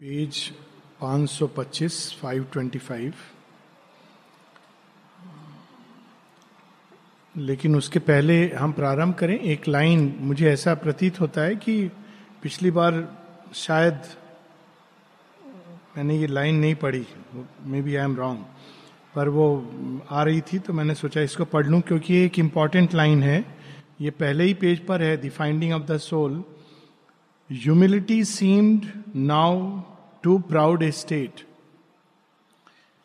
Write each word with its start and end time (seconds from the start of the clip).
Page 0.00 0.38
525 1.00 1.94
525 2.14 3.12
लेकिन 7.34 7.76
उसके 7.76 7.98
पहले 7.98 8.36
हम 8.50 8.72
प्रारंभ 8.72 9.14
करें, 9.14 9.38
एक 9.38 9.68
लाइन 9.68 10.14
मुझे 10.20 10.50
ऐसा 10.52 10.74
प्रतीत 10.74 11.20
होता 11.20 11.40
है 11.40 11.54
कि 11.56 11.76
पिछली 12.42 12.70
बार 12.70 12.98
शायद 13.54 14.00
मैंने 15.96 16.18
ये 16.18 16.26
लाइन 16.26 16.56
नहीं 16.56 16.74
पढ़ी 16.74 17.04
may 17.64 17.80
be 17.82 17.96
I 17.96 18.04
am 18.04 18.16
wrong 18.16 18.44
पर 19.14 19.28
वो 19.28 19.46
आ 20.10 20.22
रही 20.22 20.40
थी 20.40 20.58
तो 20.58 20.72
मैंने 20.72 20.94
सोचा 20.94 21.20
इसको 21.20 21.44
पढ़ 21.44 21.66
लूँ, 21.66 21.80
क्योंकि 21.80 22.18
एक 22.24 22.38
इंपॉर्टेंट 22.38 22.94
लाइन 22.94 23.22
है। 23.22 23.44
ये 24.00 24.10
पहले 24.12 24.44
ही 24.44 24.54
पेज 24.54 24.84
पर 24.86 25.02
है 25.02 25.16
the 25.16 25.30
finding 25.30 25.72
of 25.72 25.82
the 25.82 25.98
soul 25.98 26.42
humility 27.52 28.24
seemed 28.24 29.02
now 29.16 29.82
too 30.22 30.38
proud 30.38 30.82
a 30.82 30.90
state 30.90 31.46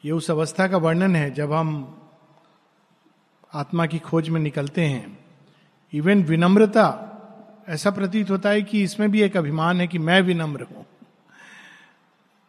ये 0.06 0.12
उस 0.12 0.32
अवस्था 0.32 0.68
का 0.68 0.78
वर्णन 0.78 1.16
है 1.16 1.32
जब 1.32 1.54
हम 1.54 2.02
आत्मा 3.54 3.86
की 3.86 4.00
खोज 4.00 4.30
में 4.30 4.42
निकलते 4.42 4.82
हैं। 4.82 5.20
इवन 5.94 6.24
विनम्रता 6.24 6.88
ऐसा 7.70 7.92
प्रतीत 7.92 8.30
होता 8.30 8.50
है 8.50 8.62
कि 8.62 8.84
इसमें 8.84 9.12
भी 9.12 9.22
एक 9.22 9.38
अभिमान 9.38 9.82
है 9.82 9.88
कि 9.88 10.00
मैं 10.00 10.22
विनम्र 10.22 10.64
हूँ। 10.64 10.86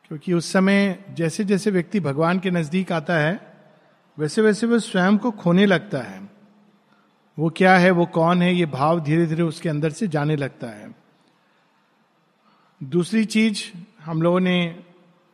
क्योंकि 0.08 0.32
उस 0.32 0.52
समय 0.52 1.04
जैसे 1.14 1.44
जैसे 1.44 1.70
व्यक्ति 1.70 2.00
भगवान 2.00 2.38
के 2.38 2.50
नज़दीक 2.50 2.92
आता 2.92 3.14
है 3.14 3.54
वैसे 4.18 4.42
वैसे 4.42 4.66
वह 4.66 4.78
स्वयं 4.78 5.18
को 5.18 5.30
खोने 5.30 5.66
लगता 5.66 5.98
है। 5.98 6.30
वो 7.38 7.50
क्या 7.50 7.76
है, 7.76 7.90
वो 7.90 8.06
कौन 8.06 8.42
है, 8.42 8.54
ये 8.54 8.66
भाव 8.66 9.00
धीरे 9.00 9.26
धीरे 9.26 9.42
उसके 9.42 9.68
अंदर 9.68 9.90
से 9.90 10.08
जाने 10.08 10.36
लगता 10.36 10.66
है। 10.66 11.01
दूसरी 12.82 13.24
चीज़ 13.24 13.62
हम 14.04 14.22
लोगों 14.22 14.40
ने 14.40 14.76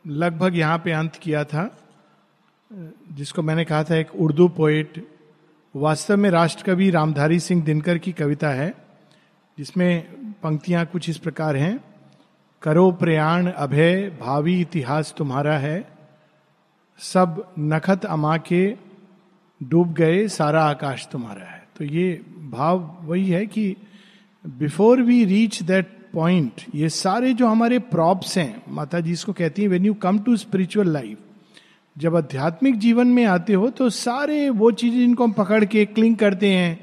लगभग 0.07 0.57
यहाँ 0.57 0.77
पे 0.77 0.91
अंत 0.91 1.15
किया 1.15 1.43
था, 1.43 1.77
जिसको 3.11 3.41
मैंने 3.41 3.65
कहा 3.65 3.83
था 3.83 3.95
एक 3.95 4.15
उर्दू 4.15 4.47
पोइट 4.47 5.07
वास्तव 5.75 6.17
में 6.17 6.29
राष्ट्रकवि 6.29 6.89
रामधारी 6.89 7.39
सिंह 7.39 7.63
दिनकर 7.63 7.97
की 7.97 8.11
कविता 8.11 8.49
है, 8.49 8.73
जिसमें 9.57 10.07
पंक्तियाँ 10.43 10.85
कुछ 10.85 11.09
इस 11.09 11.17
प्रकार 11.17 11.55
हैं। 11.55 11.83
करो 12.61 12.91
प्रयाण, 12.91 13.47
अभय, 13.47 14.09
भावी 14.19 14.61
इतिहास 14.61 15.13
तुम्हारा 15.17 15.57
है। 15.57 15.89
सब 16.99 17.53
नखत 17.59 18.05
अमा 18.05 18.37
के 18.37 18.75
डूब 19.63 19.93
गए, 19.93 20.27
सारा 20.27 20.63
आकाश 20.63 21.07
तुम्हारा 21.11 21.45
है। 21.45 21.67
तो 21.77 21.83
ये 21.83 22.21
भाव 22.37 22.97
वही 23.01 23.29
है 23.29 23.45
कि 23.45 23.75
before 24.47 25.01
we 25.01 25.25
reach 25.25 25.63
that 25.63 25.98
point 26.13 26.61
ये 26.75 26.89
सारे 26.89 27.33
जो 27.33 27.47
हमारे 27.47 27.79
प्रॉप्स 27.79 28.37
हैं 28.37 28.63
माता 28.69 28.99
जी 28.99 29.11
इसको 29.11 29.33
कहती 29.33 29.61
हैं 29.61 29.69
when 29.69 29.85
you 29.85 29.93
come 29.93 30.19
to 30.19 30.35
spiritual 30.37 30.89
life 30.89 31.17
जब 31.95 32.15
आध्यात्मिक 32.15 32.77
जीवन 32.79 33.07
में 33.07 33.25
आते 33.25 33.53
हो 33.53 33.69
तो 33.69 33.89
सारे 33.89 34.49
वो 34.49 34.71
चीज़ें 34.71 34.97
जिनको 34.99 35.23
हम 35.23 35.31
पकड़ 35.31 35.63
के 35.65 35.85
क्लिंग 35.85 36.15
करते 36.15 36.51
हैं, 36.53 36.79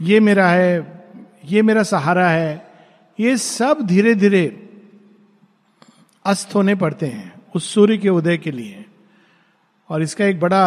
ये 0.00 0.20
मेरा 0.20 0.48
है, 0.48 1.02
ये 1.44 1.62
मेरा 1.62 1.82
सहारा 1.82 2.28
है, 2.28 2.66
ये 3.18 3.36
सब 3.36 3.82
धीरे 3.86 4.14
धीरे 4.14 4.44
अस्त 6.24 6.54
होने 6.54 6.74
पड़ते 6.74 7.06
हैं, 7.06 7.32
उस 7.56 7.72
सूर्य 7.74 7.96
के 7.98 8.08
उदय 8.08 8.36
के 8.38 8.50
लिए। 8.50 8.84
और 9.90 10.02
इसका 10.02 10.24
एक 10.24 10.40
बड़ा, 10.40 10.64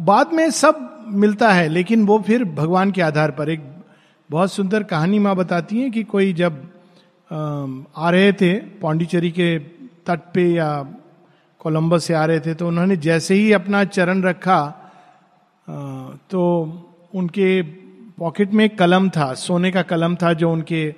बाद 0.00 0.32
में 0.32 0.50
सब 0.50 1.06
मिलता 1.08 1.52
है, 1.52 1.68
लेकिन 1.68 2.06
वो 2.06 2.18
फिर 2.18 2.44
भगवान 2.44 2.90
के 2.90 3.02
आधार 3.02 3.30
पर, 3.30 3.50
एक 3.50 3.62
बहुत 4.30 4.52
सुंदर 4.52 4.82
कहानी 4.82 5.18
माँ 5.18 5.36
बताती 5.36 5.80
है 5.80 5.90
कि 5.90 6.02
कोई 6.02 6.32
जब 6.32 6.62
आ 7.30 8.10
रहे 8.10 8.32
थे, 8.32 8.54
पौंडीचेरी 8.80 9.30
के 9.30 9.58
तट 10.06 10.20
पे 10.34 10.46
या 10.48 10.70
कोलंबस 11.60 12.04
से 12.04 12.14
आ 12.14 12.24
रहे 12.24 12.40
थे 12.40 12.54
तो 12.54 12.68
उन्होंने 12.68 12.96
जैसे 12.98 13.34
ही 13.34 13.52
अपना 13.52 13.84
चरण 13.86 14.22
रखा 14.22 14.60
तो 16.30 16.40
उनके 17.14 17.62
पॉकेट 18.18 18.52
में 18.52 18.64
एक 18.64 18.78
कलम 18.78 19.08
था, 19.10 19.32
सोने 19.34 19.70
का 19.70 19.82
कलम 19.82 20.14
था 20.16 20.32
जो 20.32 20.50
उनके 20.52 20.90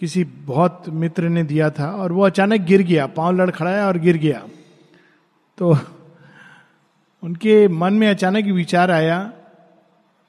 किसी 0.00 0.24
बहुत 0.24 0.88
मित्र 0.92 1.28
ने 1.28 1.42
दिया 1.44 1.70
था, 1.70 1.90
और 1.92 2.12
वो 2.12 2.22
अचानक 2.22 2.60
गिर 2.62 2.82
गया, 2.82 3.06
पाँव 3.08 3.36
लड़खड़ाया 3.36 3.86
और 3.86 3.98
गिर 3.98 4.16
गया। 4.16 4.42
तो 5.58 5.76
उनके 7.22 7.66
मन 7.68 7.94
में 7.94 8.08
अचानक 8.08 8.44
विचार 8.54 8.90
आया, 8.90 9.18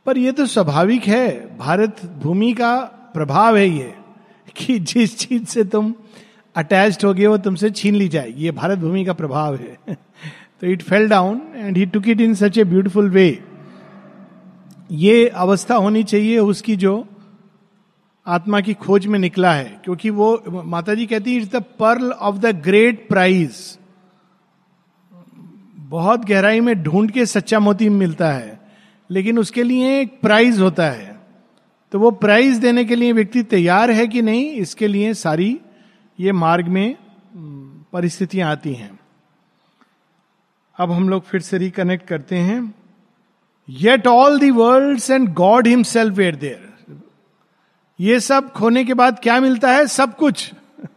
पर 0.05 0.17
यह 0.17 0.31
तो 0.31 0.45
स्वाभाविक 0.45 1.07
है, 1.07 1.57
भारत 1.57 2.05
भूमि 2.23 2.53
का 2.53 2.75
प्रभाव 3.13 3.57
है 3.57 3.67
ये। 3.67 3.93
कि 4.57 4.79
जिस 4.79 5.17
चीज़ 5.17 5.45
से 5.45 5.63
तुम 5.63 5.93
अटैच्ड 6.55 7.05
हो 7.05 7.13
गए 7.13 7.25
वो 7.25 7.37
तुमसे 7.37 7.69
छीन 7.69 7.95
ली 7.95 8.07
जाए। 8.07 8.33
ये 8.37 8.51
भारत 8.51 8.79
भूमि 8.79 9.05
का 9.05 9.13
प्रभाव 9.13 9.55
है। 9.55 9.77
तो 10.61 10.67
it 10.67 10.81
fell 10.81 11.09
down 11.09 11.41
and 11.55 11.77
he 11.77 11.85
took 11.85 12.07
it 12.07 12.21
in 12.21 12.33
such 12.33 12.57
a 12.57 12.63
beautiful 12.63 13.09
way 13.09 13.43
ये 14.91 15.27
अवस्था 15.27 15.75
होनी 15.75 16.03
चाहिए 16.03 16.39
उसकी 16.39 16.75
जो 16.75 17.07
आत्मा 18.27 18.61
की 18.61 18.73
खोज 18.73 19.05
में 19.05 19.19
निकला 19.19 19.53
है। 19.53 19.81
क्योंकि 19.83 20.09
वो 20.09 20.43
माता 20.49 20.93
जी 20.93 21.05
कहती 21.05 21.35
है 21.35 21.41
it's 21.41 21.51
the 21.51 21.55
pearl 21.55 22.11
of 22.11 22.35
the 22.35 22.45
great 22.45 23.07
prize 23.09 23.77
बहुत 25.75 26.25
गहराई 26.25 26.59
में 26.59 26.83
ढूंढ 26.83 27.11
के 27.11 27.25
सच्चा 27.25 27.59
मोती 27.59 27.89
मिलता 27.89 28.31
है। 28.31 28.61
लेकिन 29.11 29.39
उसके 29.39 29.63
लिए 29.63 30.01
एक 30.01 30.19
प्राइज 30.21 30.59
होता 30.59 30.89
है। 30.89 31.16
तो 31.91 31.99
वो 31.99 32.11
प्राइज 32.11 32.57
देने 32.57 32.85
के 32.85 32.95
लिए 32.95 33.11
व्यक्ति 33.11 33.43
तैयार 33.43 33.91
है 33.91 34.07
कि 34.07 34.21
नहीं, 34.21 34.51
इसके 34.51 34.87
लिए 34.87 35.13
सारी 35.13 35.59
ये 36.19 36.31
मार्ग 36.31 36.67
में 36.67 36.97
परिस्थितियाँ 37.93 38.51
आती 38.51 38.73
हैं। 38.73 38.99
अब 40.79 40.91
हम 40.91 41.09
लोग 41.09 41.23
फिर 41.23 41.41
से 41.41 41.57
रिकनेक्ट 41.57 42.07
करते 42.07 42.35
हैं। 42.35 42.75
Yet 43.69 44.07
all 44.07 44.39
the 44.39 44.51
world 44.51 45.01
and 45.11 45.33
God 45.33 45.67
himself 45.67 46.15
were 46.15 46.35
there 46.35 46.67
ये 47.99 48.19
सब 48.19 48.51
खोने 48.51 48.85
के 48.85 48.93
बाद 48.93 49.19
क्या 49.19 49.39
मिलता 49.39 49.71
है? 49.71 49.87
सब 49.87 50.15
कुछ। 50.15 50.53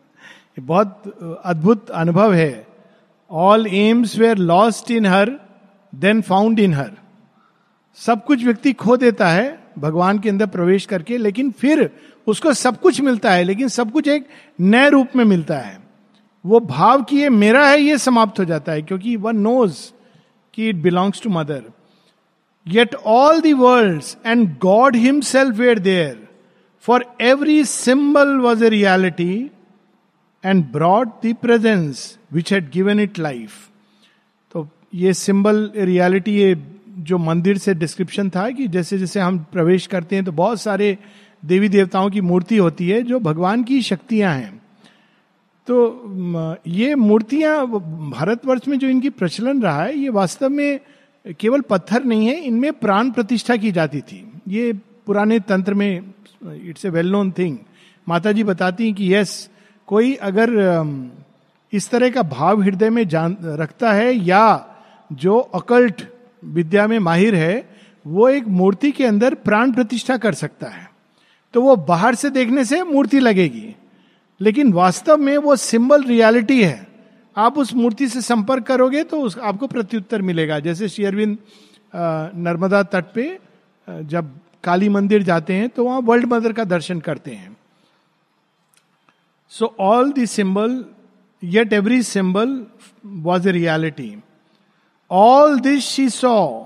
बहुत 0.60 1.02
अद्भुत 1.44 1.90
अनुभव 1.90 2.34
है। 2.34 2.66
All 3.30 3.66
aims 3.66 4.18
were 4.18 4.38
lost 4.38 4.90
in 4.90 5.06
her 5.06 5.30
then 5.94 6.22
found 6.22 6.60
in 6.60 6.74
her 6.74 6.90
सब 7.94 8.24
कुछ 8.24 8.44
व्यक्ति 8.44 8.72
खो 8.72 8.96
देता 8.96 9.28
है। 9.28 9.59
भगवान 9.80 10.18
के 10.18 10.28
अंदर 10.28 10.46
प्रवेश 10.46 10.86
करके, 10.86 11.18
लेकिन 11.18 11.50
फिर 11.50 11.90
उसको 12.26 12.52
सब 12.54 12.80
कुछ 12.80 13.00
मिलता 13.00 13.32
है, 13.32 13.44
लेकिन 13.44 13.68
सब 13.68 13.92
कुछ 13.92 14.08
एक 14.08 14.26
नए 14.60 14.88
रूप 14.88 15.16
में 15.16 15.24
मिलता 15.24 15.58
है। 15.58 15.78
वो 16.44 16.60
भाव 16.60 17.02
कि 17.02 17.16
ये 17.16 17.28
मेरा 17.30 17.66
है, 17.68 17.80
ये 17.80 17.98
समाप्त 17.98 18.38
हो 18.38 18.44
जाता 18.44 18.72
है, 18.72 18.82
क्योंकि 18.82 19.16
वन 19.16 19.36
नोज़ 19.36 19.78
कि 20.54 20.68
it 20.68 20.76
belongs 20.76 21.22
to 21.22 21.30
mother. 21.30 21.62
Yet 22.66 22.94
all 22.94 23.40
the 23.40 23.52
world 23.52 24.02
and 24.26 24.48
God 24.58 24.96
himself 24.96 25.56
were 25.56 25.78
there 25.78 26.18
for 26.84 27.04
every 27.20 27.64
symbol 27.64 28.36
was 28.38 28.64
a 28.64 28.68
reality 28.68 29.50
and 30.44 30.64
brought 30.72 31.08
the 31.24 31.34
presence 31.42 32.18
which 32.32 32.52
had 32.52 32.70
given 32.70 33.00
it 33.00 33.18
life 33.18 33.68
तो 34.54 34.68
ये 34.94 35.14
सिंबल 35.14 35.70
रियालिटी 35.76 36.36
ये 36.36 36.54
जो 37.00 37.18
मंदिर 37.18 37.58
से 37.58 37.74
description 37.74 38.30
था 38.30 38.48
कि 38.50 38.66
जैसे 38.68 38.98
जैसे 38.98 39.20
हम 39.20 39.38
प्रवेश 39.52 39.86
करते 39.86 40.16
हैं 40.16 40.24
तो 40.24 40.32
बहुत 40.32 40.60
सारे 40.60 40.96
देवी 41.42 41.68
देवताओं 41.68 42.10
की 42.10 42.20
मूर्ति 42.20 42.56
होती 42.56 42.88
है 42.88 43.02
जो 43.02 43.18
भगवान 43.20 43.62
की 43.64 43.80
शक्तियाँ 43.82 44.34
हैं। 44.34 44.60
तो 45.68 46.56
ये 46.66 46.94
मूर्तियाँ 46.94 47.66
भारतवर्ष 47.66 48.68
में 48.68 48.78
जो 48.78 48.88
इनकी 48.88 49.10
प्रचलन 49.10 49.62
रहा 49.62 49.82
है, 49.82 49.98
ये 49.98 50.08
वास्तव 50.08 50.48
में 50.48 50.80
केवल 51.40 51.60
पत्थर 51.60 52.04
नहीं 52.04 52.26
है, 52.26 52.34
इनमें 52.36 52.72
प्राण 52.72 53.10
प्रतिष्ठा 53.10 53.56
की 53.56 53.72
जाती 53.72 54.00
थी। 54.00 54.24
ये 54.48 54.72
पुराने 55.06 55.38
तंत्र 55.40 55.74
में 55.74 56.12
it's 56.44 56.84
a 56.86 56.88
well 56.88 57.10
known 57.10 57.30
thing 57.38 57.56
माता 58.06 58.32
जी 58.32 58.44
बताती 58.44 58.84
हैं 58.84 58.94
कि 58.94 59.14
यस 59.14 59.48
कोई 59.88 60.14
अगर 60.22 60.50
इस 61.72 61.90
तरह 61.90 62.10
का 62.10 62.22
भाव 62.22 62.62
हृदय 62.62 62.90
में 62.90 63.06
जान, 63.08 63.36
रखता 63.42 63.92
है 63.92 64.14
या 64.16 64.66
जो 65.10 65.38
अकल्ट 65.38 66.02
विद्या 66.42 66.86
में 66.86 66.98
माहिर 66.98 67.34
है, 67.34 67.68
वो 68.06 68.28
एक 68.28 68.46
मूर्ति 68.48 68.90
के 68.90 69.04
अंदर 69.04 69.34
प्राण 69.34 69.72
प्रतिष्ठा 69.72 70.16
कर 70.16 70.34
सकता 70.34 70.68
है। 70.68 70.88
तो 71.54 71.62
वो 71.62 71.76
बाहर 71.76 72.14
से 72.14 72.30
देखने 72.30 72.64
से 72.64 72.82
मूर्ति 72.82 73.20
लगेगी। 73.20 73.74
लेकिन 74.40 74.72
वास्तव 74.72 75.16
में 75.16 75.36
वो 75.38 75.56
सिंबल 75.56 76.02
रियलिटी 76.02 76.62
है। 76.62 76.86
आप 77.36 77.58
उस 77.58 77.74
मूर्ति 77.74 78.08
से 78.08 78.20
संपर्क 78.20 78.62
करोगे 78.62 79.02
तो 79.04 79.20
उस, 79.20 79.38
आपको 79.38 79.66
प्रत्युत्तर 79.66 80.22
मिलेगा। 80.22 80.58
जैसे 80.58 80.88
शेयरविंद 80.88 81.38
नर्मदा 82.36 82.82
तट 82.82 83.04
पे 83.14 83.38
जब 83.88 84.38
काली 84.64 84.88
मंदिर 84.88 85.22
जाते 85.22 85.54
हैं 85.54 85.68
तो 85.68 85.84
वहाँ 85.84 86.00
वर्ल्ड 86.00 86.26
मदर 86.26 86.52
का 86.52 86.64
दर्शन 86.64 87.00
करते 87.00 87.30
हैं। 87.30 87.56
So 89.48 89.74
all 89.80 90.12
the 90.12 90.26
symbol 90.26 90.84
yet 91.42 91.72
every 91.72 92.02
symbol 92.02 92.66
was 93.06 93.48
a 93.48 93.52
reality 93.52 94.16
all 95.10 95.58
this 95.60 95.84
she 95.84 96.08
saw 96.08 96.64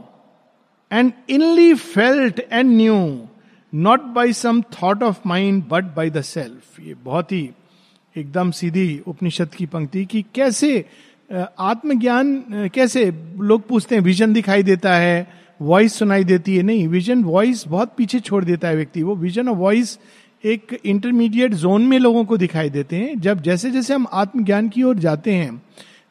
and 0.92 1.12
inly 1.28 1.74
felt 1.74 2.40
and 2.52 2.70
knew 2.70 2.96
not 3.74 4.02
by 4.02 4.32
some 4.32 4.62
thought 4.62 5.02
of 5.02 5.20
mind 5.26 5.62
but 5.68 5.84
by 5.84 6.10
the 6.10 6.20
self 6.22 6.80
ये 6.80 6.94
बहुत 6.94 7.32
ही 7.32 7.50
एकदम 8.16 8.50
सीधी 8.50 9.00
उपनिषद 9.06 9.48
की 9.48 9.66
पंक्ति 9.66 10.04
कि 10.04 10.24
कैसे 10.34 10.84
आत्मज्ञान 11.58 12.34
कैसे 12.74 13.04
लोग 13.38 13.66
पूछते 13.68 13.94
हैं 13.94 14.02
विजन 14.02 14.32
दिखाई 14.32 14.62
देता 14.62 14.94
है 14.94 15.26
वॉइस 15.62 15.94
सुनाई 15.94 16.24
देती 16.24 16.56
है। 16.56 16.62
नहीं 16.62 16.86
विजन 16.88 17.22
वॉइस 17.24 17.64
बहुत 17.68 17.94
पीछे 17.96 18.20
छोड़ 18.20 18.44
देता 18.44 18.68
है 18.68 18.76
व्यक्ति। 18.76 19.02
वो 19.02 19.14
विजन 19.16 19.48
और 19.48 19.56
वॉइस 19.56 19.98
एक 20.44 20.80
इंटरमीडिएट 20.84 21.54
जोन 21.54 21.82
में 21.82 21.98
लोगों 21.98 22.24
को 22.24 22.36
दिखाई 22.36 22.70
देते 22.70 22.96
हैं। 22.96 23.18
जब 23.20 23.42
जैसे 23.42 23.70
जैसे 23.70 23.94
हम 23.94 24.06
आत्मज्ञान 24.12 24.68
की 24.68 24.82
ओर 24.82 24.96
जाते 24.96 25.34
हैं 25.34 25.62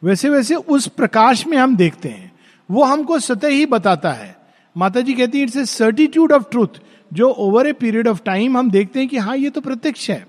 वैसे 0.04 0.30
वैसे 0.30 0.56
उस 0.56 0.88
प्रकाश 0.88 1.48
में 1.48 1.58
हम 1.58 1.76
देखते 1.76 2.10
हैं। 2.10 2.32
वो 2.72 2.84
हमको 2.84 3.20
सतह 3.20 3.48
ही 3.48 3.66
बताता 3.66 4.12
है। 4.12 4.38
माता 4.78 5.02
जी 5.02 5.14
कहती 5.14 5.38
है, 5.38 5.44
it's 5.44 5.58
a 5.58 5.66
certitude 5.66 6.32
of 6.32 6.44
truth. 6.52 6.68
जो 7.14 7.30
over 7.30 7.68
a 7.68 7.74
period 7.74 8.08
of 8.08 8.22
time 8.26 8.58
हम 8.58 8.72
देखते 8.72 9.00
हैं 9.00 9.10
कि 9.10 9.18
हाँ 9.18 9.38
ये 9.38 9.50
तो 9.50 9.62
प्रत्यक्ष 9.62 10.10
है। 10.10 10.28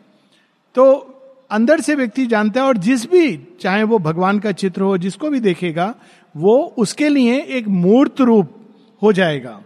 तो 0.74 1.10
अंदर 1.50 1.80
से 1.80 1.94
व्यक्ति 1.94 2.26
जानता 2.26 2.60
है 2.60 2.66
और 2.66 2.76
जिस 2.76 3.10
भी, 3.10 3.48
चाहे 3.60 3.82
वो 3.82 3.98
भगवान 3.98 4.38
का 4.38 4.52
चित्र 4.52 4.82
हो, 4.82 4.98
जिसको 4.98 5.30
भी 5.30 5.40
देखेगा, 5.40 5.94
वो 6.36 6.74
उसके 6.78 7.08
लिए 7.08 7.40
एक 7.40 7.68
मूर्त 7.68 8.20
रूप 8.20 8.56
हो 9.02 9.12
जाएगा। 9.12 9.62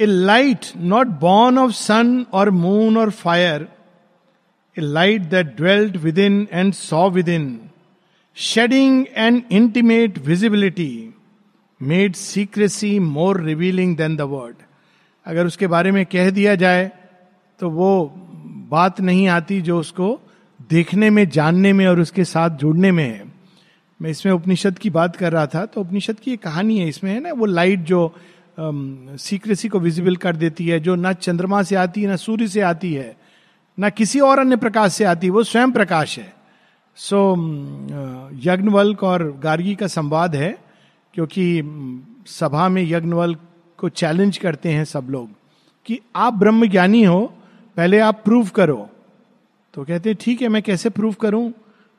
A 0.00 0.06
light 0.06 0.66
not 0.76 1.06
born 1.06 1.58
of 1.58 1.72
sun 1.72 2.26
और 2.32 2.50
मून 2.50 2.96
और 2.96 3.10
fire, 3.10 3.68
a 4.78 4.80
light 4.80 5.22
that 5.22 5.46
dwelt 5.46 5.96
within 6.18 6.48
and 6.52 6.72
saw 6.72 7.10
within 7.28 7.60
shedding 8.36 9.04
and 9.16 9.42
intimate 9.52 10.18
visibility 10.18 11.14
made 11.80 12.14
secrecy 12.14 12.98
more 12.98 13.40
revealing 13.40 13.96
than 13.96 14.16
the 14.16 14.20
word 14.20 14.56
अगर 15.26 15.46
उसके 15.46 15.66
बारे 15.66 15.90
में 15.92 16.04
कह 16.06 16.30
दिया 16.30 16.54
जाए 16.54 16.90
तो 17.60 17.70
वो 17.70 17.90
बात 18.70 19.00
नहीं 19.00 19.28
आती 19.28 19.60
जो 19.60 19.78
उसको 19.78 20.18
देखने 20.70 21.10
में, 21.10 21.28
जानने 21.28 21.72
में 21.72 21.86
और 21.86 22.00
उसके 22.00 22.24
साथ 22.24 22.50
जुड़ने 22.58 22.90
में 22.92 23.04
है। 23.04 23.24
मैं 24.00 24.10
इसमें 24.10 24.32
उपनिषद 24.32 24.78
की 24.78 24.90
बात 24.90 25.16
कर 25.16 25.32
रहा 25.32 25.46
था 25.46 25.64
तो 25.66 25.80
उपनिषद 25.80 26.20
की 26.20 26.32
एक 26.32 26.42
कहानी 26.42 26.78
है, 26.78 26.88
इसमें 26.88 27.10
है 27.12 27.20
ना, 27.20 27.32
वो 27.32 27.46
लाइट 27.46 27.80
जो 27.80 28.14
सीक्रेसी 28.58 29.68
को 29.68 29.78
विजिबल 29.80 30.16
कर 30.16 30.36
देती 30.36 30.66
है, 30.68 30.80
जो 30.80 30.94
ना 30.94 31.12
चंद्रमा 31.14 31.62
से 31.62 31.76
आती 31.76 32.02
है 32.02 32.08
ना 32.08 32.16
सूर्य 32.16 32.48
से 32.48 32.60
आती 32.62 32.92
है, 32.94 33.16
ना 33.78 33.88
किसी 33.90 34.20
और 34.20 34.38
अन्य 34.38 34.56
प्रकाश 34.56 34.92
से 34.94 35.04
आती 35.04 35.26
है 35.26 35.32
वो 35.32 35.42
स्वयं 35.44 35.72
प्रकाश 35.72 36.18
है। 36.18 36.32
सो 36.96 37.18
so, 37.32 38.46
यज्ञवल्क 38.46 39.02
और 39.02 39.40
गार्गी 39.42 39.74
का 39.74 39.86
संवाद 39.86 40.36
है 40.36 40.58
क्योंकि 41.14 41.62
सभा 42.26 42.68
में 42.68 42.82
यज्ञवल्क 42.82 43.38
को 43.78 43.88
चैलेंज 43.88 44.38
करते 44.38 44.68
हैं 44.68 44.84
सब 44.84 45.06
लोग 45.10 45.28
कि 45.86 46.00
आप 46.16 46.32
ब्रह्म 46.32 46.66
ज्ञानी 46.66 47.04
हो 47.04 47.34
पहले 47.76 47.98
आप 47.98 48.22
प्रूव 48.24 48.48
करो। 48.48 48.88
तो 49.74 49.84
कहते 49.84 50.10
हैं 50.10 50.18
ठीक 50.20 50.42
है 50.42 50.48
मैं 50.48 50.62
कैसे 50.62 50.90
प्रूव 50.90 51.12
करूँ? 51.12 51.52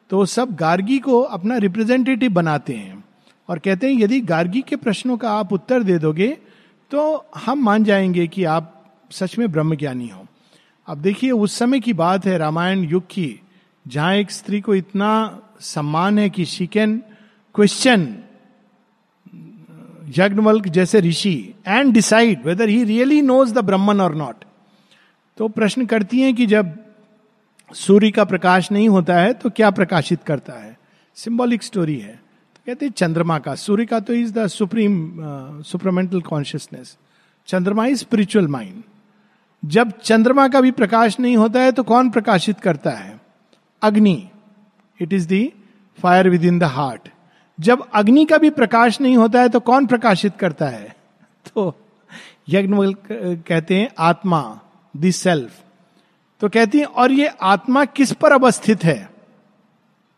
तो 0.10 0.26
सब 0.26 0.56
गार्गी 0.56 1.00
को 1.00 1.22
अपना 1.22 1.58
रिप्रेजेंटेटिव 1.58 2.32
बनाते 2.32 2.74
हैं 2.74 3.04
और 3.50 3.60
कहते 3.60 3.88
हैं 3.88 4.00
यदि 4.00 4.22
गार्गी 4.22 4.62
के 4.62 4.76
प्रश्नों 4.76 5.18
का 5.18 5.32
आप 5.32 5.54
उत्तर 5.54 5.84
दे 5.84 5.98
दोगे 6.00 6.38
तो 6.92 7.26
हम 7.36 7.60
मान 7.60 7.84
जाएँगे 7.84 8.28
कि 8.28 8.44
आप 8.44 8.94
सच 9.12 9.38
में 9.38 9.52
ब्रह्म 9.52 9.76
ज्ञानी 9.76 10.08
हो। 10.08 10.26
अब 10.88 10.98
देखिए 10.98 11.32
उस 11.32 11.58
समय 11.58 11.80
की 11.80 11.94
बात 11.94 12.26
है 12.26 12.38
रामायण 12.38 12.84
युग 12.84 13.04
की। 13.04 13.40
जहाँ 13.88 14.16
एक 14.16 14.32
स्त्री 14.32 14.62
को 14.62 14.76
इतना 14.76 15.42
सम्मान 15.60 16.20
है 16.20 16.30
कि 16.30 16.46
शी 16.46 16.68
कैन 16.68 17.04
क्वेश्चन 17.56 18.16
यज्ञवल्क 20.18 20.68
जैसे 20.68 21.00
rishi 21.00 21.54
and 21.68 21.94
decide 21.94 22.46
whether 22.46 22.70
he 22.70 22.84
really 22.84 23.22
knows 23.22 23.54
the 23.54 23.60
Brahman 23.60 24.02
और 24.02 24.16
नॉट 24.16 24.36
तो 25.38 25.48
प्रश्न 25.48 25.86
करती 25.86 26.22
हैं 26.22 26.36
कि 26.36 26.46
जब 26.46 26.78
सूर्य 27.74 28.12
का 28.12 28.24
प्रकाश 28.24 28.72
नहीं 28.72 28.90
होता 28.90 29.16
है 29.16 29.34
तो 29.34 29.50
क्या 29.50 29.72
प्रकाशित 29.72 30.24
करता 30.24 30.54
है? 30.54 30.78
सिंबॉलिक 31.16 31.64
स्टोरी 31.64 32.00
है। 32.00 32.14
तो 32.56 32.60
कहते 32.66 32.86
हैं 32.86 32.94
चंद्रमा 32.94 33.40
का। 33.40 33.56
सूर्य 33.56 33.86
का 33.86 34.00
तो 34.00 34.14
is 34.14 34.34
the 34.34 34.48
supreme 34.48 35.20
supermental 35.62 36.22
consciousness 36.22 36.98
चंद्रमा 37.48 37.86
इज़ 37.86 38.00
स्पिरिचुअल 38.00 38.48
माइंड 38.48 38.84
जब 39.66 39.92
चंद्रमा 39.92 40.48
का 40.48 40.62
भी 40.62 40.72
प्रकाश 40.72 41.20
नहीं 41.20 41.38
होता 41.38 41.60
है 41.60 41.72
तो 41.72 41.84
कौन 41.84 42.10
प्रकाशित 42.10 42.60
करता 42.60 42.90
है? 42.90 43.15
Agni. 43.86 44.18
It 45.00 45.14
is 45.14 45.28
the 45.28 45.44
fire 45.98 46.30
within 46.46 46.60
the 46.60 46.64
heart 46.76 47.10
जब 47.60 47.88
अग्नि 47.94 48.26
का 48.26 48.38
भी 48.38 48.50
प्रकाश 48.52 49.00
नहीं 49.02 49.18
होता 49.18 49.42
है 49.42 49.50
तो 49.50 49.60
कौन 49.62 49.86
प्रकाशित 49.86 50.36
करता 50.38 50.68
है? 50.68 50.96
तो 51.48 51.74
यज्ञ 52.50 52.94
कहते 53.44 53.76
हैं 53.76 53.90
आत्मा 54.00 54.42
द 54.94 55.12
सेल्फ 55.14 55.64
तो 56.42 56.50
कहती 56.50 56.80
है, 56.80 56.86
और 56.86 57.12
ये 57.12 57.28
आत्मा 57.28 57.84
किस 57.88 58.12
पर 58.14 58.32
अवस्थित 58.32 58.84
है? 58.84 58.98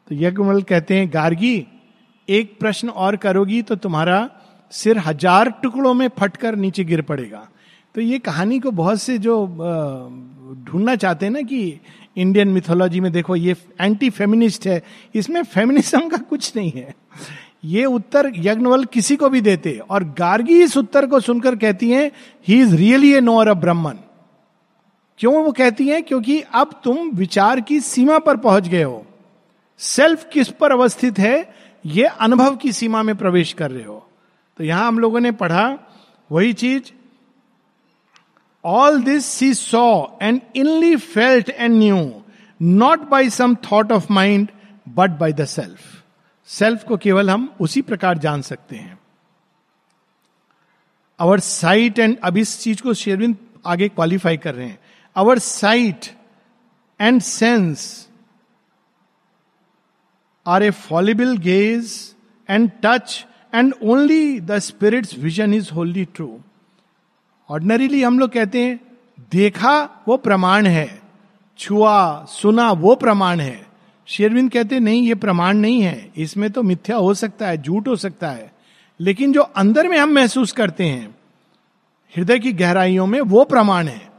तो 0.08 0.16
यज्ञमल 0.16 0.62
कहते 0.62 0.98
हैं, 0.98 1.10
गार्गी, 1.14 1.68
एक 2.28 2.58
प्रश्न 2.60 2.90
और 2.90 3.16
करोगी 3.16 3.62
तो 3.62 3.76
तुम्हारा 3.78 4.30
सिर 4.74 4.98
हज़ार 4.98 5.50
टुकड़ों 5.64 5.94
में 5.94 6.08
फटकर 6.18 6.56
नीचे 6.56 6.84
गिर 6.84 7.02
पड़ेगा। 7.02 7.48
तो 7.98 8.02
ये 8.02 8.18
कहानी 8.20 8.60
को 8.60 8.72
बहुत 8.72 9.02
से 9.02 9.18
जो 9.18 9.36
ढूंढना 10.66 10.96
चाहते 10.96 11.26
हैं 11.26 11.32
ना 11.34 11.42
कि 11.42 11.80
इंडियन 12.16 12.48
मिथोलॉजी 12.48 13.00
में 13.00 13.12
देखो, 13.12 13.36
ये 13.36 13.56
एंटी 13.82 14.10
फेमिनिस्ट 14.10 14.68
है, 14.68 14.82
इसमें 15.16 15.42
फेमिनिज्म 15.44 16.10
का 16.10 16.18
कुछ 16.18 16.56
नहीं 16.56 16.72
है। 16.72 16.94
ये 17.66 17.86
उत्तर 17.86 18.32
यज्ञवल 18.36 18.86
किसी 18.86 19.16
को 19.16 19.30
भी 19.30 19.42
देते, 19.42 19.78
और 19.90 20.04
गार्गी 20.20 20.62
इस 20.64 20.78
उत्तर 20.78 21.06
को 21.06 21.20
सुनकर 21.20 21.56
कहती 21.56 21.90
हैं 21.92 22.12
he 22.48 22.60
is 22.62 22.76
really 22.76 23.14
a 23.14 23.22
knower 23.22 23.48
a 23.48 23.54
Brahmin 23.54 23.96
क्यों 25.20 25.34
वो 25.44 25.52
कहती 25.52 25.88
हैं? 25.88 26.04
क्योंकि 26.04 26.40
अब 26.54 26.80
तुम 26.84 27.10
विचार 27.10 27.62
की 27.62 27.80
सीमा 27.80 28.20
पर 28.20 28.38
पहुँच 28.38 28.68
गए 28.68 28.84
हो। 28.84 29.06
सेल्फ 29.80 30.28
किस 30.34 30.50
पर 30.50 30.72
अवस्थित 30.72 31.20
है? 31.20 31.54
ये 31.86 32.04
अनुभव 32.04 32.56
की 32.56 32.72
सीमा 32.72 33.04
में 33.04 33.16
प्रवेश 33.16 33.54
कर 33.54 33.72
रहे 33.72 33.84
हो। 33.84 34.08
तो 34.58 34.64
यहाँ 34.64 34.88
हम 34.88 35.00
लोगों 35.00 35.20
ने 35.20 35.32
पढ़ा, 35.32 35.78
वही 36.32 36.54
चीज़ 36.54 36.92
all 38.68 39.02
this 39.04 39.26
she 39.26 39.54
saw 39.54 40.06
and 40.22 40.42
inly 40.56 40.96
felt 40.96 41.50
and 41.50 41.76
knew 41.76 42.00
not 42.62 43.00
by 43.10 43.30
some 43.30 43.56
thought 43.72 43.92
of 43.92 44.12
mind 44.14 44.48
but 44.90 45.12
by 45.20 45.34
the 45.34 45.46
self 45.46 45.80
self 46.50 46.84
को 46.84 46.98
केवल 46.98 47.30
हम 47.30 47.54
उसी 47.62 47.82
प्रकार 47.82 48.18
जान 48.18 48.42
सकते 48.42 48.76
हैं। 48.76 49.00
अवर 51.20 51.40
साइट 51.40 52.00
एंड 52.00 52.18
अब 52.24 52.38
इस 52.38 52.60
चीज़ 52.62 52.82
को 52.82 52.94
शेरविंद 52.94 53.36
आगे 53.66 53.88
क्वालिफाई 53.90 54.38
कर 54.38 54.56
रहे 54.56 54.68
हैं। 54.68 54.80
Our 55.16 55.40
sight 55.40 56.06
and 57.00 57.22
sense 57.22 58.08
are 60.46 60.64
a 60.64 60.72
fallible 60.72 61.38
gauge 61.40 61.94
and 62.50 62.70
touch 62.84 63.26
and 63.54 63.74
only 63.84 64.40
the 64.40 64.60
spirit's 64.62 65.18
vision 65.18 65.54
is 65.54 65.72
wholly 65.72 66.06
true. 66.20 66.36
Ordinarily 67.50 68.02
हम 68.04 68.20
लोग 68.20 68.32
कहते 68.32 68.62
हैं, 68.62 68.80
देखा 69.32 70.04
वो 70.08 70.18
प्रमाण 70.18 70.66
है, 70.66 71.02
छुआ, 71.58 72.26
सुना 72.26 72.72
वो 72.72 72.96
प्रमाण 72.96 73.40
है। 73.40 73.66
शेरविंद 74.08 74.52
कहते 74.52 74.80
नहीं, 74.80 75.08
ये 75.08 75.16
प्रमाण 75.16 75.58
नहीं 75.58 75.82
है। 75.82 76.12
इसमें 76.18 76.50
तो 76.52 76.64
मिथ्या 76.64 76.98
हो 76.98 77.14
सकता 77.14 77.48
है, 77.48 77.62
झूठ 77.62 77.88
हो 77.88 77.96
सकता 77.96 78.30
है। 78.30 78.52
लेकिन 79.00 79.34
जो 79.34 79.42
अंदर 79.42 79.88
में 79.88 79.98
हम 79.98 80.10
महसूस 80.10 80.52
करते 80.52 80.84
हैं, 80.84 81.16
हृदय 82.16 82.40
की 82.40 82.54
गहराइयों 82.54 83.06
में 83.08 83.20
वो 83.22 83.44
प्रमाण 83.44 83.88
है। 83.88 84.12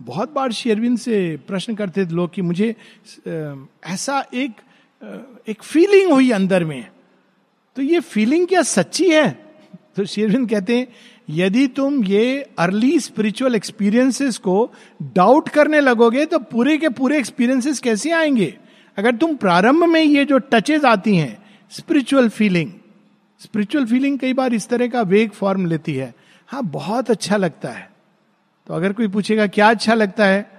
बहुत 0.00 0.32
बार 0.32 0.52
शेरविंद 0.52 0.98
से 0.98 1.36
प्रश्न 1.48 1.74
करते 1.74 2.06
थे 2.06 2.10
लोग 2.10 2.32
कि 2.34 2.42
मुझे 2.42 2.74
ऐसा 3.86 4.24
एक 4.34 4.60
एक 5.48 5.62
फीलिंग 5.62 6.12
हुई 6.12 6.30
अंदर 6.30 6.64
में। 6.64 6.86
तो 7.76 7.82
ये 7.82 8.00
फीलिंग 8.00 8.46
क्या 8.46 8.62
सच्ची 8.62 9.10
है? 9.10 9.30
तो 9.96 10.04
शेरविंद 10.04 10.48
कहते 10.50 10.78
हैं 10.78 10.86
यदि 11.30 11.66
तुम 11.66 12.04
ये 12.04 12.50
अर्ली 12.58 13.00
स्पिरिचुअल 13.00 13.54
एक्सपीरियंसेस 13.54 14.38
को 14.38 14.72
डाउट 15.02 15.48
करने 15.48 15.80
लगोगे 15.80 16.24
तो 16.26 16.38
पूरे 16.38 16.76
के 16.78 16.88
पूरे 16.88 17.18
एक्सपीरियंसेस 17.18 17.78
कैसे 17.78 18.10
आएँगे? 18.10 18.58
अगर 18.96 19.14
तुम 19.14 19.36
प्रारंभ 19.36 19.84
में 19.84 20.02
ये 20.02 20.24
जो 20.24 20.38
टचेज 20.38 20.84
आती 20.84 21.16
हैं 21.16 21.42
स्पिरिचुअल 21.70 22.28
फीलिंग 22.28 22.72
स्पिरिचुअल 23.40 23.86
फीलिंग 23.86 24.18
कई 24.18 24.32
बार 24.32 24.54
इस 24.54 24.68
तरह 24.68 24.88
का 24.88 25.02
वेग 25.02 25.30
फॉर्म 25.30 25.66
लेती 25.66 25.94
है। 25.94 26.14
हाँ 26.46 26.62
बहुत 26.62 27.10
अच्छा 27.10 27.36
लगता 27.36 27.68
है। 27.68 27.90
तो 28.66 28.74
अगर 28.74 28.92
कोई 28.92 29.08
पूछेगा, 29.08 29.46
क्या 29.46 29.70
अच्छा 29.70 29.94
लगता 29.94 30.26
है? 30.26 30.50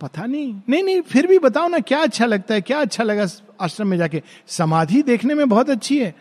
पता 0.00 0.26
नहीं। 0.26 0.60
नहीं 0.68 0.82
नहीं, 0.82 1.00
फिर 1.00 1.26
भी 1.26 1.38
बताओ 1.38 1.68
ना, 1.68 1.78
क्या 1.78 2.02
अच्छा 2.02 2.26
लगता 2.26 2.54
है? 2.54 2.60
क्या 2.60 2.80
अच्छा 2.80 3.04
लगा 3.04 3.26
आश्रम 3.60 3.88
में 3.88 3.98
जाके? 3.98 4.22
समाधि 4.46 5.02
देखने 5.02 5.34
में 5.34 5.48
बहुत 5.48 5.70
अच्छी 5.70 5.98
है। 5.98 6.14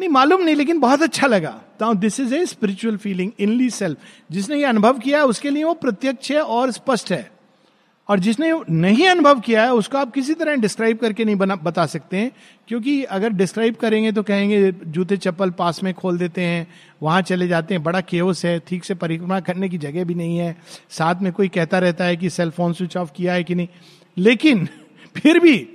नहीं, 0.00 0.08
मालूम 0.08 0.42
नहीं, 0.42 0.56
लेकिन 0.56 0.80
बहुत 0.80 1.02
अच्छा 1.02 1.26
लगा। 1.26 1.50
तो 1.50 1.94
this 1.94 2.20
is 2.20 2.34
a 2.34 2.46
spiritual 2.46 2.96
feeling 2.96 3.32
inly 3.38 3.70
self 3.70 3.98
जिसने 4.32 4.56
ये 4.56 4.64
अनुभव 4.64 4.98
किया 4.98 5.18
है 5.18 5.24
उसके 5.24 5.50
लिए 5.50 5.64
वो 5.64 5.74
प्रत्यक्ष 5.74 6.30
है 6.30 6.40
और 6.40 6.70
स्पष्ट 6.70 7.12
है। 7.12 7.30
और 8.08 8.18
जिसने 8.18 8.60
नहीं 8.70 9.08
अनुभव 9.08 9.40
किया 9.40 9.62
है, 9.62 9.72
उसको 9.72 9.98
आप 9.98 10.12
किसी 10.12 10.34
तरह 10.34 10.54
डिस्क्राइब 10.54 10.98
करके 10.98 11.24
नहीं 11.24 11.36
बना, 11.36 11.56
बता 11.56 11.86
सकते 11.86 12.16
हैं। 12.16 12.32
क्योंकि 12.68 13.04
अगर 13.04 13.28
डिस्क्राइब 13.28 13.74
करेंगे 13.74 14.12
तो 14.12 14.22
कहेंगे, 14.22 14.72
जूते 14.72 15.16
चप्पल 15.16 15.50
पास 15.50 15.82
में 15.82 15.94
खोल 15.94 16.18
देते 16.18 16.40
हैं, 16.40 16.68
वहाँ 17.02 17.22
चले 17.22 17.48
जाते 17.48 17.74
हैं, 17.74 17.82
बड़ा 17.82 18.00
केवस 18.00 18.44
है, 18.44 18.58
ठीक 18.58 18.84
से 18.84 18.94
परिक्रमा 18.94 19.40
करने 19.40 19.68
की 19.68 19.78
जगह 19.78 20.04
भी 20.04 20.14
नहीं 20.14 20.38
है। 20.38 20.56
साथ 20.90 21.14
में 21.22 21.32
कोई 21.32 21.48
कहता 21.48 21.78
रहता 21.78 22.04
है 22.04 22.16
कि 22.16 22.30
सेल 22.30 22.50
फ़ोन 22.50 22.72
स्विच 22.72 22.96
ऑफ़ 22.96 23.10
किया 23.16 23.32
है 23.32 23.44
कि 23.44 23.54
नहीं। 23.54 23.68
लेकिन, 24.18 24.66
फिर 25.16 25.38
भी 25.38 25.68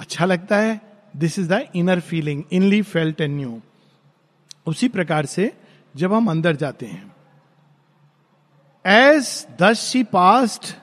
अच्छा 0.00 0.24
लगता 0.24 0.56
है 0.56 0.87
this 1.18 1.38
is 1.38 1.48
the 1.48 1.64
inner 1.76 2.00
feeling 2.00 2.42
inly 2.52 2.82
felt 2.82 3.20
and 3.20 3.36
knew 3.36 3.60
उसी 4.66 4.88
प्रकार 4.88 5.26
से 5.26 5.52
जब 5.96 6.12
हम 6.12 6.30
अंदर 6.30 6.56
जाते 6.56 6.86
हैं। 6.86 7.12
As 8.86 9.46
thus 9.60 9.80
she 9.80 10.02
passed 10.02 10.74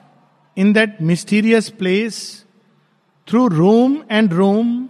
in 0.56 0.72
that 0.72 1.02
mysterious 1.02 1.68
place 1.70 2.44
through 3.28 3.46
room 3.48 3.98
and 4.10 4.32
room 4.32 4.86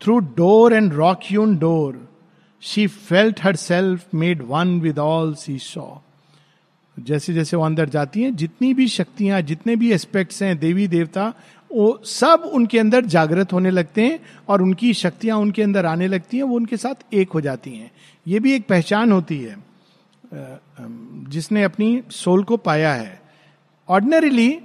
through 0.00 0.18
door 0.18 0.74
and 0.74 0.92
rock 0.92 1.20
hewn 1.32 1.56
door 1.58 2.08
she 2.60 2.86
felt 2.86 3.40
her 3.42 3.56
self 3.56 4.14
made 4.14 4.42
one 4.42 4.80
with 4.80 4.98
all 4.98 5.34
she 5.34 5.58
saw 5.58 5.88
जैसे 6.98 7.32
जैसे 7.34 7.56
वो 7.56 7.62
अंदर 7.64 7.88
जाती 7.88 8.22
हैं, 8.22 8.36
जितनी 8.36 8.74
भी 8.74 8.88
शक्तियाँ, 8.88 9.40
जितने 9.42 9.76
भी 9.76 9.92
एस्पेक्ट्स 9.92 10.42
हैं 10.42 10.58
देवी 10.58 10.88
देवता 10.88 11.34
वो 11.72 12.00
सब 12.04 12.50
उनके 12.52 12.78
अंदर 12.78 13.04
जागृत 13.04 13.52
होने 13.52 13.70
लगते 13.70 14.02
हैं 14.02 14.18
और 14.48 14.62
उनकी 14.62 14.92
शक्तियाँ 14.94 15.36
उनके 15.38 15.62
अंदर 15.62 15.86
आने 15.86 16.06
लगती 16.06 16.36
हैं, 16.36 16.44
वो 16.44 16.56
उनके 16.56 16.76
साथ 16.76 17.14
एक 17.14 17.30
हो 17.30 17.40
जाती 17.40 17.70
हैं। 17.70 17.90
ये 18.26 18.40
भी 18.40 18.52
एक 18.52 18.66
पहचान 18.66 19.12
होती 19.12 19.38
है। 19.38 19.56
जिसने 21.28 21.62
अपनी 21.62 22.02
सोल 22.10 22.42
को 22.44 22.56
पाया 22.56 22.92
है। 22.94 23.20
ऑर्डिनरीली 23.88 24.58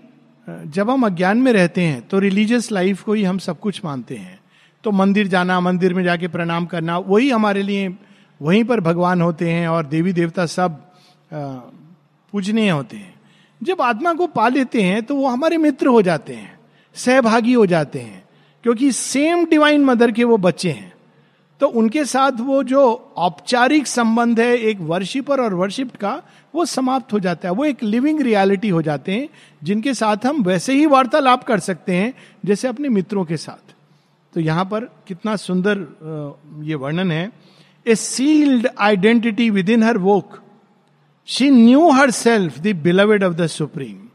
जब 0.48 0.90
हम 0.90 1.06
अज्ञान 1.06 1.38
में 1.38 1.52
रहते 1.54 1.82
हैं 1.82 2.02
तो 2.08 2.20
रिलीजियस 2.20 2.72
लाइफ 2.72 3.02
को 3.04 3.14
ही 3.14 3.24
हम 3.24 3.38
सब 3.38 3.60
कुछ 3.60 3.84
मानते 3.86 4.16
हैं। 4.16 4.40
तो 4.84 4.92
मंदिर 4.92 5.28
जाना, 5.28 5.60
मंदिर 5.60 5.94
में 5.94 6.04
जाके 6.04 6.28
प्रणाम 6.28 6.66
करना, 6.66 6.98
वही 6.98 7.30
हमारे 7.30 7.62
लिए, 7.62 7.96
वहीं 8.42 8.64
पर 8.64 8.80
भगवान 8.80 9.22
होते 9.22 9.50
हैं 9.50 9.68
और 9.68 9.86
देवी 9.86 10.14
देवता 10.14 10.46
सब 10.46 10.82
पूजनीय 11.34 12.70
होते 12.70 12.98
हैं। 12.98 13.14
जब 13.62 13.82
आत्मा 13.82 14.14
को 14.14 14.28
पा 14.28 14.48
लेते 14.48 14.82
हैं 14.82 15.04
तो 15.04 15.16
वो 15.16 15.28
हमारे 15.28 15.58
मित्र 15.58 15.88
हो 15.88 16.02
जाते 16.02 16.34
हैं। 16.34 16.53
सहभागी 16.96 17.54
हो 17.54 17.66
जाते 17.66 18.00
हैं, 18.00 18.24
क्योंकि 18.64 18.92
सेम 18.92 19.46
डिवाइन 19.46 19.86
मदर 19.86 20.12
के 20.12 20.24
वो 20.24 20.38
बच्चे 20.40 20.72
हैं। 20.72 20.92
तो 21.62 21.68
उनके 21.70 22.04
साथ 22.06 22.40
वो 22.40 22.62
जो 22.64 22.82
औपचारिक 23.18 23.88
संबंध 23.88 24.40
है, 24.40 24.58
एक 24.58 24.80
वर्शिपर 24.82 25.42
और 25.42 25.54
वर्शिप 25.54 25.96
का, 25.96 26.22
वो 26.54 26.66
समाप्त 26.66 27.14
हो 27.14 27.20
जाता 27.20 27.48
है। 27.48 27.54
वो 27.54 27.66
एक 27.66 27.84
लिविंग 27.84 28.22
रियलिटी 28.22 28.70
हो 28.70 28.82
जाते 28.82 29.12
हैं, 29.12 29.30
जिनके 29.64 29.94
साथ 29.94 30.26
हम 30.26 30.42
वैसे 30.44 30.74
ही 30.74 30.86
वार्तालाप 30.86 31.44
कर 31.44 31.60
सकते 31.60 31.96
हैं, 31.96 32.14
जैसे 32.46 32.68
अपने 32.68 32.90
मित्रों 32.90 33.26
के 33.26 33.38
साथ। 33.38 33.74
तो 34.34 34.40
यहाँ 34.40 34.66
पर 34.66 34.90
कितना 35.08 35.36
सुंदर 35.36 35.78
ये 36.64 36.76
वर्णन 36.76 37.12
है। 37.12 37.32
A 37.86 37.96
sealed 37.96 38.68
identity 38.80 39.50
within 39.70 39.84
her 39.84 39.98
woke 40.00 40.40
she 41.28 41.50
knew 41.50 41.90
her 41.92 42.12
self 42.12 42.60
the 42.60 42.76
beloved 42.84 43.24
of 43.24 43.34
the 43.34 43.48
supreme 43.48 44.08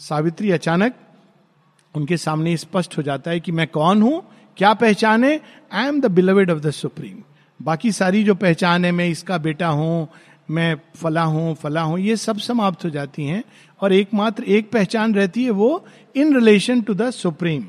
Savitri 0.00 0.50
अचानक 0.50 0.94
उनके 1.94 2.16
सामने 2.16 2.56
स्पष्ट 2.56 2.96
हो 2.98 3.02
जाता 3.02 3.30
है 3.30 3.40
कि 3.40 3.52
मैं 3.52 3.66
कौन 3.68 4.02
हूँ, 4.02 4.22
क्या 4.56 4.72
पहचान 4.74 5.24
है 5.24 5.40
I 5.72 5.86
am 5.88 6.00
the 6.00 6.06
beloved 6.10 6.50
of 6.50 6.58
the 6.58 6.70
supreme 6.72 7.22
बाकी 7.60 7.92
सारी 7.92 8.22
जो 8.24 8.34
पहचान 8.34 8.84
है, 8.84 8.92
मैं 8.92 9.08
इसका 9.08 9.38
बेटा 9.38 9.68
हूँ, 9.68 10.08
मैं 10.50 10.76
फला 10.96 11.22
हूँ 11.22 11.54
फला 11.54 11.82
हूँ, 11.82 11.98
ये 11.98 12.16
सब 12.16 12.38
समाप्त 12.38 12.84
हो 12.84 12.90
जाती 12.90 13.26
हैं 13.26 13.42
और 13.80 13.92
एकमात्र 13.92 14.44
एक 14.44 14.70
पहचान 14.70 15.14
रहती 15.14 15.44
है 15.44 15.50
वो 15.50 15.84
in 16.16 16.34
relation 16.34 16.80
to 16.80 16.94
the 16.94 17.10
supreme 17.10 17.64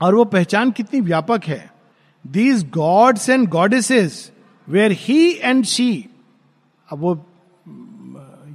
और 0.00 0.14
वो 0.14 0.24
पहचान 0.26 0.70
कितनी 0.70 1.00
व्यापक 1.00 1.44
है। 1.44 1.70
These 2.24 2.64
gods 2.70 3.28
and 3.28 3.48
goddesses 3.48 4.30
were 4.68 4.92
he 4.92 5.32
and 5.34 5.64
she 5.64 6.06
अब 6.88 6.98
वो, 6.98 7.14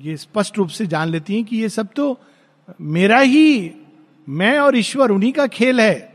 ये 0.01 0.15
स्पष्ट 0.17 0.57
रूप 0.57 0.69
से 0.69 0.85
जान 0.87 1.09
लेती 1.09 1.35
हैं 1.35 1.43
कि 1.45 1.57
ये 1.57 1.69
सब 1.69 1.87
तो 1.95 2.17
मेरा 2.81 3.19
ही 3.19 3.71
मैं 4.29 4.57
और 4.59 4.77
ईश्वर 4.77 5.11
उन्हीं 5.11 5.31
का 5.33 5.47
खेल 5.47 5.81
है। 5.81 6.07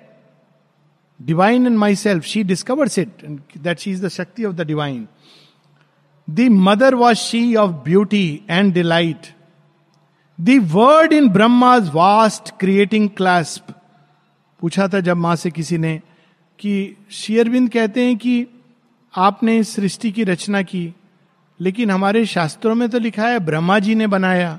Divine 1.20 1.66
and 1.66 1.76
my 1.78 1.94
self 1.96 2.24
she 2.24 2.42
discovers 2.44 2.98
it 2.98 3.24
that 3.58 3.78
she 3.78 3.90
is 3.90 4.04
the 4.06 4.08
shakti 4.08 4.44
of 4.44 4.54
the 4.54 4.66
divine 4.66 5.06
the 6.28 6.48
mother 6.50 6.94
was 6.94 7.18
she 7.18 7.54
of 7.56 7.70
beauty 7.84 8.40
and 8.50 8.72
delight 8.74 9.26
the 10.38 10.58
word 10.72 11.12
in 11.12 11.28
Brahma's 11.28 11.90
vast 11.94 12.50
creating 12.60 13.08
clasp 13.10 13.74
पूछा 14.60 14.88
था 14.88 15.00
जब 15.00 15.16
माँ 15.16 15.36
से 15.36 15.50
किसी 15.50 15.78
ने 15.78 16.00
कि 16.58 16.96
शेयरविंद 17.10 17.70
कहते 17.70 18.04
हैं 18.06 18.16
कि 18.16 18.46
आपने 19.14 19.62
सृष्टि 19.64 20.10
की 20.12 20.24
रचना 20.24 20.62
की, 20.62 20.94
लेकिन 21.60 21.90
हमारे 21.90 22.24
शास्त्रों 22.26 22.74
में 22.74 22.88
तो 22.88 22.98
लिखा 22.98 23.28
है, 23.28 23.38
ब्रह्मा 23.38 23.78
जी 23.78 23.94
ने 23.94 24.06
बनाया। 24.06 24.58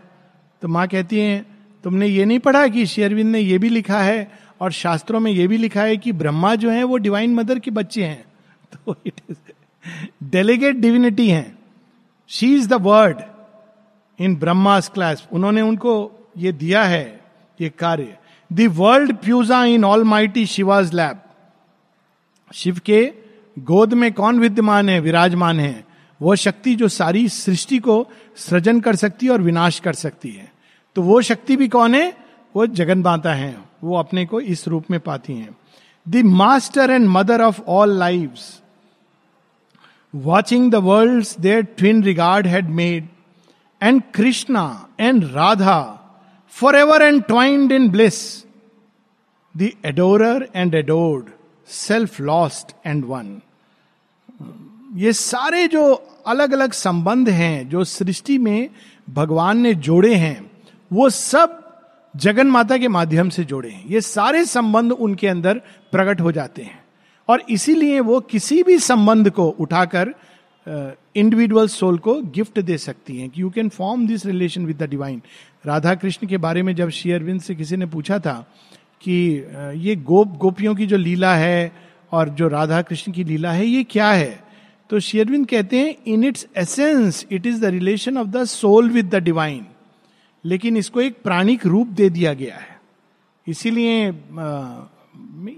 तो 0.61 0.67
माँ 0.67 0.87
कहती 0.87 1.19
है 1.19 1.45
तुमने 1.85 2.07
ये 2.07 2.25
नहीं 2.25 2.39
पढ़ा 2.39 2.67
कि 2.67 2.85
शेयरविंद 2.85 3.31
ने 3.31 3.39
यह 3.39 3.59
भी 3.59 3.69
लिखा 3.69 4.01
है 4.01 4.31
और 4.61 4.71
शास्त्रों 4.71 5.19
में 5.19 5.31
यह 5.31 5.47
भी 5.47 5.57
लिखा 5.57 5.81
है 5.81 5.97
कि 5.97 6.11
ब्रह्मा 6.11 6.55
जो 6.55 6.71
है 6.71 6.83
वो 6.83 6.97
डिवाइन 6.97 7.35
मदर 7.35 7.59
के 7.59 7.71
बच्चे 7.71 8.03
हैं। 8.03 8.25
तो 8.73 8.95
इट 9.05 9.21
इज़ 9.29 9.37
डेलीगेट 10.23 10.75
डिविनिटी 10.75 11.29
है। 11.29 11.55
She 12.27 12.55
is 12.55 12.67
the 12.67 12.73
word 12.73 13.17
in 14.19 14.35
Brahma's 14.35 14.89
clasp 14.89 15.27
उन्होंने 15.31 15.61
उनको 15.61 16.11
ये 16.37 16.51
दिया 16.51 16.83
है, 16.83 17.21
ये 17.61 17.69
कार्य। 17.69 18.17
World 18.53 19.15
प्यूजा 19.15 19.63
in 19.63 19.85
almighty 20.03 20.45
Shiva's 20.45 20.93
lap 20.93 21.19
Shiva 22.53 22.79
के 22.85 23.13
गोद 23.59 23.93
में 23.93 24.13
कौन 24.13 24.39
विद्यमान 24.39 24.89
है, 24.89 24.99
विराजमान 24.99 25.59
है? 25.59 25.85
वो 26.21 26.35
शक्ति 26.35 26.75
जो 26.75 26.87
सारी 26.87 27.29
सृष्टि 27.29 27.79
को 27.79 28.07
सृजन 28.35 28.79
कर 28.79 28.95
सकती 28.95 29.25
है 29.25 29.31
और 29.31 29.41
विनाश 29.41 29.79
कर 29.79 29.93
सकती 29.93 30.29
है। 30.29 30.54
तो 30.95 31.01
वो 31.01 31.21
शक्ति 31.21 31.55
भी 31.55 31.67
कौन 31.67 31.95
है? 31.95 32.17
वो 32.55 32.67
जगन 32.67 32.97
माता 32.97 33.33
है। 33.33 33.57
वो 33.83 33.97
अपने 33.97 34.25
को 34.25 34.39
इस 34.39 34.67
रूप 34.67 34.85
में 34.91 34.99
पाती 34.99 35.33
हैं। 35.33 35.57
The 36.09 36.15
master 36.15 36.91
and 36.91 37.07
mother 37.07 37.41
of 37.41 37.61
all 37.61 37.89
life 37.89 38.31
watching 40.15 40.71
the 40.71 40.75
world 40.75 41.27
their 41.39 41.61
twin 41.61 42.03
regard 42.03 42.47
had 42.47 42.69
made 42.69 43.07
and 43.83 44.01
Krishna 44.13 44.87
and 44.99 45.23
Radha 45.23 46.01
forever 46.75 47.01
and 47.01 47.23
twined 47.23 47.71
in 47.71 47.89
bliss 47.89 48.45
the 49.57 49.69
adorer 49.85 50.49
and 50.55 50.75
adored 50.75 51.25
self 51.67 52.21
lost 52.21 52.75
and 52.85 53.05
one 53.05 53.41
ये 54.95 55.13
सारे 55.13 55.67
जो 55.67 55.93
अलग 56.27 56.53
अलग 56.53 56.71
संबंध 56.71 57.29
हैं, 57.29 57.69
जो 57.69 57.83
सृष्टि 57.83 58.37
में 58.37 58.69
भगवान 59.09 59.57
ने 59.57 59.73
जोड़े 59.73 60.15
हैं 60.15 60.44
वो 60.91 61.09
सब 61.09 61.61
जगन 62.15 62.47
माता 62.47 62.77
के 62.77 62.87
माध्यम 62.87 63.29
से 63.29 63.43
जोड़े 63.43 63.69
हैं। 63.69 63.85
ये 63.87 64.01
सारे 64.01 64.45
संबंध 64.45 64.91
उनके 64.91 65.27
अंदर 65.27 65.57
प्रकट 65.91 66.21
हो 66.21 66.31
जाते 66.31 66.61
हैं। 66.61 66.83
और 67.27 67.43
इसीलिए 67.49 67.99
वो 67.99 68.19
किसी 68.21 68.61
भी 68.63 68.77
संबंध 68.79 69.29
को 69.29 69.47
उठाकर 69.49 70.13
इंडिविजुअल 71.15 71.67
सोल 71.67 71.97
को 71.97 72.13
गिफ्ट 72.35 72.59
दे 72.59 72.77
सकती 72.77 73.17
हैं 73.17 73.29
कि 73.29 73.41
you 73.41 73.49
can 73.49 73.69
form 73.69 74.07
this 74.07 74.25
relation 74.25 74.65
with 74.65 74.83
the 74.83 74.89
divine 74.89 75.21
Radha 75.65 75.93
Krishna 75.95 76.27
के 76.27 76.37
बारे 76.37 76.63
में 76.63 76.75
जब 76.75 76.89
श्री 76.89 77.11
अरविंद 77.11 77.41
से 77.41 77.55
किसी 77.55 77.77
ने 77.77 77.85
पूछा 77.85 78.19
था 78.19 78.33
कि 79.01 79.45
ये 79.77 79.95
गोप, 79.95 80.37
गोपियों 80.37 80.75
की 80.75 80.85
जो 80.85 80.97
लीला 80.97 81.35
है 81.35 81.71
और 82.11 82.29
जो 82.29 82.47
राधा 82.47 82.81
कृष्ण 82.81 83.11
की 83.11 83.23
लीला 83.23 83.51
है, 83.51 83.65
ये 83.65 83.83
क्या 83.83 84.09
है? 84.09 84.43
तो 84.89 84.99
शेयरविंद 84.99 85.47
कहते 85.47 85.79
हैं 85.79 85.95
in 86.07 86.23
its 86.23 86.47
essence 86.57 87.25
it 87.31 87.45
is 87.45 87.61
the 87.61 87.65
relation 87.65 88.17
of 88.17 88.27
the 88.27 88.43
soul 88.43 88.89
with 88.89 89.09
the 89.09 89.15
divine 89.15 89.65
लेकिन 90.45 90.77
इसको 90.77 91.01
एक 91.01 91.21
प्राणिक 91.23 91.65
रूप 91.65 91.87
दे 91.87 92.09
दिया 92.09 92.33
गया 92.33 92.55
है। 92.55 92.79
इसीलिए 93.47 94.05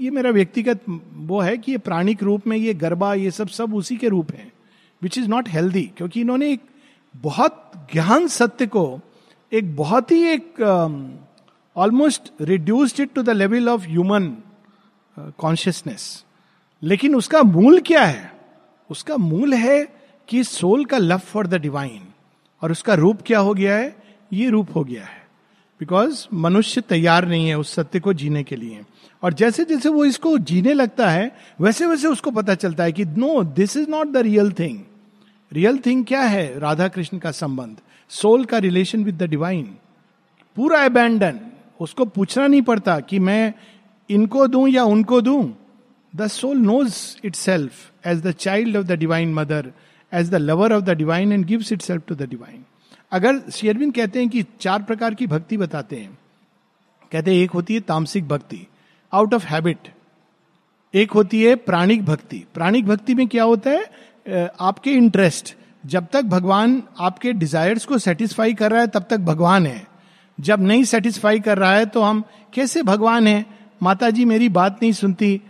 ये 0.02 0.10
मेरा 0.12 0.30
व्यक्तिगत 0.30 0.82
वो 1.14 1.40
है 1.40 1.58
कि 1.58 1.72
ये 1.72 1.78
प्राणिक 1.78 2.24
रूप 2.24 2.48
में 2.48 2.58
ये 2.58 2.74
गरबा, 2.74 3.14
ये 3.14 3.32
सब 3.32 3.48
सब 3.48 3.74
उसी 3.76 3.98
के 3.98 4.08
रूप 4.08 4.32
है 4.32 4.52
विच 5.02 5.18
इज़ 5.18 5.28
नॉट 5.28 5.50
हेल्दी 5.50 5.92
क्योंकि 5.98 6.22
इन्होंने 6.22 6.52
एक 6.52 6.62
बहुत 7.16 7.72
ज्ञान 7.94 8.28
सत्य 8.28 8.68
को 8.68 9.00
एक 9.54 9.76
बहुत 9.76 10.12
ही 10.12 10.24
एक 10.24 10.62
almost 11.76 12.32
reduced 12.42 13.00
it 13.00 13.14
to 13.14 13.24
the 13.24 13.30
level 13.30 13.70
of 13.70 13.88
human 13.88 14.38
consciousness 15.18 16.26
लेकिन 16.84 17.16
उसका 17.16 17.44
मूल 17.44 17.80
क्या 17.80 18.04
है? 18.06 18.32
उसका 18.90 19.18
मूल 19.18 19.54
है 19.54 19.88
कि 20.28 20.44
सोल 20.44 20.86
का 20.86 20.98
लव 20.98 21.18
फॉर 21.18 21.48
द 21.48 21.54
डिवाइन 21.54 22.02
और 22.62 22.72
उसका 22.72 22.94
रूप 22.94 23.22
क्या 23.26 23.40
हो 23.40 23.54
गया 23.54 23.78
है? 23.78 23.97
ये 24.32 24.50
रूप 24.50 24.76
हो 24.76 24.84
गया 24.84 25.04
है। 25.04 25.26
बिकॉज़ 25.82 26.26
मनुष्य 26.34 26.82
तैयार 26.82 27.28
नहीं 27.28 27.48
है 27.48 27.58
उस 27.58 27.74
सत्य 27.76 28.00
को 28.00 28.14
जीने 28.14 28.44
के 28.44 28.56
लिए। 28.56 28.82
और 29.24 29.34
जैसे 29.34 29.66
जैसे 29.66 29.90
वो 29.90 30.06
इसको 30.06 30.38
जीने 30.38 30.74
लगता 30.74 31.10
है, 31.10 31.32
वैसे 31.62 31.86
वैसे 31.86 32.08
उसको 32.08 32.32
पता 32.32 32.56
चलता 32.56 32.84
है 32.84 32.92
कि 32.92 33.06
no 33.06 33.44
this 33.44 33.78
is 33.78 33.90
not 33.90 34.08
the 34.08 34.18
real 34.18 34.52
thing 34.52 34.80
real 35.52 35.78
thing 35.78 36.06
क्या 36.06 36.22
है? 36.22 36.60
राधा 36.60 36.88
कृष्ण 36.88 37.18
का 37.18 37.32
संबंध। 37.32 37.78
सोल 38.12 38.46
का 38.46 38.58
रिलेशन 38.58 39.04
विद 39.04 39.18
द 39.18 39.30
डिवाइन 39.30 39.64
पूरा 40.58 40.84
अबैंडन 40.86 41.40
उसको 41.80 42.06
पूछना 42.06 42.48
नहीं 42.48 42.62
पड़ता 42.62 43.00
कि 43.00 43.20
मैं 43.20 43.54
इनको 44.10 44.48
दूँ 44.48 44.68
या 44.70 44.84
उनको 44.84 45.22
दूँ। 45.22 45.54
The 46.14 46.28
soul 46.28 46.58
nose 46.58 46.96
it 47.26 47.36
self 47.36 48.08
as 48.08 48.22
the 48.22 48.32
child 48.32 48.78
of 48.78 48.86
the 48.86 48.92
divine 48.92 49.34
mother 49.34 49.72
as 50.12 50.30
the 50.30 50.36
lover 50.36 50.74
of 50.74 50.84
the 50.84 50.98
divine 50.98 51.32
and 51.32 51.46
gives 51.46 51.72
it 51.72 51.82
self 51.82 52.04
to 52.08 52.16
the 52.16 52.30
divine 52.30 52.64
अगर 53.12 53.40
शेयरविन 53.52 53.92
कहते 53.92 54.20
हैं 54.20 54.30
कि 54.30 54.44
चार 54.62 54.84
प्रकार 54.84 55.14
की 55.14 55.28
भक्ति 55.28 55.58
बताते 55.58 55.96
हैं, 55.96 56.18
कहते 57.12 57.32
हैं, 57.32 57.44
एक 57.44 57.52
होती 57.52 57.74
है 57.74 57.80
तामसिक 57.80 58.28
भक्ति 58.28 58.66
आउट 59.14 59.34
ऑफ़ 59.34 59.46
हैबिट 59.46 59.88
एक 60.94 61.12
होती 61.12 61.44
है 61.44 61.56
प्राणिक 61.56 62.04
भक्ति। 62.06 62.44
प्राणिक 62.54 62.86
भक्ति 62.86 63.14
में 63.16 63.28
क्या 63.28 63.44
होता 63.44 63.70
है? 63.70 63.86
आपके 64.60 64.92
इंटरेस्ट 64.92 65.56
जब 65.84 66.08
तक 66.14 66.22
भगवान 66.22 66.82
आपके 67.00 67.34
डिजायर्स 67.34 67.86
को 67.86 67.98
सेटिस्फाई 67.98 68.54
कर 68.54 68.72
रहा 68.72 68.82
है, 68.82 68.88
तब 68.88 69.06
तक 69.10 69.18
भगवान 69.18 69.66
है। 69.66 69.86
जब 70.38 70.62
नहीं 70.62 70.84
सेटिस्फाई 70.84 71.40
कर 71.40 71.58
रहा 71.58 71.74
है 71.74 71.86
तो 71.86 72.02
हम 72.02 72.24
कैसे 72.54 72.84
भगवान 72.84 73.28
है? 73.28 73.46
माता 73.84 74.10
जी 74.10 74.26
मेरी 74.26 74.50
बात 74.50 74.80
नहीं 74.82 74.92
सुनती। 74.94 75.42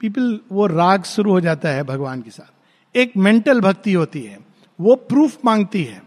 पीपल 0.00 0.38
वो 0.52 0.66
राग 0.66 1.02
शुरू 1.04 1.32
हो 1.32 1.40
जाता 1.40 1.68
है 1.68 1.82
भगवान 1.82 2.22
के 2.22 2.30
साथ। 2.30 2.96
एक 2.96 3.12
मेंटल 3.16 3.60
भक्ति 3.60 3.92
होती 3.92 4.20
है। 4.20 4.38
वो 4.78 4.94
प्रूफ 4.94 5.44
मांगती 5.44 5.84
है। 5.84 6.02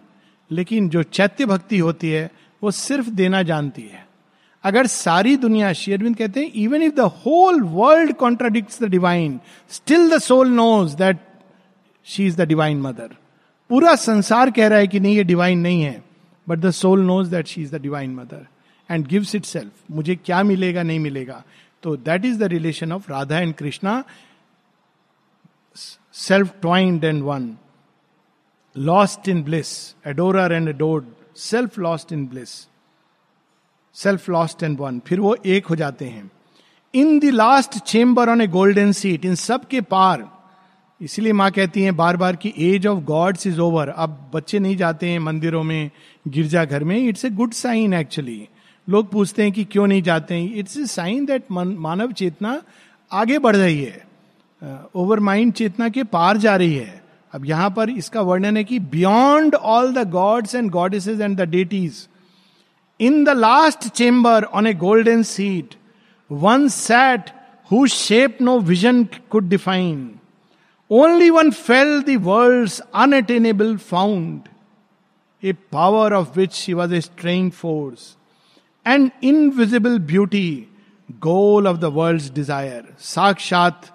लेकिन 0.52 0.90
जो 0.90 1.04
चैत्य 1.04 1.46
भक्ति 1.46 1.78
होती 1.78 2.10
है, 2.10 2.30
वो 2.62 2.72
सिर्फ़ 2.72 3.10
देना 3.12 3.42
जानती 3.44 3.82
है। 3.82 4.04
अगर 4.64 4.88
सारी 4.88 5.36
दुनिया 5.38 5.72
शेयरविंद 5.74 6.16
कहते 6.18 6.40
हैं 6.40 6.52
even 6.56 6.82
if 6.82 6.94
the 6.96 7.00
whole 7.26 7.62
world 7.64 8.14
contradict 8.16 8.82
the 8.84 8.90
divine 8.92 9.40
still 9.70 10.10
the 10.10 10.18
soul 10.20 10.50
knows 10.50 10.96
that 10.98 11.18
she 12.08 12.26
is 12.28 12.38
the 12.38 12.48
divine 12.48 12.82
mother 12.82 13.16
पूरा 13.70 13.96
संसार 13.96 14.52
कह 14.52 14.68
रहा 14.68 14.80
है 14.80 14.88
कि 14.88 15.00
नहीं, 15.00 15.16
ये 15.16 15.24
डिवाइन 15.24 15.60
नहीं 15.60 15.82
है 15.82 16.04
but 16.48 16.60
the 16.60 16.72
soul 16.72 17.02
knows 17.02 17.30
that 17.30 17.48
she 17.48 17.62
is 17.62 17.76
the 17.76 17.82
divine 17.82 18.16
mother 18.16 18.46
and 18.90 19.06
gives 19.08 19.36
itself 19.46 19.72
मुझे 19.92 20.16
क्या 20.16 20.42
मिलेगा, 20.44 20.84
नहीं 20.84 21.00
मिलेगा? 21.00 21.44
तो 21.84 21.96
that 21.98 22.26
is 22.26 22.40
the 22.40 22.44
relation 22.44 22.92
of 22.92 23.12
Radha 23.12 23.40
and 23.40 23.54
Krishna 23.56 24.04
self 26.14 26.54
twined 26.62 27.04
and 27.04 27.24
one 27.24 27.56
lost 28.76 29.28
in 29.30 29.44
bliss 29.44 29.68
adorer 30.08 30.54
and 30.54 30.70
adored 30.70 31.06
self 31.38 31.80
lost 31.80 32.12
in 32.14 32.26
bliss 32.28 32.50
self 33.96 34.30
lost 34.30 34.64
and 34.64 34.80
one 34.80 35.00
फिर 35.00 35.20
वो 35.20 35.36
एक 35.46 35.66
हो 35.66 35.76
जाते 35.76 36.06
हैं। 36.06 36.32
In 36.94 37.20
the 37.20 37.26
last 37.26 37.78
chamber 37.80 38.30
on 38.30 38.42
a 38.42 38.48
golden 38.48 38.92
seat 38.92 39.26
इन 39.26 39.36
सब 39.36 39.68
के 39.68 39.82
पार 39.82 40.28
इसलिए 41.02 41.34
माँ 41.34 41.50
कहती 41.52 41.84
हैं 41.84 41.96
बार 41.96 42.18
बार 42.18 42.36
कि 42.36 42.54
age 42.58 42.88
of 42.88 43.00
gods 43.04 43.48
is 43.48 43.60
over 43.60 43.90
अब 43.90 44.32
बच्चे 44.34 44.60
नहीं 44.60 44.78
जाते 44.78 45.10
हैं 45.10 45.20
मंदिरों 45.20 45.64
में 45.64 45.92
गिरजाघर 46.28 46.84
में। 46.84 46.98
It's 46.98 47.26
a 47.26 47.30
good 47.30 47.54
sign 47.54 47.94
actually 47.94 48.48
लोग 48.90 49.12
पूछते 49.12 49.44
हैं 49.44 49.52
कि 49.52 49.64
क्यों 49.64 49.88
नहीं 49.88 50.02
जाते 50.02 50.36
हैं? 50.36 50.54
इट्स 50.56 50.78
ए 50.78 50.86
साइन 50.86 51.26
दैट 51.26 51.52
मानव 51.52 52.12
चेतना 52.12 52.62
आगे 53.12 53.40
बढ़ 53.40 53.56
रही 53.56 53.84
है। 53.84 54.04
ओवर 54.96 55.18
uh, 55.18 55.24
माइंड 55.24 55.54
चेतना 55.54 55.90
के 55.90 56.04
पार 56.04 56.38
जा 56.38 56.56
रही 56.56 56.76
है। 56.76 57.05
अब 57.36 57.46
यहाँ 57.46 57.70
पर 57.78 57.90
इसका 57.90 58.22
वर्णन 58.22 58.58
है 58.58 58.64
कि 58.64 58.78
beyond 58.92 59.56
all 59.56 59.92
the 59.94 60.08
gods 60.10 60.56
and 60.56 60.70
goddesses 60.72 61.20
and 61.20 61.36
the 61.38 61.50
deities 61.50 62.08
in 63.00 63.24
the 63.24 63.30
last 63.30 63.88
chamber 63.88 64.44
on 64.44 64.68
a 64.68 64.74
golden 64.74 65.24
seat 65.24 65.74
one 66.30 66.68
sat 66.68 67.30
who 67.72 67.86
shape 67.88 68.38
no 68.42 68.58
vision 68.60 69.04
could 69.32 69.50
define 69.50 69.98
only 70.92 71.30
one 71.30 71.52
felt 71.52 72.02
the 72.02 72.16
world 72.24 72.82
unattainable 72.96 73.76
fount 73.92 74.48
a 75.44 75.54
power 75.72 76.14
of 76.14 76.38
which 76.40 76.54
she 76.54 76.74
was 76.74 76.96
a 76.96 77.02
straying 77.02 77.52
force 77.52 78.16
and 78.86 79.10
invisible 79.24 80.00
beauty 80.00 80.50
goal 81.24 81.68
of 81.68 81.78
the 81.78 81.92
world 81.94 82.34
desire 82.36 82.94
साक्षात 83.06 83.94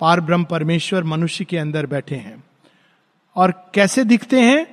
पार 0.00 0.20
ब्रह्म 0.20 0.44
परमेश्वर 0.44 1.04
मनुष्य 1.04 1.44
के 1.44 1.58
अंदर 1.58 1.86
बैठे 1.86 2.16
हैं। 2.16 2.37
और 3.38 3.52
कैसे 3.74 4.04
दिखते 4.04 4.40
हैं? 4.40 4.66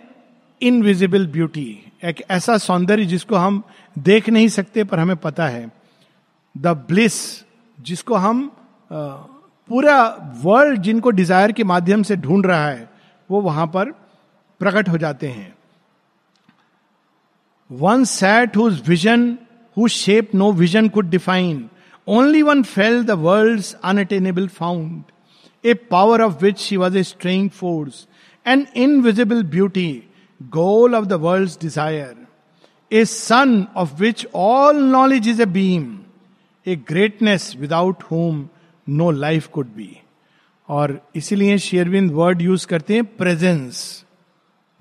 इनविजिबल 0.62 1.27
ब्यूटी 1.27 1.67
एक 2.03 2.22
ऐसा 2.31 2.57
सौंदर्य 2.57 3.05
जिसको 3.05 3.36
हम 3.36 3.62
देख 3.95 4.29
नहीं 4.29 4.48
सकते, 4.50 4.84
पर 4.84 5.00
हमें 5.00 5.15
पता 5.17 5.48
है। 5.48 5.72
द 6.55 6.67
ब्लिस 6.88 7.15
जिसको 7.77 8.15
हम 8.15 8.50
पूरा 8.91 9.98
वर्ल्ड 10.43 10.81
जिनको 10.81 11.10
डिज़ायर 11.12 11.51
के 11.51 11.63
माध्यम 11.63 12.03
से 12.03 12.15
ढूंढ 12.17 12.45
रहा 12.45 12.67
है, 12.67 12.89
वो 13.30 13.41
वहाँ 13.41 13.67
पर 13.67 13.91
प्रकट 14.62 14.89
हो 14.89 14.97
जाते 14.97 15.28
हैं। 15.28 15.54
One 17.69 18.04
sat 18.06 18.58
whose 18.58 18.82
vision 18.88 19.38
who 19.78 19.88
shape 19.89 20.36
no 20.36 20.51
vision 20.54 20.89
could 20.89 21.10
define 21.10 21.69
only 22.08 22.41
one 22.41 22.63
felt 22.63 23.04
the 23.04 23.12
world 23.19 23.63
unattainable 23.84 24.47
fount 24.49 25.04
a 25.63 25.73
power 25.91 26.21
of 26.21 26.43
which 26.43 26.60
she 26.60 26.78
was 26.78 26.97
a 26.97 27.04
straying 27.04 27.49
force 27.49 28.08
an 28.45 28.65
invisible 28.75 29.43
beauty 29.43 29.89
goal 30.41 30.95
of 30.95 31.10
the 31.10 31.17
world's 31.17 31.55
desire, 31.55 32.15
a 32.91 33.05
sun 33.05 33.67
of 33.75 33.99
which 33.99 34.25
all 34.34 34.73
knowledge 34.73 35.27
is 35.27 35.39
a 35.39 35.47
beam, 35.47 36.05
a 36.65 36.75
greatness 36.75 37.55
without 37.55 38.03
whom 38.03 38.49
no 38.88 39.08
life 39.08 39.51
could 39.51 39.75
be. 39.75 40.01
और 40.69 40.99
इसीलिए 41.15 41.58
शेयरविंद 41.58 42.12
word 42.12 42.41
use 42.41 42.65
करते 42.67 42.93
हैं 42.93 43.03
presence 43.17 43.81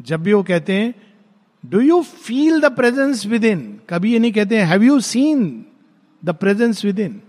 जब 0.00 0.22
भी 0.22 0.32
वो 0.32 0.42
कहते 0.42 0.72
हैं 0.72 0.94
do 1.64 1.80
you 1.80 2.00
feel 2.02 2.60
the 2.60 2.70
presence 2.76 3.24
within 3.44 3.60
कभी 3.90 4.12
ये 4.12 4.18
नहीं 4.18 4.32
कहते 4.32 4.58
हैं 4.58 4.66
have 4.66 4.82
you 4.82 4.98
seen 5.00 5.44
the 6.22 6.34
presence 6.40 6.84
within 7.00 7.20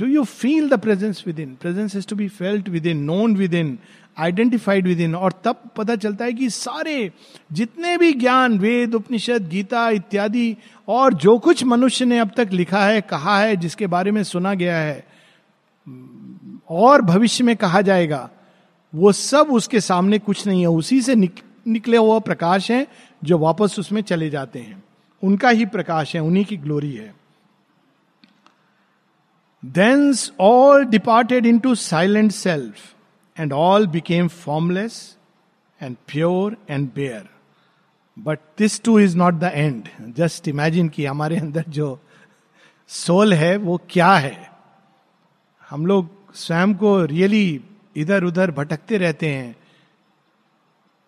do 0.00 0.06
you 0.06 0.24
feel 0.24 0.68
the 0.68 0.78
presence 0.78 1.24
within 1.38 1.56
presence 1.60 1.96
is 1.96 2.06
to 2.06 2.16
be 2.16 2.28
felt 2.28 2.68
within 2.86 2.98
known 2.98 3.36
within 3.54 3.78
identified 4.18 4.86
within 5.00 5.14
और 5.14 5.32
तब 5.44 5.56
पता 5.76 5.96
चलता 5.96 6.24
है 6.24 6.32
कि 6.32 6.50
सारे 6.50 7.12
जितने 7.52 7.96
भी 7.96 8.12
ज्ञान 8.12 8.58
वेद 8.58 8.94
उपनिषद 8.94 9.48
गीता 9.48 9.90
इत्यादि 9.90 10.56
और 10.88 11.14
जो 11.14 11.38
कुछ 11.38 11.64
मनुष्य 11.64 12.04
ने 12.04 12.18
अब 12.18 12.30
तक 12.36 12.48
लिखा 12.52 12.86
है 12.86 13.00
कहा 13.00 13.38
है 13.40 13.56
जिसके 13.56 13.86
बारे 13.86 14.10
में 14.10 14.22
सुना 14.24 14.54
गया 14.54 14.78
है 14.78 15.06
और 16.70 17.02
भविष्य 17.02 17.44
में 17.44 17.56
कहा 17.56 17.80
जाएगा 17.80 18.30
वो 18.94 19.12
सब 19.12 19.46
उसके 19.50 19.80
सामने 19.80 20.18
कुछ 20.18 20.46
नहीं 20.46 20.60
है। 20.60 20.66
उसी 20.66 21.02
से 21.02 21.14
निक, 21.14 21.40
निकले 21.66 21.96
हुआ 21.96 22.18
प्रकाश 22.18 22.70
है 22.70 22.86
जो 23.24 23.38
वापस 23.38 23.76
उसमें 23.78 24.02
चले 24.02 24.30
जाते 24.30 24.58
हैं। 24.58 24.82
उनका 25.22 25.48
ही 25.48 25.66
प्रकाश 25.66 26.14
है 26.16 26.22
उन्हीं 26.22 26.44
की 26.44 26.56
ग्लोरी 26.56 26.92
है। 26.92 27.17
All 30.40 30.84
departed 30.84 31.46
into 31.58 31.74
silent 31.74 32.32
self 32.32 32.94
and 33.40 33.52
all 33.52 33.86
became 33.86 34.28
formless 34.28 34.94
and 35.82 35.96
pure 36.12 36.56
and 36.70 36.94
bare. 36.98 37.26
But 38.18 38.38
this 38.58 38.82
too 38.82 38.98
is 38.98 39.16
not 39.16 39.34
the 39.34 39.50
end 39.54 39.88
just 40.00 40.48
imagine 40.48 40.88
कि 40.88 41.06
हमारे 41.06 41.36
अंदर 41.36 41.64
जो 41.68 42.00
सोल 42.88 43.34
है, 43.34 43.56
वो 43.56 43.80
क्या 43.90 44.14
है? 44.14 44.50
हम 45.70 45.86
लोग 45.86 46.34
स्वयं 46.34 46.74
को 46.74 47.04
रियली 47.04 47.64
इधर 47.96 48.24
उधर 48.24 48.50
भटकते 48.50 48.98
रहते 48.98 49.28
हैं। 49.28 49.56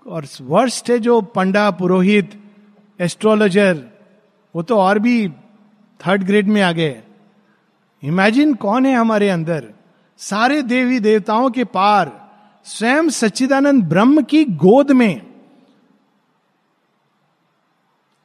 और 0.07 0.27
वर्स्ट 0.41 0.91
है 0.91 0.99
जो 0.99 1.21
पंडा, 1.21 1.71
पुरोहित 1.71 2.43
एस्ट्रोलॉजर 3.01 3.87
वो 4.57 4.63
तो 4.63 4.77
और 4.77 4.99
भी 4.99 5.29
थर्ड 6.07 6.23
ग्रेड 6.23 6.47
में 6.47 6.63
आ 6.63 6.73
गए 6.73 7.03
इमेजिन 8.03 8.55
कौन 8.55 8.87
है 8.87 8.95
हमारे 8.95 9.29
अंदर? 9.29 9.69
सारे 10.21 10.63
देवी 10.63 11.01
देवताओं 11.01 11.51
के 11.51 11.65
पार, 11.65 12.31
स्वयं 12.65 13.09
सच्चिदानंद 13.09 13.85
ब्रह्म 13.85 14.23
की 14.23 14.45
गोद 14.45 14.91
में। 14.91 15.23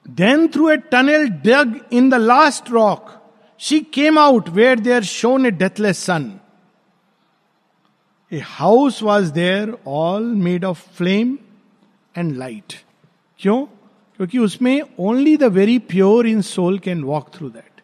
Then 0.05 0.47
through 0.47 0.69
a 0.69 0.77
tunnel 0.77 1.27
dug 1.27 1.79
in 1.93 2.09
the 2.09 2.15
last 2.15 2.71
rock 2.71 3.11
she 3.59 3.79
came 3.79 4.19
out 4.19 4.49
where 4.49 4.79
there 4.79 5.03
shone 5.03 5.45
a 5.45 5.51
deathless 5.51 5.97
sun 5.97 6.31
a 8.31 8.41
house 8.45 9.03
was 9.03 9.31
there 9.33 9.77
all 9.87 10.23
made 10.23 10.65
of 10.65 10.89
flame 10.89 11.37
and 12.17 12.35
light 12.35 12.73
क्यों? 13.39 13.65
क्योंकि 14.17 14.39
उसमें 14.39 14.81
only 14.99 15.37
the 15.37 15.43
very 15.43 15.79
pure 15.79 16.27
in 16.27 16.41
soul 16.41 16.79
can 16.79 17.03
walk 17.03 17.29
through 17.33 17.49
that 17.49 17.74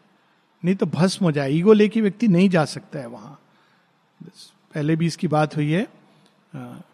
नहीं 0.65 0.75
तो 0.75 0.85
भस्म 0.85 1.25
हो 1.25 1.31
जाए। 1.31 1.51
Ego 1.51 1.73
लेके 1.73 2.01
व्यक्ति 2.01 2.27
नहीं 2.27 2.49
जा 2.49 2.65
सकता 2.65 2.99
है 2.99 3.07
वहाँ। 3.07 3.39
पहले 4.75 4.95
भी 4.95 5.05
इसकी 5.05 5.27
बात 5.27 5.55
हुई 5.55 5.71
है। 5.71 5.87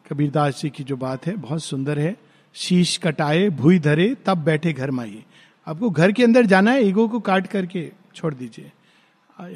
कबीरदास 0.10 0.62
जी 0.62 0.70
की 0.70 0.84
जो 0.84 0.98
बात 0.98 1.26
है, 1.26 1.36
बहुत 1.36 1.64
सुंदर 1.64 2.00
है। 2.00 2.16
शीश 2.54 2.98
कटाए, 2.98 3.50
भूई 3.50 3.80
धरे, 3.80 4.16
तब 4.26 4.38
बैठे 4.38 4.74
घर 4.74 4.92
माइए। 4.92 5.24
आपको 5.68 5.90
घर 5.90 6.12
के 6.12 6.24
अंदर 6.24 6.46
जाना 6.46 6.72
है 6.72 6.88
ईगो 6.88 7.08
को 7.08 7.20
काट 7.20 7.48
करके 7.48 7.92
छोड़ 8.16 8.34
दीजिए। 8.34 8.72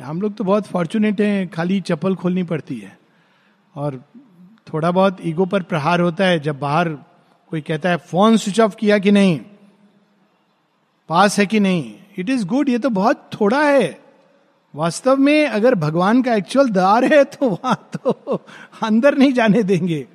हम 0.02 0.22
लोग 0.22 0.34
तो 0.34 0.44
बहुत 0.44 0.68
फॉर्चुनेट 0.68 1.22
हैं, 1.22 1.48
खाली 1.48 1.82
चप्पल 1.82 2.16
खोलनी 2.16 2.44
पड़ती 2.44 2.78
है। 2.78 3.00
और 3.76 4.04
थोड़ा 4.74 4.92
बहुत 4.92 5.18
ईगो 5.26 5.46
पर 5.46 5.64
प्रहार 5.64 6.00
होता 6.00 6.26
है, 6.26 6.40
जब 6.40 6.60
बाहर 6.60 6.90
कोई 7.50 7.62
कहता 7.62 7.90
है, 7.90 7.98
फ़ोन 7.98 8.38
स्विच 8.38 8.60
ऑफ़ 8.60 8.76
किया 8.76 8.98
कि 8.98 9.12
नहीं? 9.12 9.40
पास 11.10 11.40
है 11.40 11.46
कि 11.46 11.60
नहीं? 11.60 11.96
इट 12.18 12.30
इज़ 12.30 12.46
गुड 12.46 12.70
ये 12.70 12.80
तो 12.80 12.90
बहुत 12.90 13.30
थोड़ा 13.42 13.64
है। 13.64 14.01
वास्तव 14.74 15.18
में 15.18 15.48
अगर 15.48 15.76
भगवान 15.76 16.22
का 16.22 16.36
एक्चुअल 16.36 16.70
द्वार 16.70 17.06
है 17.14 17.24
तो 17.24 17.50
वहाँ 17.50 17.90
तो 17.96 18.12
अंदर 18.84 19.18
नहीं 19.18 19.34
जाने 19.34 19.64
देंगे। 19.64 20.06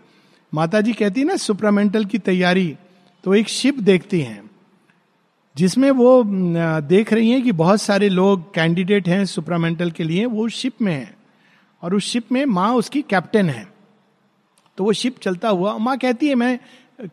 माता 0.52 0.80
जी 0.80 0.92
कहती 0.92 1.20
है 1.20 1.26
ना, 1.26 1.36
सुप्रामेंटल 1.36 2.04
की 2.04 2.18
तैयारी 2.18 2.76
तो 3.24 3.34
एक 3.34 3.48
शिप 3.48 3.78
देखती 3.80 4.20
हैं, 4.20 4.50
जिसमें 5.56 5.90
वो 5.90 6.22
देख 6.82 7.12
रही 7.12 7.30
हैं 7.30 7.42
कि 7.42 7.52
बहुत 7.54 7.82
सारे 7.82 8.08
लोग 8.08 8.52
कैंडिडेट 8.54 9.08
हैं 9.08 9.24
सुप्रामेंटल 9.26 9.90
के 9.90 10.04
लिए, 10.04 10.24
वो 10.26 10.48
शिप 10.48 10.82
में 10.82 10.92
हैं। 10.92 11.14
और 11.82 11.94
उस 11.94 12.04
शिप 12.04 12.32
में 12.32 12.44
माँ 12.46 12.72
उसकी 12.74 13.02
कैप्टन 13.02 13.50
है। 13.50 13.66
तो 14.78 14.84
वो 14.84 14.92
शिप 14.92 15.18
चलता 15.22 15.48
हुआ, 15.48 15.76
माँ 15.78 15.96
कहती 15.98 16.28
है, 16.28 16.34
मैं, 16.34 16.58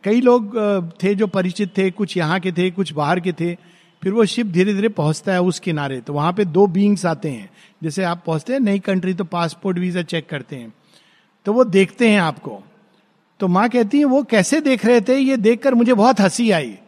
कई 0.04 0.20
लोग 0.20 0.56
थे 1.02 1.14
जो 1.14 1.26
परिचित 1.26 1.76
थे, 1.78 1.90
कुछ 1.90 2.16
यहाँ 2.16 2.40
के 2.40 2.52
थे, 2.52 2.70
कुछ 2.70 2.92
बाहर 2.92 3.20
के 3.20 3.32
थे 3.32 3.56
फिर 4.04 4.12
वो 4.12 4.24
शिप 4.24 4.46
धीरे 4.46 4.74
धीरे 4.74 4.88
पहुँचता 4.88 5.32
है 5.32 5.42
उस 5.42 5.58
किनारे। 5.58 6.00
तो 6.00 6.12
वहाँ 6.12 6.32
पे 6.32 6.44
दो 6.44 6.66
बींग्स 6.66 7.06
आते 7.06 7.30
हैं। 7.30 7.50
जैसे 7.82 8.04
आप 8.04 8.22
पहुँचते 8.26 8.52
हैं, 8.52 8.60
नई 8.60 8.78
कंट्री 8.78 9.14
तो 9.14 9.24
पासपोर्ट 9.24 9.78
वीज़ा 9.78 10.02
चेक 10.02 10.28
करते 10.28 10.56
हैं। 10.56 10.74
तो 11.44 11.52
वो 11.52 11.64
देखते 11.64 12.08
हैं 12.08 12.20
आपको। 12.20 12.62
तो 13.40 13.48
माँ 13.48 13.68
कहती 13.68 13.98
है, 13.98 14.04
वो 14.04 14.22
कैसे 14.22 14.60
देख 14.60 14.86
रहे 14.86 15.00
थे? 15.00 15.18
ये 15.18 15.36
देखकर 15.36 15.74
मुझे 15.74 15.94
बहुत 15.94 16.20
हँसी 16.20 16.50
आई। 16.50 16.78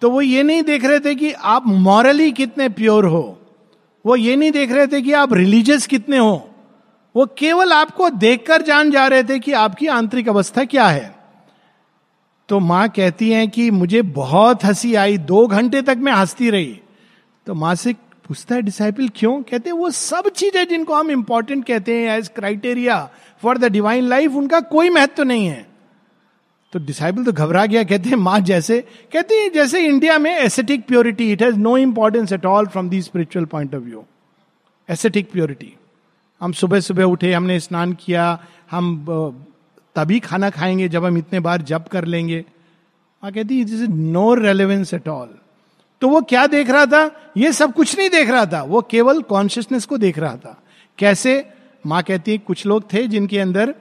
तो 0.00 0.10
वो 0.10 0.20
ये 0.20 0.42
नहीं 0.42 0.62
देख 0.62 0.84
रहे 0.84 1.00
थे 1.00 1.14
कि 1.14 1.32
आप 1.32 1.66
मॉरली 1.66 2.32
कितने 2.32 2.68
प्योर 2.68 3.04
हो। 3.04 3.40
वो 4.06 4.16
ये 4.16 4.36
नहीं 4.36 4.52
देख 4.52 4.72
रहे 4.72 4.86
थे 4.86 5.02
कि 5.02 5.12
आप 5.12 5.32
रिलीजियस 5.32 5.86
कितने 5.86 6.18
हो। 6.18 6.50
वो 7.16 7.26
केवल 7.26 7.72
आपको 7.72 8.10
देखकर 8.10 8.62
जान 8.62 8.90
जा 8.90 9.06
रहे 9.06 9.22
थे 9.22 9.38
कि 9.38 9.52
आपकी 9.52 9.86
आंतरिक 9.86 10.28
अवस्था 10.28 10.64
क्या 10.64 10.86
है। 10.86 11.15
तो 12.48 12.58
माँ 12.60 12.88
कहती 12.88 13.30
हैं 13.30 13.48
कि 13.50 13.70
मुझे 13.70 14.02
बहुत 14.02 14.64
हँसी 14.64 14.94
आई, 14.94 15.18
दो 15.18 15.46
घंटे 15.46 15.82
तक 15.82 15.96
मैं 15.96 16.12
हंसती 16.12 16.50
रही। 16.50 16.80
तो 17.46 17.54
माँ 17.54 17.74
से 17.74 17.92
पूछता 18.28 18.54
है, 18.54 18.62
डिसाइपल 18.62 19.08
क्यों? 19.16 19.40
कहते 19.42 19.70
हैं, 19.70 19.76
वो 19.76 19.90
सब 19.90 20.28
चीज़ें 20.28 20.66
जिनको 20.68 20.94
हम 20.94 21.10
इंपॉर्टेंट 21.10 21.64
कहते 21.64 21.94
हैं 21.94 22.16
as 22.18 22.28
criteria 22.28 22.98
for 23.42 23.58
the 23.58 23.64
divine 23.64 24.04
life 24.04 24.34
उनका 24.34 24.60
कोई 24.60 24.90
महत्व 24.90 25.14
तो 25.16 25.24
नहीं 25.24 25.46
है। 25.46 25.66
तो 26.72 26.78
डिसाइबल 26.78 27.24
तो 27.24 27.32
घबरा 27.32 27.64
गया, 27.66 27.82
कहते 27.84 28.08
हैं, 28.08 28.16
माँ 28.16 28.38
जैसे, 28.40 28.80
कहते 29.12 29.34
हैं, 29.34 29.52
जैसे 29.52 29.84
इंडिया 29.86 30.18
में 30.18 30.30
ascetic 30.30 30.86
purity 30.86 31.30
it 31.32 31.42
has 31.42 31.56
no 31.56 31.76
importance 31.78 32.32
at 32.32 32.46
all 32.46 32.66
from 32.66 32.88
the 32.88 33.02
spiritual 33.02 33.44
point 33.44 33.74
of 33.74 33.82
view 33.82 34.04
ascetic 34.88 35.30
purity 35.32 35.72
हम 36.40 36.52
सुबह 36.52 36.80
सुबह 36.80 37.04
उठे, 37.04 37.32
हमने 37.32 37.58
स्नान 37.60 37.92
किया, 37.92 38.38
हम 38.70 39.04
तभी 39.96 40.18
खाना 40.20 40.50
खाएँगे 40.50 40.88
जब 40.88 41.04
हम 41.04 41.18
इतने 41.18 41.40
बार 41.40 41.62
जप 41.62 41.88
कर 41.92 42.04
लेंगे। 42.04 42.44
माँ 43.22 43.32
कहती 43.32 43.60
it 43.60 43.68
is 43.68 43.84
no 43.84 44.32
relevance 44.34 44.94
at 44.94 45.08
all 45.08 45.28
तो 46.02 46.08
वो 46.08 46.20
क्या 46.22 46.46
देख 46.46 46.70
रहा 46.70 46.86
था? 46.86 47.32
ये 47.36 47.52
सब 47.52 47.72
कुछ 47.72 47.96
नहीं 47.98 48.08
देख 48.10 48.30
रहा 48.30 48.46
था। 48.46 48.62
वो 48.62 48.80
केवल 48.80 49.20
कॉन्शियसनेस 49.22 49.84
को 49.86 49.98
देख 49.98 50.18
रहा 50.18 50.36
था। 50.36 50.60
कैसे? 50.98 51.44
माँ 51.86 52.02
कहती 52.02 52.32
है, 52.32 52.38
कुछ 52.38 52.64
लोग 52.66 52.92
थे 52.92 53.06
जिनके 53.06 53.38
अंदर 53.38 53.74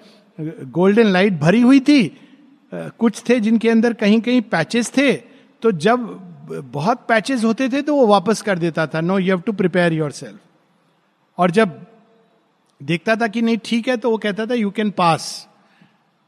गोल्डन 0.72 1.08
लाइट 1.08 1.34
भरी 1.34 1.62
हुई 1.62 1.80
थी। 1.80 2.06
कुछ 2.72 3.22
थे 3.30 3.40
जिनके 3.40 3.70
अंदर 3.70 3.94
कहीं 3.94 4.20
कहीं 4.22 4.42
पैचेस 4.42 4.92
थे। 4.98 5.12
तो 5.64 5.72
जब 5.72 6.08
बहुत 6.72 7.06
पैचेस 7.08 7.44
होते 7.44 7.70
थे 7.70 7.82
तो 7.82 7.96
वो 7.96 8.06
वापस 8.08 8.42
कर 8.42 8.60
देता 8.60 8.86
था। 8.88 9.02
No 9.02 9.18
you 9.20 9.28
have 9.28 9.42
to 9.42 9.54
prepare 9.54 9.94
your 9.94 10.14
और 11.38 11.52
जब 11.52 11.80
देखता 12.82 13.16
था 13.16 13.28
कि 13.28 13.42
नहीं, 13.42 13.58
ठीक 13.66 13.88
है 13.88 13.98
तो 13.98 14.12
वो 14.12 14.18
कहता 14.18 14.46
था 14.46 14.54
यू 14.54 14.70
कैन 14.72 14.92
पास 14.92 15.48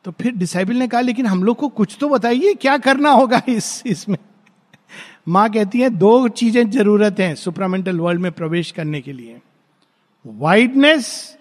तो 0.08 0.12
फिर 0.12 0.34
डिसाइबल 0.34 0.76
ने 0.76 0.88
कहा, 0.88 1.02
लेकिन 1.02 1.26
हम 1.26 1.44
लोग 1.44 1.58
को 1.58 1.68
कुछ 1.68 1.98
तो 2.00 2.10
बताइए, 2.10 2.54
क्या 2.54 2.78
करना 2.78 3.10
होगा 3.10 3.42
इस, 3.50 3.84
इसमें? 3.86 4.18
माँ 5.28 5.50
कहती 5.50 5.80
है, 5.80 5.90
दो 5.90 6.28
चीज़ें 6.28 6.70
ज़रूरत 6.70 7.20
हैं 7.20 7.36
सुपरामेंटल 7.36 8.00
वर्ल्ड 8.00 8.22
में 8.22 8.32
प्रवेश 8.32 8.72
करने 8.72 9.02
के 9.02 9.14
लिए। 9.14 9.42
वाइडनेस 10.26 11.38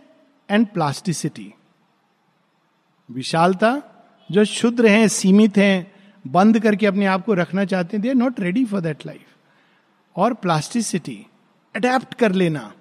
एंड 0.50 0.66
प्लास्टिसिटी 0.66 1.54
विशालता, 3.10 3.82
जो 4.30 4.44
शुद्र 4.44 4.86
हैं, 4.86 5.08
सीमित 5.08 5.56
हैं, 5.56 5.92
बंद 6.26 6.60
करके 6.60 6.86
अपने 6.86 7.06
आप 7.06 7.24
को 7.24 7.34
रखना 7.34 7.64
चाहते 7.64 7.96
हैं 7.96 8.02
they 8.02 8.08
are 8.08 8.14
not 8.14 8.40
ready 8.40 8.64
for 8.64 8.80
that 8.80 9.06
life 9.06 9.26
और 10.16 10.34
प्लास्टिसिटी 10.34 11.26
अडेप्ट 11.76 12.14
कर 12.14 12.32
लेना। 12.32 12.72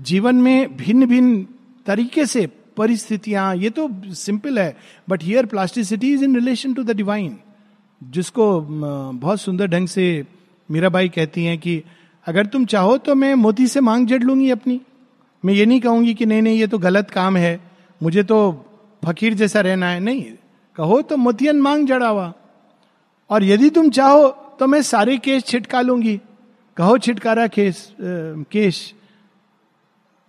जीवन 0.00 0.36
में 0.36 0.76
भिन्न 0.76 1.06
भिन्न 1.06 1.46
तरीके 1.86 2.26
से 2.26 2.46
परिस्थितियाँ, 2.78 3.54
ये 3.56 3.70
तो 3.70 3.88
सिंपल 4.16 4.58
है 4.58 4.76
but 5.08 5.22
here 5.22 5.46
plasticity 5.46 6.12
is 6.14 6.24
in 6.24 6.34
relation 6.34 6.74
to 6.74 6.82
the 6.82 6.96
divine 6.96 7.36
जिसको 8.02 8.60
बहुत 8.60 9.40
सुंदर 9.40 9.66
ढंग 9.66 9.88
से 9.88 10.24
मीराबाई 10.68 11.08
कहती 11.08 11.44
हैं 11.44 11.58
कि 11.58 11.82
अगर 12.26 12.46
तुम 12.46 12.64
चाहो 12.66 12.96
तो 12.98 13.14
मैं 13.14 13.34
मोती 13.36 13.66
से 13.66 13.80
मांग 13.80 14.06
जड़ 14.06 14.22
लूँगी 14.22 14.50
अपनी। 14.50 14.80
मैं 15.44 15.54
ये 15.54 15.66
नहीं 15.66 15.80
कहूँगी 15.80 16.14
कि 16.14 16.26
नहीं 16.26 16.42
नहीं, 16.42 16.58
ये 16.58 16.66
तो 16.66 16.78
गलत 16.78 17.10
काम 17.10 17.36
है, 17.36 17.60
मुझे 18.00 18.22
तो 18.22 18.36
फकीर 19.02 19.34
जैसा 19.34 19.60
रहना 19.60 19.88
है। 19.88 20.00
नहीं, 20.00 20.24
कहो 20.76 21.00
तो 21.02 21.16
मोतियन 21.16 21.60
मांग 21.60 21.86
जड़ावा। 21.86 22.32
और 23.30 23.44
यदि 23.44 23.70
तुम 23.70 23.90
चाहो 23.90 24.28
तो 24.60 24.66
मैं 24.66 24.82
सारे 24.82 25.16
केस 25.18 25.44
छिटका 25.44 25.80
लूँगी। 25.80 26.20
कहो 26.76 26.98
छिटकारा 26.98 27.46
केस 27.48 27.88
केश। 28.00 28.92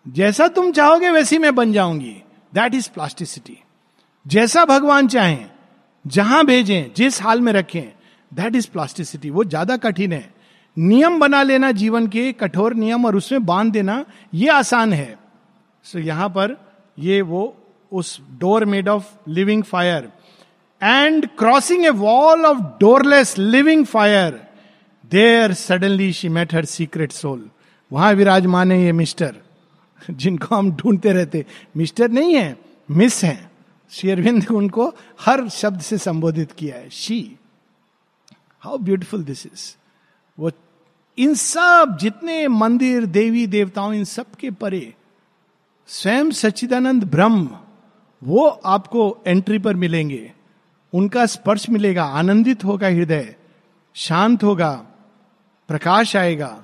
जैसा 0.05 0.47
तुम 0.47 0.71
चाहोगे 0.71 1.09
वैसी 1.09 1.38
मैं 1.38 1.53
बन 1.55 1.73
जाऊँगी। 1.73 2.15
दैट 2.53 2.75
इज़ 2.75 2.89
प्लास्टिसिटी 2.89 3.57
जैसा 4.25 4.65
भगवान 4.65 5.07
चाहें 5.07 5.49
जहाँ 6.05 6.45
भेजें 6.45 6.91
जिस 6.97 7.21
हाल 7.21 7.41
में 7.41 7.51
रखें 7.53 7.83
दैट 8.31 8.55
इज़ 8.55 8.69
प्लास्टिसिटी 8.69 9.29
वो 9.29 9.43
ज़्यादा 9.43 9.77
कठिन 9.77 10.13
है। 10.13 10.29
नियम 10.77 11.19
बना 11.19 11.41
लेना 11.43 11.71
जीवन 11.71 12.07
के 12.07 12.31
कठोर 12.33 12.73
नियम 12.73 13.05
और 13.05 13.15
उसमें 13.15 13.45
बाँध 13.45 13.71
देना 13.73 14.03
ये 14.33 14.49
आसान 14.49 14.93
है। 14.93 15.17
सो 15.85 15.97
so, 15.99 16.05
यहाँ 16.05 16.29
पर 16.29 16.55
ये 16.97 17.21
वो 17.21 17.55
उस 17.91 18.19
door 18.39 18.65
made 18.65 18.89
of 18.89 19.05
living 19.27 19.63
fire 19.63 20.12
and 20.81 21.27
crossing 21.39 21.85
a 21.85 21.89
wall 21.89 22.45
of 22.45 22.57
doorless 22.79 23.38
living 23.38 23.85
fire 23.85 24.41
there 25.12 25.53
suddenly 25.53 26.12
she 26.13 26.29
met 26.29 26.53
her 26.53 26.65
secret 26.65 27.12
soul 27.12 27.49
वहाँ 27.91 28.13
विराजमान 28.13 28.71
है 28.71 28.81
ये 28.83 28.91
मिस्टर 28.91 29.35
जिनको 30.12 30.55
हम 30.55 30.71
ढूंढते 30.71 31.13
रहते। 31.13 31.45
मिस्टर 31.77 32.09
नहीं 32.09 32.35
है, 32.35 32.59
मिस 32.91 33.23
है। 33.23 33.51
शेरविंद 33.91 34.47
उनको 34.51 34.93
हर 35.21 35.49
शब्द 35.49 35.81
से 35.81 35.97
संबोधित 35.97 36.51
किया 36.51 36.75
है। 36.75 36.89
She. 36.89 37.35
How 38.59 38.77
beautiful 38.77 39.23
this 39.23 39.45
is 39.45 39.75
वो 40.39 40.51
इन 41.17 41.33
सब, 41.33 41.97
जितने 42.01 42.47
मंदिर, 42.47 43.05
देवी, 43.05 43.47
देवताओं, 43.47 43.93
इन 43.93 44.03
सब 44.03 44.25
के 44.39 44.51
परे, 44.51 44.93
स्वयं 45.88 46.31
सच्चिदानंद 46.31 47.03
ब्रह्म, 47.03 47.57
वो 48.23 48.47
आपको 48.47 49.23
एंट्री 49.27 49.59
पर 49.59 49.75
मिलेंगे। 49.75 50.33
उनका 50.93 51.25
स्पर्श 51.25 51.69
मिलेगा, 51.69 52.03
आनंदित 52.03 52.63
होगा 52.63 52.88
हृदय, 52.88 53.35
शांत 53.93 54.43
होगा, 54.43 54.85
प्रकाश 55.67 56.15
आएगा। 56.15 56.63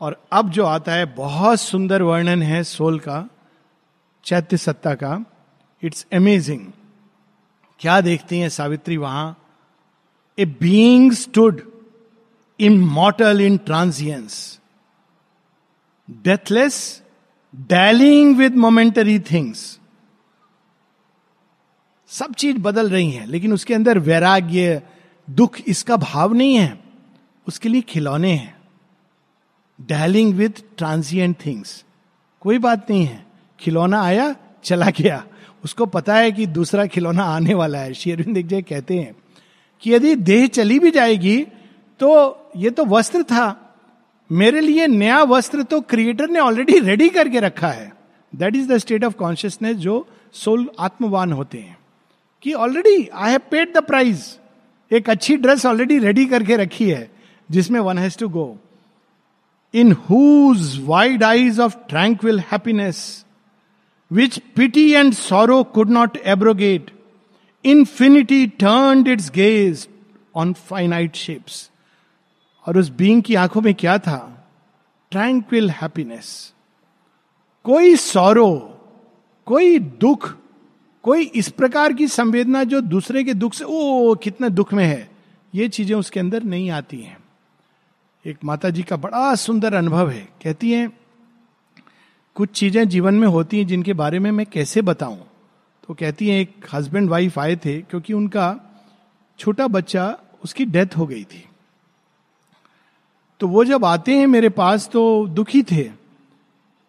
और 0.00 0.26
अब 0.32 0.50
जो 0.50 0.64
आता 0.64 0.92
है, 0.92 1.04
बहुत 1.04 1.60
सुंदर 1.60 2.02
वर्णन 2.02 2.42
है 2.42 2.64
सोल 2.64 2.98
का, 2.98 3.28
चैत्य 4.24 4.56
सत्ता 4.56 4.94
का। 4.94 5.24
इट्स 5.82 6.06
अमेजिंग 6.12 6.66
क्या 7.80 8.00
देखती 8.00 8.38
हैं 8.38 8.48
सावित्री 8.48 8.96
वहाँ? 8.96 9.42
A 10.38 10.44
being 10.44 11.12
stood 11.12 11.62
in 12.60 12.80
mortal 12.80 13.40
in 13.40 13.56
transience 13.56 14.60
deathless 16.10 17.02
dallying 17.56 18.36
with 18.36 18.56
momentary 18.56 19.18
things 19.18 19.80
सब 22.08 22.34
चीज़ 22.34 22.58
बदल 22.58 22.90
रही 22.90 23.10
है, 23.10 23.26
लेकिन 23.26 23.52
उसके 23.52 23.74
अंदर 23.74 23.98
वैराग्य, 23.98 24.82
दुख, 25.30 25.60
इसका 25.66 25.96
भाव 25.96 26.32
नहीं 26.32 26.54
है। 26.54 26.78
उसके 27.48 27.68
लिए 27.68 27.80
खिलौने 27.80 28.32
हैं। 28.32 28.55
डैलिंग 29.80 30.34
विथ 30.34 30.50
ट्रांसियंट 30.78 31.36
थिंग्स 31.46 31.84
कोई 32.40 32.58
बात 32.58 32.90
नहीं 32.90 33.04
है। 33.04 33.26
खिलौना 33.60 34.02
आया, 34.02 34.34
चला 34.64 34.86
गया। 34.90 35.24
उसको 35.64 35.86
पता 35.86 36.14
है 36.14 36.32
कि 36.32 36.46
दूसरा 36.46 36.86
खिलौना 36.86 37.24
आने 37.24 37.54
वाला 37.54 37.78
है। 37.78 37.92
शेरविंद 37.94 38.48
जय 38.48 38.62
कहते 38.62 38.96
हैं 38.96 39.14
कि 39.82 39.92
यदि 39.92 40.14
देह 40.14 40.46
चली 40.46 40.78
भी 40.78 40.90
जाएगी 40.90 41.46
तो 42.00 42.50
ये 42.56 42.70
तो 42.70 42.84
वस्त्र 42.84 43.22
था। 43.22 43.76
मेरे 44.32 44.60
लिए 44.60 44.86
नया 44.86 45.22
वस्त्र 45.22 45.62
तो 45.62 45.80
क्रिएटर 45.80 46.28
ने 46.28 46.38
ऑलरेडी 46.38 46.78
रेडी 46.78 47.08
करके 47.08 47.40
रखा 47.40 47.68
है। 47.68 47.92
That 48.36 48.56
is 48.56 48.68
the 48.68 48.78
state 48.78 49.04
of 49.04 49.14
consciousness 49.14 49.76
जो 49.76 50.06
सोल 50.32 50.68
आत्मवान 50.78 51.32
होते 51.32 51.58
हैं। 51.58 51.76
कि 52.42 52.52
already 52.52 53.08
I 53.14 53.30
have 53.30 53.40
paid 53.50 53.74
the 53.74 53.78
price 53.78 54.38
एक 54.92 55.10
अच्छी 55.10 55.36
ड्रेस 55.36 55.66
ऑलरेडी 55.66 55.98
रेडी 55.98 56.26
करके 56.26 56.56
रखी 56.56 56.88
है, 56.90 57.10
जिसमें 57.50 57.80
one 57.80 57.98
has 57.98 58.18
to 58.18 58.28
go 58.28 58.58
in 59.76 59.92
whose 59.92 60.78
wide 60.84 61.22
eyes 61.22 61.60
of 61.60 61.76
tranquil 61.88 62.40
happiness 62.40 63.24
which 64.10 64.38
pity 64.56 64.90
and 64.92 65.12
sorrow 65.12 65.62
could 65.64 65.90
not 65.90 66.16
abrogate 66.16 66.90
infinity 67.64 68.46
turn 68.46 69.06
its 69.06 69.30
gaze 69.30 69.88
on 70.36 70.52
finite 70.52 71.16
shapes 71.16 71.70
और 72.66 72.78
उस 72.78 72.88
being 72.88 73.22
की 73.22 73.34
आँखों 73.34 73.60
में 73.60 73.74
क्या 73.74 73.98
था? 73.98 74.48
ट्रैंक्विल 75.10 75.70
हैप्पीनेस 75.70 76.52
कोई 77.64 77.96
सौरो 77.96 78.72
कोई 79.46 79.78
दुख, 79.78 80.36
कोई 81.02 81.24
इस 81.24 81.48
प्रकार 81.48 81.92
की 81.92 82.08
संवेदना 82.08 82.64
जो 82.64 82.80
दूसरे 82.80 83.24
के 83.24 83.34
दुख 83.34 83.54
से 83.54 83.64
ओ 83.64 84.14
कितने 84.14 84.50
दुख 84.50 84.72
में 84.74 84.84
है। 84.84 85.10
ये 85.54 85.68
चीज़ें 85.68 85.96
उसके 85.96 86.20
अंदर 86.20 86.42
नहीं 86.42 86.70
आती 86.70 87.00
हैं। 87.00 87.16
एक 88.26 88.36
माता 88.44 88.70
जी 88.70 88.82
का 88.82 88.96
बड़ा 88.96 89.34
सुंदर 89.34 89.74
अनुभव 89.74 90.08
है। 90.10 90.28
कहती 90.42 90.70
हैं, 90.72 90.88
कुछ 92.34 92.50
चीज़ें 92.50 92.88
जीवन 92.88 93.14
में 93.14 93.26
होती 93.28 93.58
हैं 93.58 93.66
जिनके 93.66 93.92
बारे 93.92 94.18
में 94.18 94.30
मैं 94.30 94.46
कैसे 94.46 94.82
बताऊँ? 94.82 95.18
तो 95.88 95.94
कहती 95.94 96.28
हैं, 96.28 96.40
एक 96.40 96.66
हस्बैंड 96.72 97.08
वाइफ 97.10 97.38
आए 97.38 97.56
थे 97.56 97.80
क्योंकि 97.82 98.12
उनका 98.12 98.56
छोटा 99.38 99.66
बच्चा 99.66 100.18
उसकी 100.44 100.64
डेथ 100.64 100.96
हो 100.96 101.06
गई 101.06 101.22
थी। 101.24 101.44
तो 103.40 103.48
वो 103.48 103.64
जब 103.64 103.84
आते 103.84 104.16
हैं 104.16 104.26
मेरे 104.26 104.48
पास 104.48 104.88
तो 104.92 105.26
दुखी 105.26 105.62
थे। 105.62 105.82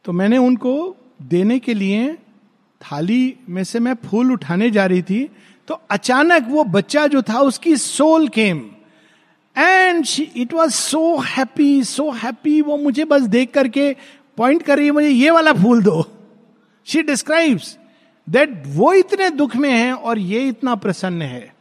तो 0.06 0.12
मैंने 0.12 0.38
उनको 0.38 0.95
देने 1.21 1.60
के 1.60 1.73
लिए 1.73 2.13
थाली 2.82 3.36
में 3.50 3.63
से 3.63 3.80
मैं 3.80 3.93
फूल 4.06 4.32
उठाने 4.32 4.71
जा 4.71 4.86
रही 4.86 5.02
थी 5.02 5.30
तो 5.67 5.82
अचानक 5.91 6.47
वो 6.50 6.63
बच्चा 6.63 7.08
जो 7.08 7.21
था 7.21 7.39
उसकी 7.39 7.76
soul 7.76 8.28
came 8.28 8.60
and 9.58 10.06
it 10.38 10.54
was 10.54 10.72
so 10.72 11.17
happy 11.20 11.84
so 11.84 12.10
happy 12.12 12.62
वो 12.62 12.78
मुझे 12.78 13.06
बस 13.06 13.22
देख 13.22 13.54
करके 13.54 13.96
पॉइंट 14.38 14.63
कर 14.63 14.78
रही 14.78 14.86
है, 14.86 14.91
मुझे 14.91 15.10
ये 15.10 15.30
वाला 15.32 15.54
फूल 15.54 15.84
दो। 15.84 16.06
शी 16.88 17.02
डिस्क्राइब्स 17.02 17.78
दैट 18.28 18.63
वो 18.67 18.93
इतने 18.93 19.30
दुख 19.30 19.56
में 19.56 19.70
है 19.70 19.93
और 19.93 20.20
ये 20.20 20.48
इतना 20.48 20.76
प्रसन्न 20.76 21.22
है। 21.22 21.56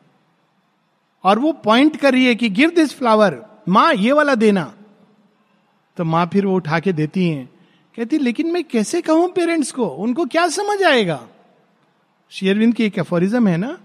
और 1.24 1.38
वो 1.38 1.52
पॉइंट 1.52 1.96
कर 1.96 2.12
रही 2.12 2.24
है 2.26 2.35
कि 2.35 2.48
गिव 2.48 2.70
दिस 2.70 2.94
फ्लावर 2.94 3.42
माँ 3.68 3.92
ये 3.94 4.12
वाला 4.12 4.35
देना। 4.35 4.72
तो 5.96 6.04
माँ 6.04 6.26
फिर 6.32 6.46
वो 6.46 6.56
उठा 6.56 6.78
के 6.80 6.92
देती 6.92 7.28
हैं। 7.28 7.48
कहती, 7.96 8.18
लेकिन 8.18 8.52
मैं 8.52 8.62
कैसे 8.64 9.00
कहूँ 9.02 9.28
पेरेंट्स 9.32 9.72
को? 9.72 9.87
उनको 9.87 10.24
क्या 10.26 10.46
समझ 10.48 10.82
आएगा? 10.82 11.20
शेयरविंद 12.32 12.74
की 12.74 12.85
एक 12.85 12.98
एफोरिज्म 12.98 13.48
है 13.48 13.56
ना 13.56 13.76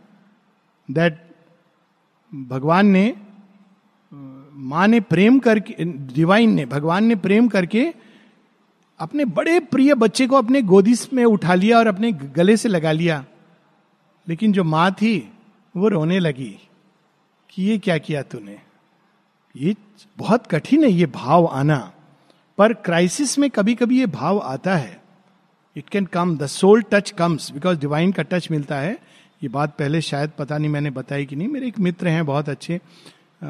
दैट 0.90 1.20
भगवान 2.34 2.88
ने 2.88 3.14
माँ 4.62 4.88
ने 4.88 5.00
प्रेम 5.00 5.40
करके 5.40 5.84
डिवाइन 6.14 6.54
ने 6.54 6.66
भगवान 6.66 7.04
ने 7.04 7.16
प्रेम 7.16 7.48
करके 7.48 7.94
अपने 9.00 9.26
बड़े 9.26 9.60
प्रिय 9.60 9.94
बच्चे 9.94 10.28
को 10.28 10.36
अपने 10.36 10.62
गोदी 10.62 10.96
में 11.14 11.26
उठा 11.26 11.54
लिया 11.54 11.78
और 11.78 11.88
अपने 11.88 12.12
गले 12.12 12.58
से 12.58 12.70
लगा 12.70 12.92
लिया। 12.92 13.26
लेकिन 14.28 14.54
जो 14.54 14.64
माँ 14.64 14.92
थी 14.92 15.34
वो 15.78 15.88
रोने 15.88 16.20
लगी 16.20 16.58
कि 17.50 17.64
ये 17.64 17.78
क्या 17.78 17.98
किया 17.98 18.22
तूने? 18.22 18.60
ये 19.56 19.76
बहुत 20.18 20.48
कठिन 20.48 20.84
है 20.84 20.92
ये 20.92 21.06
भाव 21.06 21.46
आना। 21.46 21.94
पर 22.58 22.74
क्राइसिस 22.74 23.40
में 23.40 23.50
कभी 23.50 23.76
कभी 23.76 24.00
ये 24.00 24.06
भाव 24.06 24.40
आता 24.40 24.76
है। 24.76 25.02
It 25.78 25.90
can 25.90 26.06
come 26.06 26.38
the 26.38 26.46
soul 26.46 26.82
touch 26.82 27.12
comes 27.12 27.52
because 27.52 27.80
divine 27.80 28.12
का 28.12 28.24
टच 28.24 28.52
मिलता 28.52 28.80
है। 28.80 28.94
ये 29.44 29.50
बात 29.50 29.78
पहले 29.78 30.02
शायद 30.02 30.32
पता 30.40 30.58
नहीं 30.58 30.70
मैंने 30.70 30.90
बताई 30.90 31.26
कि 31.26 31.36
नहीं। 31.36 31.48
मेरे 31.48 31.68
एक 31.68 31.80
मित्र 31.80 32.08
हैं 32.08 32.26
बहुत 32.26 32.50
अच्छे 32.50 32.76
आ, 32.76 33.48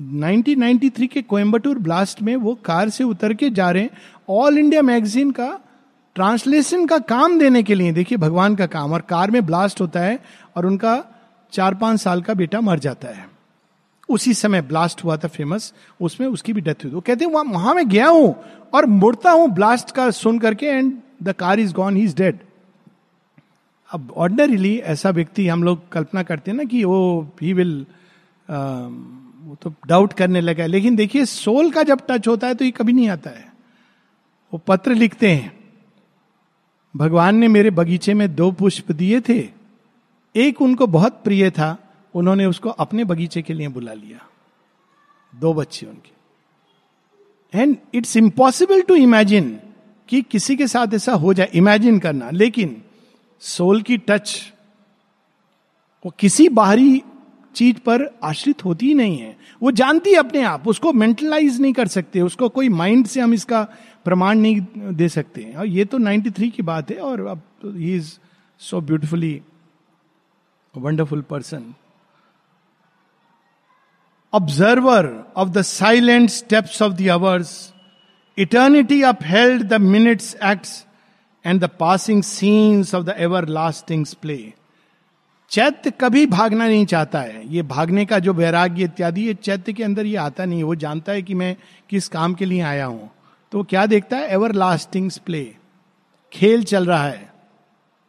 1993 0.00 1.06
के 1.06 1.22
कोयम्बटूर 1.22 1.78
ब्लास्ट 1.78 2.22
में 2.22 2.34
वो 2.36 2.54
कार 2.54 2.88
से 2.88 3.04
उतर 3.04 3.34
के 3.34 3.50
जा 3.50 3.70
रहे 3.70 3.82
हैं। 3.82 3.90
ऑल 4.28 4.58
इंडिया 4.58 4.82
मैगजीन 4.82 5.30
का 5.30 5.48
ट्रांसलेशन 6.16 6.86
का 6.86 6.98
काम 6.98 7.38
देने 7.38 7.62
के 7.62 7.74
लिए, 7.74 7.92
देखिए, 7.92 8.18
भगवान 8.18 8.54
का 8.56 8.66
काम। 8.66 8.92
और 8.92 9.00
कार 9.00 9.30
में 9.30 9.44
ब्लास्ट 9.46 9.80
होता 9.80 10.00
है 10.00 10.18
और 10.56 10.66
उनका 10.66 11.04
चार 11.52 11.74
पाँच 11.74 12.00
साल 12.00 12.22
का 12.22 12.34
बेटा 12.34 12.60
मर 12.60 12.78
जाता 12.78 13.08
है। 13.08 13.28
उसी 14.08 14.34
समय 14.34 14.60
ब्लास्ट 14.62 15.04
हुआ 15.04 15.16
था 15.16 15.28
फ़ेमस 15.28 15.72
उसमें 16.00 16.26
उसकी 16.26 16.52
भी 16.52 16.60
डेथ 16.60 16.84
हुई। 16.84 16.92
वो 16.92 17.00
कहते 17.00 17.24
हैं, 17.24 17.32
वहाँ 17.32 17.44
वहाँ 17.44 17.74
मैं 17.74 17.88
गया 17.88 18.08
हूँ 18.08 18.34
और 18.74 18.86
मुड़ता 18.86 19.30
हूँ 19.30 19.48
ब्लास्ट 19.50 19.90
का 19.90 20.10
सुन 20.10 20.38
करके 20.38 20.66
and 20.66 20.92
the 21.22 21.32
car 21.32 21.60
is 21.60 21.72
gone 21.74 21.96
he 21.96 22.02
is 22.04 22.16
dead 22.16 22.38
अब 23.90 24.12
ऑर्डनरीली 24.16 24.76
ऐसा 24.78 25.10
व्यक्ति 25.10 25.46
हम 25.48 25.62
लोग 25.64 25.88
कल्पना 25.92 26.22
करते 26.22 26.50
हैं 26.50 26.58
ना 26.58 26.64
कि 26.64 26.84
वो 26.84 27.00
ही 27.42 27.52
विल 27.52 27.86
वो 29.50 29.56
तो 29.56 29.74
डाउट 29.86 30.12
करने 30.12 30.40
लगा 30.40 30.66
लेकिन 30.66 30.96
देखिए 30.96 31.24
सोल 31.24 31.70
का 31.70 31.82
जब 31.82 32.00
टच 32.10 32.28
होता 32.28 32.46
है 32.46 32.54
तो 32.54 32.64
ये 32.64 32.70
कभी 32.70 32.92
नहीं 32.92 33.08
आता 33.08 33.30
है। 33.30 33.52
वो 34.52 34.58
पत्र 34.58 34.94
लिखते 34.94 35.32
हैं। 35.32 35.74
भगवान 36.96 37.36
ने 37.36 37.48
मेरे 37.48 37.70
बगीचे 37.70 38.14
में 38.14 38.34
दो 38.34 38.50
पुष्प 38.50 38.92
दिए 38.92 39.20
थे। 39.20 39.48
एक 40.36 40.62
उनको 40.62 40.86
बहुत 40.86 41.20
प्रिय 41.24 41.50
था। 41.50 41.94
उन्होंने 42.14 42.46
उसको 42.46 42.68
अपने 42.68 43.04
बगीचे 43.04 43.42
के 43.42 43.54
लिए 43.54 43.68
बुला 43.68 43.92
लिया। 43.92 44.28
दो 45.34 45.54
बच्चे 45.54 45.86
उनके। 45.86 46.12
And 47.58 47.76
it's 47.94 48.16
impossible 48.16 48.82
to 48.82 48.94
imagine 48.94 49.60
कि 50.08 50.22
किसी 50.22 50.56
के 50.56 50.66
साथ 50.66 50.94
ऐसा 50.94 51.12
हो 51.12 51.34
जाए। 51.34 51.50
इमेजिन 51.54 51.98
करना। 51.98 52.30
लेकिन 52.30 52.82
सोल 53.40 53.82
की 53.82 53.98
टच 53.98 54.52
वो 56.06 56.14
किसी 56.18 56.48
बाहरी 56.48 57.02
चीज़ 57.54 57.78
पर 57.78 58.18
आश्रित 58.24 58.64
होती 58.64 58.86
ही 58.86 58.94
नहीं 58.94 59.18
है। 59.18 59.36
वो 59.62 59.70
जानती 59.70 60.10
है 60.10 60.16
अपने 60.16 60.42
आप, 60.42 60.68
उसको 60.68 60.92
मेंटलाइज 60.92 61.60
नहीं 61.60 61.72
कर 61.72 61.88
सकते, 61.88 62.20
उसको 62.20 62.48
कोई 62.48 62.68
माइंड 62.68 63.06
से 63.06 63.20
हम 63.20 63.34
इसका 63.34 63.62
प्रमाण 64.04 64.38
नहीं 64.38 64.60
दे 64.92 65.08
सकते। 65.08 65.52
और 65.58 65.66
ये 65.66 65.84
तो 65.84 65.98
93 65.98 66.50
की 66.50 66.62
बात 66.62 66.90
है, 66.90 66.96
और 66.96 67.26
अब 67.26 67.42
he 67.64 67.94
is 67.96 68.18
so 68.58 68.80
beautifully 68.80 69.40
wonderful 70.76 71.22
person 71.22 71.74
observer 74.32 75.24
of 75.36 75.48
the 75.48 75.62
silent 75.62 76.30
steps 76.30 76.82
of 76.82 76.92
the 76.92 77.08
hours 77.08 77.72
eternity 78.38 79.02
of 79.02 79.24
held 79.24 79.62
the 79.62 79.80
minutes 79.80 80.34
act 80.44 80.66
and 81.46 81.60
the 81.60 81.70
passing 81.80 82.22
scenes 82.22 82.94
of 82.94 83.04
the 83.04 83.14
everlasting 83.48 84.06
play 84.22 84.52
चैत्य 85.50 85.90
कभी 85.90 86.26
भागना 86.26 86.66
नहीं 86.66 86.86
चाहता 86.86 87.20
है। 87.20 87.54
ये 87.54 87.62
भागने 87.62 88.06
का 88.06 88.18
जो 88.18 88.32
वैराग्य 88.32 88.84
इत्यादि, 88.84 89.22
ये 89.22 89.34
चैत्य 89.34 89.72
के 89.72 89.84
अंदर 89.84 90.06
ये 90.06 90.16
आता 90.16 90.44
नहीं 90.44 90.62
वो 90.62 90.74
जानता 90.74 91.12
है 91.12 91.22
कि 91.22 91.34
मैं 91.34 91.56
किस 91.90 92.08
काम 92.08 92.34
के 92.34 92.44
लिए 92.44 92.60
आया 92.60 92.86
हूँ। 92.86 93.10
तो 93.52 93.62
क्या 93.62 93.86
देखता 93.86 94.16
है? 94.16 94.28
एवर 94.28 94.52
लास्टिंग 94.52 95.10
प्ले 95.26 95.56
खेल 96.32 96.64
चल 96.64 96.86
रहा 96.86 97.04
है। 97.04 97.32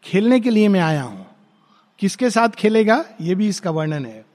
खेलने 0.04 0.40
के 0.40 0.50
लिए 0.50 0.68
मैं 0.68 0.80
आया 0.80 1.04
हूँ। 1.04 1.28
किसके 2.00 2.30
साथ 2.30 2.50
खेलेगा? 2.50 3.06
ये 3.22 3.36
भी 3.36 3.48
इसका 3.48 3.72
वर्णन 3.72 4.06
है। 4.06 4.26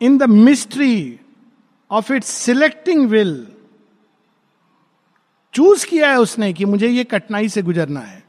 In 0.00 0.18
the 0.18 0.22
mystery 0.22 1.20
of 1.90 2.12
its 2.12 2.28
selecting 2.28 3.08
will 3.08 3.46
choose 5.54 5.86
किया 5.86 6.10
है 6.10 6.18
उसने 6.20 6.52
कि 6.52 6.64
मुझे 6.64 6.88
ये 6.88 7.04
कठिनाई 7.04 7.48
से 7.48 7.62
गुजरना 7.62 8.00
है। 8.00 8.25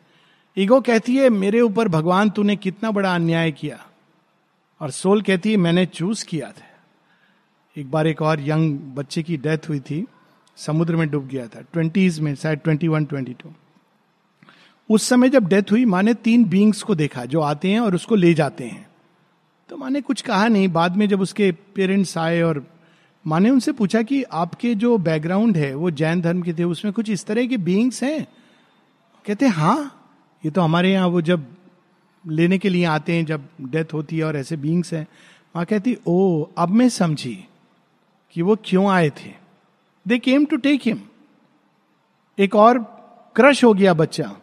ईगो 0.59 0.81
कहती 0.81 1.15
है, 1.15 1.29
मेरे 1.29 1.61
ऊपर 1.61 1.87
भगवान, 1.87 2.29
तूने 2.29 2.55
कितना 2.55 2.91
बड़ा 2.91 3.15
अन्याय 3.15 3.51
किया? 3.51 3.85
और 4.81 4.91
सोल 4.91 5.21
कहती 5.21 5.51
है, 5.51 5.57
मैंने 5.57 5.85
चूज़ 5.85 6.25
किया 6.25 6.51
था। 6.51 6.63
एक 7.77 7.91
बार 7.91 8.07
एक 8.07 8.21
और 8.21 8.41
यंग 8.41 8.79
बच्चे 8.79 9.23
की 9.23 9.37
डेथ 9.37 9.57
हुई 9.69 9.79
थी, 9.79 10.07
समुद्र 10.55 10.95
में 10.95 11.09
डूब 11.09 11.27
गया 11.27 11.47
था, 11.47 11.61
ट्वेंटीज 11.61 12.19
में, 12.19 12.35
शायद 12.35 12.59
ट्वेंटी 12.59 12.87
वन, 12.87 13.05
ट्वेंटी 13.05 13.33
टू। 13.33 13.49
उस 14.89 15.03
समय 15.03 15.29
जब 15.29 15.47
डेथ 15.47 15.63
हुई 15.71 15.85
माने 15.85 16.13
तीन 16.13 16.45
बींग्स 16.45 16.81
को 16.81 16.95
देखा, 16.95 17.25
जो 17.25 17.41
आते 17.41 17.69
हैं 17.69 17.79
और 17.79 17.95
उसको 17.95 18.15
ले 18.15 18.33
जाते 18.33 18.63
हैं। 18.63 18.89
तो 19.69 19.77
माँ 19.77 19.89
ने 19.89 20.01
कुछ 20.01 20.21
कहा 20.21 20.47
नहीं, 20.47 20.67
बाद 20.67 20.95
में 20.95 21.09
जब 21.09 21.21
उसके 21.21 21.51
पेरेंट्स 21.51 22.17
आए 22.17 22.41
और 22.41 22.67
माँ 23.27 23.39
ने 23.39 23.49
उनसे 23.49 23.71
पूछा 23.71 24.01
कि 24.01 24.23
आपके 24.23 24.75
जो 24.75 24.97
बैकग्राउंड 24.97 25.57
है, 25.57 25.75
वो 25.75 25.91
जैन 25.91 26.21
धर्म 26.21 26.41
के 26.41 26.53
थे, 26.53 26.63
उसमें 26.63 26.93
कुछ 26.93 27.09
इस 27.09 27.25
तरह 27.25 27.47
के 27.47 27.57
बींग्स 27.57 28.03
हैं? 28.03 28.27
कहते 29.25 29.47
हाँ 29.47 29.93
ये 30.43 30.51
तो 30.51 30.61
हमारे 30.61 30.91
यहाँ 30.91 31.07
वो 31.07 31.21
जब 31.21 31.45
लेने 32.25 32.57
के 32.57 32.69
लिए 32.69 32.85
आते 32.85 33.13
हैं, 33.13 33.25
जब 33.25 33.47
डेथ 33.61 33.93
होती 33.93 34.17
है 34.17 34.23
और 34.23 34.35
ऐसे 34.37 34.57
बींग्स 34.57 34.93
हैं 34.93 35.05
माँ 35.55 35.65
कहती 35.65 35.97
ओ 36.07 36.47
अब 36.57 36.69
मैं 36.69 36.89
समझी 36.89 37.37
कि 38.35 38.41
वो 38.41 38.55
क्यों 38.65 38.87
आए 38.91 39.09
थे. 39.09 39.31
They 40.05 40.17
came 40.19 40.45
to 40.45 40.57
take 40.57 40.81
him 40.85 40.99
एक 42.37 42.55
और 42.55 42.79
क्रश 43.35 43.63
हो 43.63 43.73
गया 43.73 43.93
बच्चा। 43.93 44.35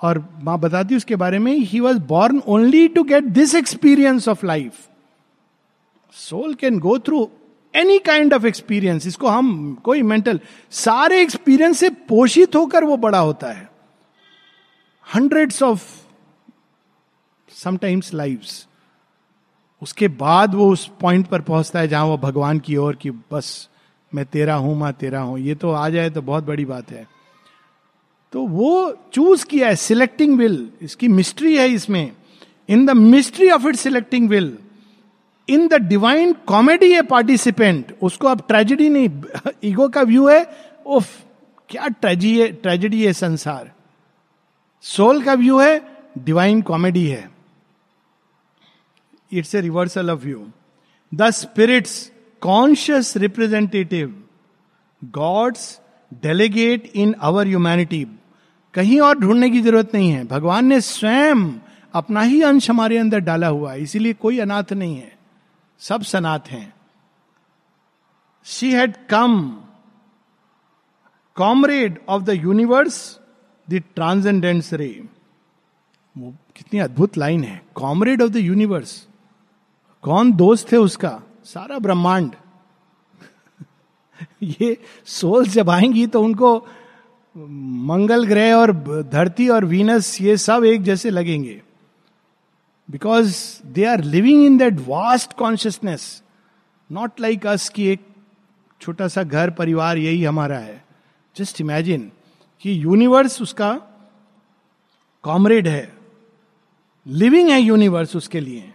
और 0.00 0.18
माँ 0.42 0.58
बताती 0.60 0.96
उसके 0.96 1.16
बारे 1.16 1.38
में 1.38 1.52
he 1.52 1.80
was 1.80 1.98
born 2.08 2.42
only 2.48 2.86
to 2.88 3.02
get 3.04 3.24
this 3.34 3.54
experience 3.54 4.28
of 4.28 4.44
life 4.46 4.86
soul 6.14 6.54
can 6.54 6.78
go 6.78 6.98
through 6.98 7.28
any 7.74 7.98
kind 7.98 8.34
of 8.34 8.46
experience 8.46 9.06
इसको 9.06 9.28
हम, 9.28 9.74
कोई 9.84 10.02
मेंटल 10.02 10.40
सारे 10.70 11.20
एक्सपीरियंस 11.22 11.78
से 11.78 11.90
पोषित 12.08 12.56
होकर 12.56 12.84
वो 12.84 12.96
बड़ा 12.96 13.18
होता 13.18 13.52
है। 13.52 13.68
हंड्रेड्स 15.14 15.62
ऑफ़ 15.62 15.82
समटाइम्स 17.48 18.14
लाइव्स 18.14 18.66
उसके 19.82 20.08
बाद 20.08 20.54
वो 20.54 20.72
उस 20.72 20.90
पॉइंट 21.00 21.26
पर 21.26 21.40
पहुँचता 21.40 21.80
है 21.80 21.88
जहाँ 21.88 22.04
वो 22.04 22.16
भगवान 22.16 22.58
की 22.58 22.76
ओर 22.76 22.96
कि 22.96 23.10
बस, 23.10 23.68
मैं 24.14 24.24
तेरा 24.26 24.54
हूँ, 24.54 24.78
माँ 24.78 24.92
तेरा 24.92 25.20
हूँ। 25.20 25.38
ये 25.38 25.54
तो 25.54 25.70
आ 25.70 25.88
जाए 25.88 26.10
तो 26.10 26.22
बहुत 26.22 26.44
बड़ी 26.44 26.64
बात 26.64 26.90
है। 26.90 27.06
तो 28.32 28.46
वो 28.46 28.96
चूज़ 29.12 29.46
किया 29.46 29.68
है 29.68 29.76
सिलेक्टिंग 29.76 30.38
विल 30.38 30.70
इसकी 30.82 31.08
मिस्ट्री 31.08 31.56
है 31.56 31.68
इसमें। 31.68 32.12
In 32.68 32.86
the 32.86 32.90
mystery 32.90 33.50
of 33.50 33.68
it 33.68 33.76
selecting 33.76 34.28
will 34.28 34.58
in 35.48 35.68
the 35.68 35.74
divine 35.74 36.32
comedy 36.32 36.92
a 36.92 37.02
participant 37.02 37.96
उसको 38.02 38.28
अब 38.28 38.42
ट्रेजेडी 38.48 38.88
नहीं 38.88 39.08
ईगो 39.64 39.88
का 39.88 40.02
व्यू 40.02 40.28
है, 40.28 40.46
उफ, 40.86 41.08
क्या 41.68 41.88
ट्रेजी 41.88 42.40
है 42.40 42.52
ट्रेजेडी 42.52 43.06
है 43.06 43.12
संसार। 43.12 43.72
सोल 44.84 45.22
का 45.22 45.34
व्यू 45.34 45.58
है 45.60 45.80
डिवाइन 46.18 46.62
कॉमेडी 46.62 47.06
है। 47.06 47.30
It's 49.32 49.54
a 49.54 49.60
reversal 49.60 50.10
of 50.10 50.20
view 50.20 50.46
the 51.14 51.30
spirit's 51.30 52.12
conscious 52.42 53.16
representative 53.16 54.22
God's 55.04 55.80
delegate 56.22 56.86
in 56.94 57.12
our 57.12 57.46
humanity 57.46 58.06
कहीं 58.74 59.00
और 59.00 59.18
ढूँढने 59.18 59.50
की 59.50 59.60
ज़रूरत 59.60 59.94
नहीं 59.94 60.10
है। 60.10 60.24
भगवान 60.26 60.66
ने 60.66 60.80
स्वयं 60.80 61.52
अपना 61.94 62.20
ही 62.20 62.42
अंश 62.42 62.70
हमारे 62.70 62.98
अंदर 62.98 63.18
डाला 63.18 63.48
हुआ 63.48 63.72
है, 63.72 63.82
इसीलिए 63.82 64.12
कोई 64.14 64.38
अनाथ 64.38 64.72
नहीं 64.72 64.96
है। 64.96 65.16
सब 65.78 66.02
सनाथ 66.02 66.48
हैं। 66.48 66.74
She 68.46 68.70
had 68.72 68.94
come 69.10 69.62
comrade 71.36 71.98
of 72.08 72.22
the 72.22 72.30
universe 72.30 73.17
the 73.70 73.82
transcendent's 73.94 74.72
ray 74.72 75.04
वो 76.18 76.34
कितनी 76.56 76.80
अद्भुत 76.80 77.18
लाइन 77.18 77.44
है। 77.44 77.62
Comrade 77.74 78.22
of 78.22 78.30
the 78.30 78.36
universe. 78.36 79.06
कौन 80.02 80.32
दोस्त 80.32 80.72
है 80.72 80.78
उसका? 80.78 81.20
सारा 81.44 81.78
ब्रह्मांड। 81.78 82.34
ये 84.42 84.76
सोल्स 85.04 85.48
जब 85.48 85.70
आएँगी 85.70 86.06
तो 86.06 86.22
उनको 86.22 86.66
मंगल 87.36 88.26
ग्रह 88.26 88.54
और 88.54 88.72
धरती 89.12 89.48
और 89.48 89.64
वीनस 89.64 90.20
ये 90.20 90.36
सब 90.36 90.64
एक 90.64 90.82
जैसे 90.82 91.10
लगेंगे। 91.10 91.62
Because 92.90 93.36
they 93.66 93.84
are 93.84 94.04
living 94.04 94.44
in 94.46 94.56
that 94.58 94.76
vast 94.86 95.32
consciousness 95.32 96.22
not 96.92 97.20
like 97.20 97.46
us 97.46 97.68
की 97.68 97.88
एक 97.88 98.06
छोटा 98.80 99.08
सा 99.08 99.22
घर 99.22 99.50
परिवार 99.50 99.98
यही 99.98 100.24
हमारा 100.24 100.58
है। 100.58 100.84
जस्ट 101.36 101.60
इमेजिन 101.60 102.10
कि 102.60 102.84
यूनिवर्स 102.84 103.42
उसका 103.42 103.80
कॉमरेड 105.22 105.68
है। 105.68 105.98
लिविंग 107.06 107.48
है 107.48 107.60
यूनिवर्स 107.60 108.16
उसके 108.16 108.40
लिए। 108.40 108.72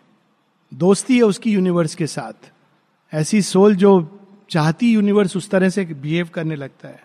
दोस्ती 0.73 1.17
है 1.17 1.23
उसकी 1.23 1.53
यूनिवर्स 1.53 1.95
के 1.95 2.07
साथ। 2.07 2.51
ऐसी 3.13 3.41
सोल 3.41 3.75
जो 3.75 4.19
चाहती 4.49 4.93
यूनिवर्स 4.93 5.37
उस 5.37 5.49
तरह 5.49 5.69
से 5.69 5.85
बिहेव 5.85 6.29
करने 6.33 6.55
लगता 6.55 6.87
है। 6.87 7.03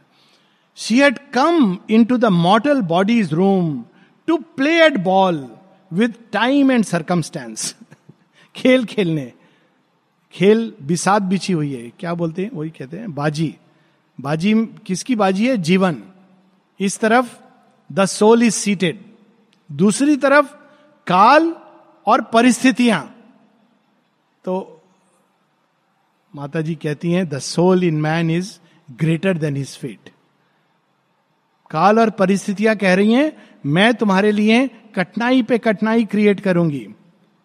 She 0.77 0.99
had 1.01 1.19
come 1.19 1.79
into 2.05 2.17
the 2.17 2.25
mortal 2.25 2.83
body's 2.83 3.33
room 3.33 3.85
to 4.27 4.37
play 4.37 4.87
at 4.87 4.97
ball 4.97 5.51
with 5.93 6.09
time 6.33 6.71
and 6.71 6.85
circumstance 6.85 7.77
खेल 8.57 8.85
खेलने। 8.85 9.33
खेल 10.33 10.73
बिसात 10.83 11.23
बिछी 11.23 11.53
हुई 11.53 11.75
है। 11.75 11.91
क्या 11.91 12.15
बोलते 12.15 12.43
हैं? 12.43 12.51
वही 12.51 12.71
कहते 12.71 12.99
हैं, 12.99 13.15
बाजी। 13.15 13.57
बाजी 14.21 14.55
किसकी 14.55 15.17
बाजी 15.17 15.49
है? 15.49 15.57
जीवन। 15.57 16.03
इस 16.81 16.99
तरफ़ 17.01 17.35
द 17.91 18.05
सोल 18.07 18.43
इज़ 18.43 18.55
सीटेड, 18.55 18.99
दूसरी 19.71 20.17
तरफ़ 20.17 20.55
काल 21.07 21.53
और 22.07 22.21
परिस्थितियाँ। 22.33 23.03
तो 24.45 24.83
माता 26.35 26.61
जी 26.61 26.75
कहती 26.75 27.13
हैं 27.13 27.29
the 27.29 27.39
soul 27.41 27.85
in 27.85 28.01
man 28.01 28.31
is 28.31 28.53
greater 28.89 29.39
than 29.39 29.57
his 29.57 29.77
fate 29.77 30.11
काल 31.71 31.99
और 31.99 32.11
परिस्थितियाँ 32.13 32.75
कह 32.77 32.95
रही 32.95 33.13
हैं, 33.13 33.33
मैं 33.65 33.95
तुम्हारे 33.95 34.31
लिए 34.33 34.67
कठिनाई 34.95 35.43
पे 35.43 35.59
कठिनाई 35.59 36.05
क्रिएट 36.05 36.41
करूँगी। 36.41 36.87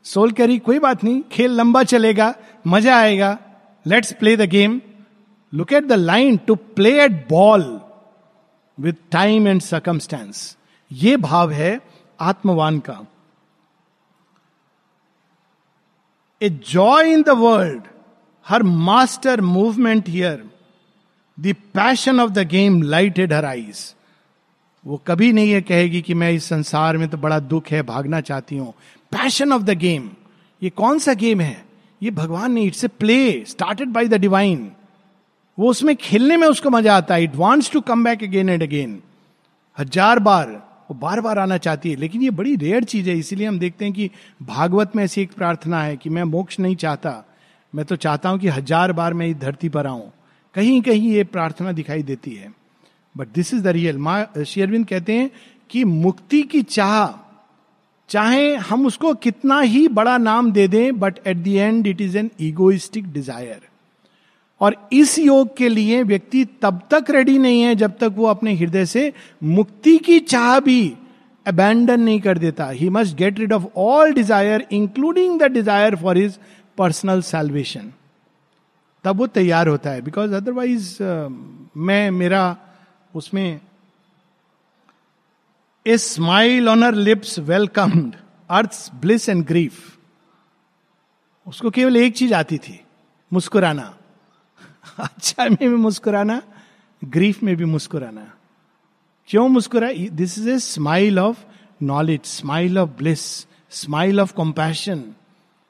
सोल 0.06 0.32
कह 0.32 0.46
रही, 0.46 0.58
कोई 0.60 0.80
बात 0.80 1.04
नहीं, 1.04 1.22
खेल 1.32 1.52
लंबा 1.52 1.84
चलेगा, 1.84 2.34
मज़ा 2.68 2.98
आएगा। 2.98 3.38
Let's 3.86 4.14
play 4.14 4.36
the 4.38 4.50
game 4.50 4.80
look 5.54 5.74
at 5.74 5.84
the 5.84 5.94
line 5.94 6.38
to 6.48 6.56
play 6.56 6.92
at 7.04 7.12
ball 7.30 7.64
with 8.78 8.94
time 9.12 9.48
and 9.48 9.62
circumstance 9.62 10.58
ये 10.92 11.16
भाव 11.18 11.52
है 11.52 11.80
आत्मवान 12.20 12.80
का। 12.80 13.00
A 16.42 16.50
joy 16.50 17.12
in 17.14 17.22
the 17.22 17.30
world 17.30 17.84
her 18.46 18.64
master 18.64 19.42
movement 19.42 20.10
here 20.10 20.44
the 21.38 21.54
passion 21.74 22.20
of 22.20 22.32
the 22.32 22.48
game 22.48 22.82
lighted 22.82 23.34
her 23.34 23.46
eyes 23.46 23.94
वो 24.86 25.02
कभी 25.08 25.32
नहीं 25.34 25.52
ये 25.52 25.62
कहेगी 25.62 26.02
कि 26.02 26.14
मैं 26.14 26.32
इस 26.32 26.46
संसार 26.46 26.98
में 26.98 27.08
तो 27.10 27.18
बड़ा 27.18 27.40
दुख 27.40 27.68
है, 27.68 27.82
भागना 27.82 28.20
चाहती 28.22 28.58
हूँ। 28.58 28.74
पैशन 29.12 29.54
ऑफ़ 29.54 29.62
द 29.62 29.70
गेम 29.70 30.10
ये 30.62 30.70
कौन 30.70 31.00
सा 31.00 31.14
गेम 31.14 31.42
है? 31.42 31.66
ये 32.02 32.12
भगवान 32.12 32.52
ने 32.52 32.64
it's 32.64 32.84
a 32.84 32.88
play 32.88 33.46
started 33.46 33.90
by 33.90 34.08
the 34.08 34.14
divine 34.14 34.72
वो 35.58 35.70
उसमें 35.70 35.96
खेलने 35.96 36.38
में 36.38 36.48
उसको 36.48 36.70
मज़ा 36.70 36.96
आता 36.98 37.16
है। 37.16 37.24
It 37.24 37.36
wants 37.36 37.72
to 37.72 37.82
come 37.82 38.04
back 38.04 38.24
again 38.24 38.50
and 38.50 38.64
again 38.64 39.02
हज़ार 39.78 40.20
बार 40.20 40.52
वो 40.90 40.96
बार 41.00 41.22
बार 41.22 41.40
आना 41.40 41.58
चाहती 41.58 41.90
है, 41.90 41.96
लेकिन 41.96 42.22
ये 42.22 42.30
बड़ी 42.32 42.56
रेयर 42.56 42.84
चीज़ 42.84 43.10
है। 43.10 43.18
इसीलिए 43.18 43.48
हम 43.48 43.60
देखते 43.60 43.86
हैं 43.86 43.94
कि 43.94 44.10
भागवत 44.44 44.96
में 44.96 45.04
ऐसी 45.04 45.22
एक 45.22 45.34
प्रार्थना 45.34 45.82
है 45.84 45.96
कि 45.98 46.10
मैं 46.10 46.24
मोक्ष 46.26 46.60
नहीं 46.60 46.76
चाहता। 46.76 47.24
मैं 47.74 47.86
तो 47.86 47.96
चाहता 47.96 48.30
हूँ 48.30 48.40
कि 48.40 48.48
हज़ार 48.50 48.92
बार 48.94 49.14
मैं 49.14 49.28
इस 49.28 49.36
धरती 49.38 49.70
पर 49.70 49.88
आऊँ। 49.88 50.12
कहीं 50.56 50.82
कहीं 50.82 51.12
ये 51.12 51.24
प्रार्थना 51.26 51.72
दिखाई 51.72 52.04
देती 52.04 52.34
है। 52.34 52.52
But 53.16 53.28
this 53.28 53.54
is 53.54 53.62
the 53.64 53.68
real 53.70 53.98
माँ 53.98 54.44
शेयरविंद 54.46 54.88
कहते 54.88 55.14
हैं 55.14 55.30
कि 55.70 55.84
मुक्ति 55.86 56.42
की 56.44 56.62
चाह, 56.64 57.08
चाहे 58.10 58.56
हम 58.58 58.86
उसको 58.86 59.14
कितना 59.16 59.60
ही 59.62 59.88
बड़ा 59.90 60.18
नाम 60.20 60.52
दे 60.52 60.68
दें 60.68 61.00
but 61.00 61.28
at 61.28 61.38
the 61.38 61.48
end 61.48 61.88
it 61.88 62.02
is 62.02 62.18
an 62.18 62.30
egoistic 62.42 63.12
desire 63.14 63.62
और 64.64 64.76
इस 64.94 65.18
योग 65.20 65.56
के 65.58 65.70
लिए 65.70 66.02
व्यक्ति 66.04 66.44
तब 66.62 66.82
तक 66.92 67.10
रेडी 67.12 67.38
नहीं 67.38 67.62
है 67.62 67.74
जब 67.76 67.98
तक 68.00 68.14
वो 68.16 68.26
अपने 68.28 68.54
हृदय 68.56 68.86
से 68.86 69.12
मुक्ति 69.44 69.98
की 70.00 70.20
चाह 70.20 70.60
भी 70.60 70.94
अबैंडन 71.46 72.02
नहीं 72.02 72.20
कर 72.22 72.38
देता। 72.38 72.68
He 72.70 72.90
must 72.90 73.16
get 73.18 73.40
rid 73.40 73.54
of 73.54 73.66
all 73.78 74.14
desire 74.14 74.66
including 74.72 75.40
the 75.40 75.52
desire 75.54 75.96
for 75.96 76.18
his 76.18 76.38
personal 76.78 77.22
salvation 77.22 77.92
तब 79.04 79.18
वो 79.18 79.28
तैयार 79.30 79.68
होता 79.68 79.90
है। 79.90 80.02
बिकॉज़ 80.02 80.34
अदरवाइज़ 80.36 80.92
uh, 80.94 81.32
मैं 81.78 82.12
मेरा 82.12 82.44
उसमें 83.14 83.60
a 85.86 85.98
smile 85.98 86.70
on 86.70 86.94
lips 86.96 87.38
welcomed 87.42 88.16
earth 88.50 88.90
bliss 89.02 89.28
and 89.30 89.46
grief 89.46 89.82
उसको 91.48 91.70
केवल 91.72 91.98
एक 91.98 92.16
चीज़ 92.16 92.34
आती 92.34 92.58
थी 92.58 92.80
मुस्कुराना। 93.32 93.94
अच्छा 95.00 95.46
में 95.46 95.58
भी 95.60 95.76
मुस्कुराना 95.76 96.42
ग्रीफ 97.02 97.42
में 97.44 97.56
भी 97.58 97.66
मुस्कुराना। 97.66 98.32
क्यों 99.30 99.48
मुस्कुरा? 99.50 99.92
This 99.92 100.38
is 100.40 100.50
a 100.50 100.58
smile 100.60 101.20
of 101.20 101.44
knowledge 101.82 102.22
smile 102.26 102.78
of 102.80 102.90
bliss 102.98 103.22
smile 103.72 104.20
of 104.22 104.34
compassion 104.38 105.04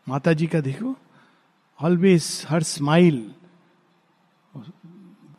माता 0.08 0.34
जी 0.34 0.48
का 0.48 0.60
देखो 0.62 0.96
always 1.80 2.46
her 2.50 2.64
smile 2.64 3.20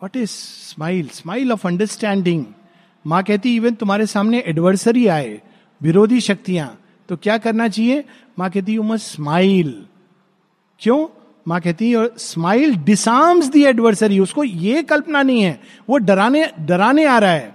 what 0.02 0.16
is 0.16 0.30
smile 0.30 1.08
smile 1.08 1.52
of 1.52 1.66
understanding 1.68 2.44
माँ 3.04 3.22
कहती 3.22 3.54
इवन 3.56 3.74
तुम्हारे 3.74 4.06
सामने 4.06 4.38
एडवर्सरी 4.46 5.06
आए, 5.06 5.40
विरोधी 5.80 6.20
शक्तियाँ 6.20 6.68
तो 7.08 7.16
क्या 7.16 7.36
करना 7.38 7.68
चाहिए? 7.68 8.04
माँ 8.38 8.50
कहती 8.50 8.74
यू 8.74 8.82
मस्ट 8.82 9.14
स्माइल 9.14 9.86
क्यों? 10.80 11.06
माँ 11.46 11.60
कहती 11.60 11.90
है 11.90 12.08
स्माइल 12.18 12.74
डिसार्म्स 12.76 13.46
दी 13.46 13.64
एडवर्सरी 13.64 14.18
उसको 14.18 14.44
ये 14.44 14.82
कल्पना 14.82 15.22
नहीं 15.22 15.42
है, 15.42 15.60
वो 15.88 15.98
डराने 15.98 16.50
डराने 16.60 17.04
आ 17.04 17.18
रहा 17.18 17.30
है। 17.30 17.54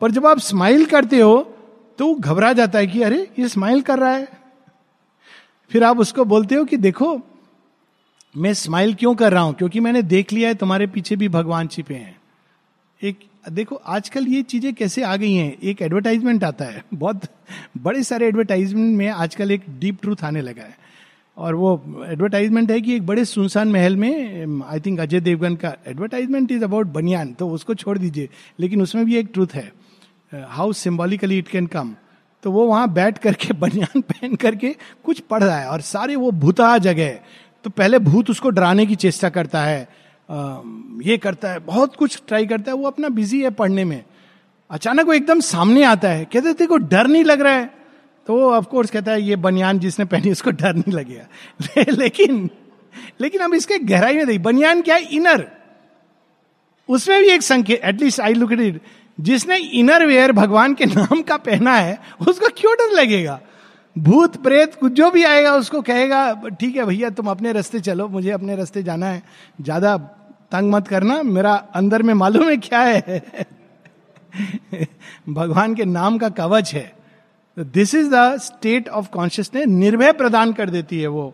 पर 0.00 0.10
जब 0.10 0.26
आप 0.26 0.38
स्माइल 0.38 0.84
करते 0.86 1.20
हो 1.20 1.36
तो 1.98 2.14
घबरा 2.14 2.52
जाता 2.52 2.78
है 2.78 2.86
कि 2.86 3.02
अरे, 3.02 3.18
ये 3.38 3.48
स्माइल 3.48 3.80
कर 3.82 3.98
रहा 3.98 4.12
है। 4.12 4.28
फिर 5.70 5.84
आप 5.84 5.98
उसको 5.98 6.24
बोलते 6.24 6.54
हो 6.54 6.64
कि 6.64 6.76
देखो, 6.76 7.20
मैं 8.36 8.52
स्माइल 8.54 8.94
क्यों 8.94 9.14
कर 9.14 9.32
रहा 9.32 9.42
हूँ? 9.42 9.54
क्योंकि 9.54 9.80
मैंने 9.80 10.02
देख 10.02 10.32
लिया 10.32 10.48
है, 10.48 10.54
तुम्हारे 10.54 10.86
पीछे 10.86 11.16
भी 11.16 11.28
भगवान 11.28 11.68
छिपे 11.68 11.94
हैं। 11.94 12.16
एक, 13.00 13.18
देखो, 13.50 13.76
आजकल 13.76 14.26
ये 14.26 14.42
चीज़ें 14.42 14.72
कैसे 14.74 15.02
आ 15.02 15.14
गई 15.16 15.32
हैं? 15.32 15.56
एक 15.62 15.82
एडवर्टाइजमेंट 15.82 16.44
आता 16.44 16.64
है, 16.64 16.82
बहुत 16.94 17.22
बड़े 17.78 18.02
सारे 18.02 18.26
एडवर्टाइजमेंट 18.28 18.96
में 18.98 19.08
आजकल 19.08 19.50
एक 19.50 19.64
डीप 19.78 20.00
ट्रूथ 20.02 20.24
आने 20.24 20.40
लगा 20.40 20.62
है। 20.62 20.76
और 21.38 21.54
वो 21.54 22.04
एडवर्टाइजमेंट 22.06 22.70
है 22.70 22.80
कि 22.80 22.96
एक 22.96 23.06
बड़े 23.06 23.24
सुनसान 23.24 23.68
महल 23.68 23.96
में 23.96 24.46
आई 24.70 24.80
थिंक 24.80 25.00
अजय 25.00 25.20
देवगन 25.20 25.56
का 25.56 25.74
एडवर्टाइजमेंट 25.86 26.52
इज़ 26.52 26.64
अबाउट 26.64 26.86
बनियान 26.86 27.32
तो 27.32 27.48
उसको 27.48 27.74
छोड़ 27.74 27.98
दीजिए। 27.98 28.28
लेकिन 28.60 28.82
उसमें 28.82 29.04
भी 29.04 29.16
एक 29.16 29.30
ट्रूथ 29.32 29.46
है 29.54 29.72
how 30.34 30.72
symbolically 30.72 31.38
it 31.38 31.48
can 31.48 31.66
come 31.66 31.94
तो 32.42 32.52
वो 32.52 32.66
वहाँ 32.66 32.92
बैठ 32.92 33.18
करके 33.18 33.52
बनियान 33.58 34.00
पहन 34.00 34.34
करके 34.34 34.76
कुछ 35.04 35.20
पढ़ 35.20 35.42
रहा 35.42 35.56
है 35.56 35.66
और 35.66 35.80
सारे 35.80 36.16
वो 36.16 36.30
भूता 36.30 36.78
जगह 36.78 37.18
तो 37.64 37.70
पहले 37.70 37.98
भूत 37.98 38.30
उसको 38.30 38.50
डराने 38.50 38.86
की 38.86 38.94
चेष्टा 38.94 39.28
करता 39.28 39.62
है 39.62 39.88
आ, 40.30 40.58
ये 41.02 41.18
करता 41.18 41.48
है 41.50 41.58
बहुत 41.58 41.96
कुछ 41.96 42.22
ट्राई 42.28 42.46
करता 42.46 42.70
है 42.70 42.78
वो 42.78 42.86
अपना 42.86 43.08
बिज़ी 43.08 43.42
है 43.42 43.50
पढ़ने 43.50 43.84
में। 43.84 44.04
अचानक 44.70 45.06
वो 45.06 45.12
एकदम 45.12 45.40
सामने 45.40 45.84
आता 45.84 46.08
है 46.08 46.24
कहते 46.24 46.66
को 46.66 46.76
डर 46.76 47.06
नहीं 47.06 47.24
लग 47.24 47.40
रहा 47.40 47.52
है? 47.52 47.83
तो 48.26 48.34
वो 48.34 48.50
ऑफकोर्स 48.52 48.90
कहता 48.90 49.12
है 49.12 49.22
ये 49.22 49.36
बनियान 49.36 49.78
जिसने 49.78 50.04
पहनी 50.04 50.30
उसको 50.30 50.50
डर 50.50 50.74
नहीं 50.74 50.92
लगेगा. 50.92 51.26
ले, 51.62 51.84
लेकिन 52.02 52.50
लेकिन 53.20 53.40
अब 53.40 53.54
इसके 53.54 53.78
गहराई 53.78 54.16
में 54.16 54.26
देखिए 54.26 54.42
बनियान 54.42 54.82
क्या 54.82 54.94
है? 54.94 55.02
इनर 55.02 55.46
उसमें 56.88 57.20
भी 57.20 57.28
एक 57.30 57.42
संकेत 57.42 57.80
at least 57.84 58.20
I 58.20 58.34
look 58.34 58.52
it 58.52 58.80
जिसने 59.20 59.56
इनर 59.56 60.06
वेयर 60.06 60.32
भगवान 60.32 60.74
के 60.74 60.84
नाम 60.84 61.22
का 61.22 61.36
पहना 61.36 61.74
है 61.74 61.98
उसको 62.28 62.48
क्यों 62.56 62.74
डर 62.74 62.94
लगेगा? 62.94 63.40
भूत 63.98 64.36
प्रेत 64.42 64.74
कुछ 64.74 64.92
जो 64.92 65.10
भी 65.10 65.24
आएगा 65.24 65.54
उसको 65.54 65.82
कहेगा 65.82 66.32
ठीक 66.60 66.76
है 66.76 66.84
भैया 66.86 67.10
तुम 67.10 67.26
अपने 67.26 67.52
रास्ते 67.52 67.80
चलो 67.80 68.08
मुझे 68.08 68.30
अपने 68.30 68.56
रास्ते 68.56 68.82
जाना 68.82 69.06
है। 69.06 69.22
ज़्यादा 69.60 69.96
तंग 70.52 70.70
मत 70.70 70.88
करना 70.88 71.22
मेरा 71.22 71.54
अंदर 71.74 72.02
में 72.02 72.14
मालूम 72.14 72.48
है 72.48 72.56
क्या 72.56 72.80
है। 72.80 73.22
भगवान 75.28 75.74
के 75.74 75.84
नाम 75.84 76.18
का 76.18 76.28
कवच 76.28 76.74
है। 76.74 77.03
This 77.56 77.94
is 77.94 78.08
the 78.10 78.36
state 78.40 78.88
of 78.88 79.08
consciousness 79.10 79.66
निर्भय 79.66 80.12
प्रदान 80.12 80.52
कर 80.52 80.70
देती 80.70 81.00
है 81.00 81.06
वो 81.08 81.32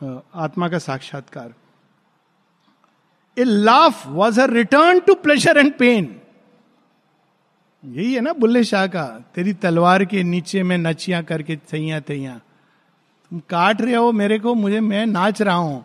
आत्मा 0.00 0.68
का 0.68 0.78
साक्षात्कार। 0.80 1.52
A 3.36 3.44
laugh 3.44 4.06
was 4.08 4.40
a 4.40 4.44
return 4.46 5.00
to 5.00 5.14
pleasure 5.16 5.58
and 5.58 5.72
pain 5.74 6.14
यही 7.84 8.12
है 8.14 8.20
ना 8.20 8.32
बुल्ले 8.32 8.62
शाह 8.64 8.86
का, 8.86 9.04
तेरी 9.34 9.52
तलवार 9.54 10.04
के 10.04 10.22
नीचे 10.22 10.62
में 10.62 10.76
नचिया 10.78 11.20
करके 11.22 11.56
सैया 11.70 12.00
तैया। 12.00 12.34
तुम 13.32 13.40
काट 13.40 13.80
रहे 13.80 13.94
हो 13.94 14.12
मेरे 14.12 14.38
को, 14.38 14.54
मुझे 14.54 14.80
मैं 14.80 15.04
नाच 15.06 15.42
रहा 15.42 15.54
हूँ 15.54 15.84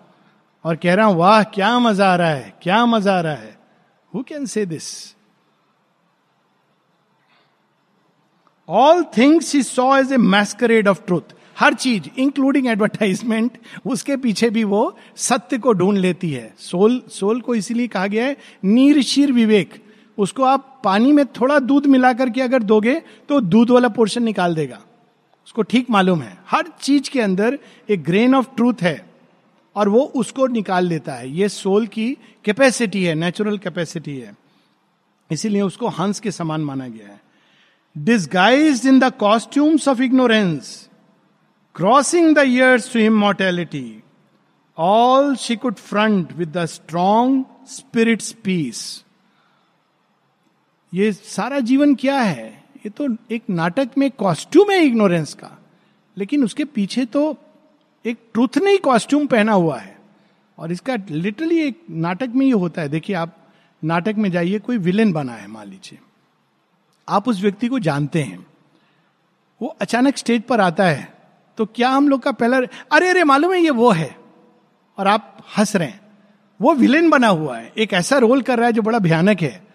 और 0.66 0.76
कह 0.76 0.94
रहा 0.94 1.06
हूँ, 1.06 1.16
वाह, 1.18 1.44
क्या 1.46 1.78
मज़ा 1.80 2.12
आ 2.12 2.16
रहा 2.16 2.30
है, 2.30 2.54
क्या 2.64 2.86
मज़ा 2.86 3.18
आ 3.18 3.22
रहा 3.22 3.34
है। 3.34 3.58
Who 4.12 4.24
can 4.24 4.46
say 4.46 4.66
this 4.66 4.86
all 8.70 9.04
things 9.18 9.54
he 9.56 9.62
saw 9.64 9.98
as 9.98 10.12
a 10.14 10.18
masquerade 10.18 10.88
of 10.88 11.02
truth 11.08 11.34
हर 11.60 11.74
चीज़ 11.74 12.20
इंक्लूडिंग 12.20 12.68
एडवर्टाइजमेंट 12.68 13.58
उसके 13.86 14.18
पीछे 14.18 14.50
भी 14.50 14.64
वो 14.64 14.82
सत्य 15.18 15.58
को 15.58 15.74
ढूंढ 15.74 15.98
लेती 15.98 16.32
है। 16.32 16.54
सोल 16.60 17.02
सोल 17.12 17.42
को 17.42 17.56
इसीलिए 17.56 17.88
कहा 17.88 18.08
गया 18.08 18.26
है, 18.26 18.38
नीर, 18.64 19.02
शीर, 19.02 19.32
विवेक। 19.32 19.74
उसको 20.18 20.44
आप 20.44 20.82
पानी 20.84 21.12
में 21.12 21.26
थोड़ा 21.26 21.60
दूध 21.60 21.86
मिला 21.86 22.12
करके 22.14 22.42
अगर 22.42 22.64
दोगे 22.64 22.94
तो 23.30 23.40
दूध 23.42 23.70
वाला 23.70 23.90
पोर्शन 23.90 24.24
निकाल 24.24 24.56
देगा। 24.56 24.80
उसको 25.48 25.62
ठीक 25.62 25.90
मालूम 25.90 26.22
है। 26.22 26.38
हर 26.50 26.66
चीज़ 26.82 27.10
के 27.10 27.22
अंदर 27.22 27.58
एक 27.90 28.04
ग्रेन 28.04 28.36
ऑफ़ 28.36 28.48
ट्रूथ 28.56 28.82
है 28.82 29.10
और 29.76 29.90
वो 29.90 30.02
उसको 30.16 30.48
निकाल 30.48 30.88
लेता 30.88 31.14
है। 31.14 31.32
ये 31.32 31.50
सोल 31.50 31.88
की 31.88 32.12
कैपेसिटी 32.46 33.04
है 33.04 33.16
नेचुरल 33.16 33.58
कैपेसिटी 33.58 34.18
है। 34.18 34.36
इसीलिए 35.32 35.62
उसको 35.62 35.88
हंस 35.88 36.20
के 36.20 36.32
समान 36.32 36.62
माना 36.62 36.88
गया 36.88 37.08
है। 37.08 37.29
Disguised 38.04 38.88
in 38.88 39.00
the 39.00 39.12
costumes 39.14 39.88
of 39.88 40.02
ignorance 40.02 40.90
crossing 41.76 42.36
the 42.36 42.40
years 42.40 42.94
to 42.94 43.00
immortality 43.00 44.04
all 44.78 45.36
she 45.36 45.56
could 45.56 45.76
front 45.76 46.32
with 46.32 46.50
the 46.50 46.66
strong 46.66 47.46
spirit's 47.68 48.32
peace 48.32 49.06
ये 50.94 51.12
सारा 51.14 51.60
जीवन 51.60 51.96
क्या 51.96 52.20
है? 52.20 52.64
ये 52.78 52.90
तो 52.90 53.08
एक 53.32 53.44
नाटक 53.50 53.90
में 53.98 54.12
कॉस्ट्यूम 54.12 54.72
है 54.72 54.84
इग्नोरेंस 54.84 55.34
का। 55.34 55.58
लेकिन 56.18 56.44
उसके 56.44 56.66
पीछे 56.66 57.06
तो 57.06 57.38
एक 58.06 58.18
ट्रूथ 58.34 58.58
नहीं 58.58 58.78
कॉस्ट्यूम 58.78 59.28
पहना 59.28 59.54
हुआ 59.54 59.80
है। 59.80 59.98
और 60.58 60.72
इसका 60.72 60.96
लिटरली 61.10 61.60
एक 61.60 61.82
नाटक 61.90 62.30
में 62.36 62.46
ये 62.46 62.52
होता 62.52 62.82
है। 62.82 62.90
देखिए 62.90 63.16
आप 63.16 63.38
नाटक 63.84 64.16
में 64.18 64.32
जाइए, 64.32 64.60
कोई 64.60 64.78
विलेन 64.78 65.14
बना 65.14 65.34
है, 65.34 65.48
मान 65.48 65.68
लीजिए। 65.68 66.00
आप 67.10 67.28
उस 67.28 67.42
व्यक्ति 67.42 67.68
को 67.68 67.80
जानते 67.80 68.24
हैं। 68.24 68.46
वो 69.62 69.76
अचानक 69.82 70.18
स्टेज 70.18 70.42
पर 70.42 70.62
आता 70.62 70.86
है 70.86 71.14
तो 71.58 71.66
क्या 71.66 71.90
हम 71.90 72.10
लोग 72.10 72.22
का 72.22 72.32
पहला, 72.32 72.58
अरे 72.92 73.10
अरे, 73.10 73.24
मालूम 73.24 73.54
है 73.54 73.60
ये 73.60 73.70
वो 73.70 73.92
है। 73.92 74.16
और 74.98 75.08
आप 75.08 75.38
हंस 75.58 75.76
रहे 75.76 75.88
हैं। 75.88 76.02
वो 76.62 76.74
विलेन 76.74 77.10
बना 77.10 77.28
हुआ 77.28 77.58
है, 77.58 77.72
एक 77.78 77.94
ऐसा 77.94 78.18
रोल 78.18 78.42
कर 78.42 78.58
रहा 78.58 78.68
है 78.68 78.74
जो 78.74 78.82
बड़ा 78.82 79.00
भयानक 79.00 79.42
है। 79.42 79.68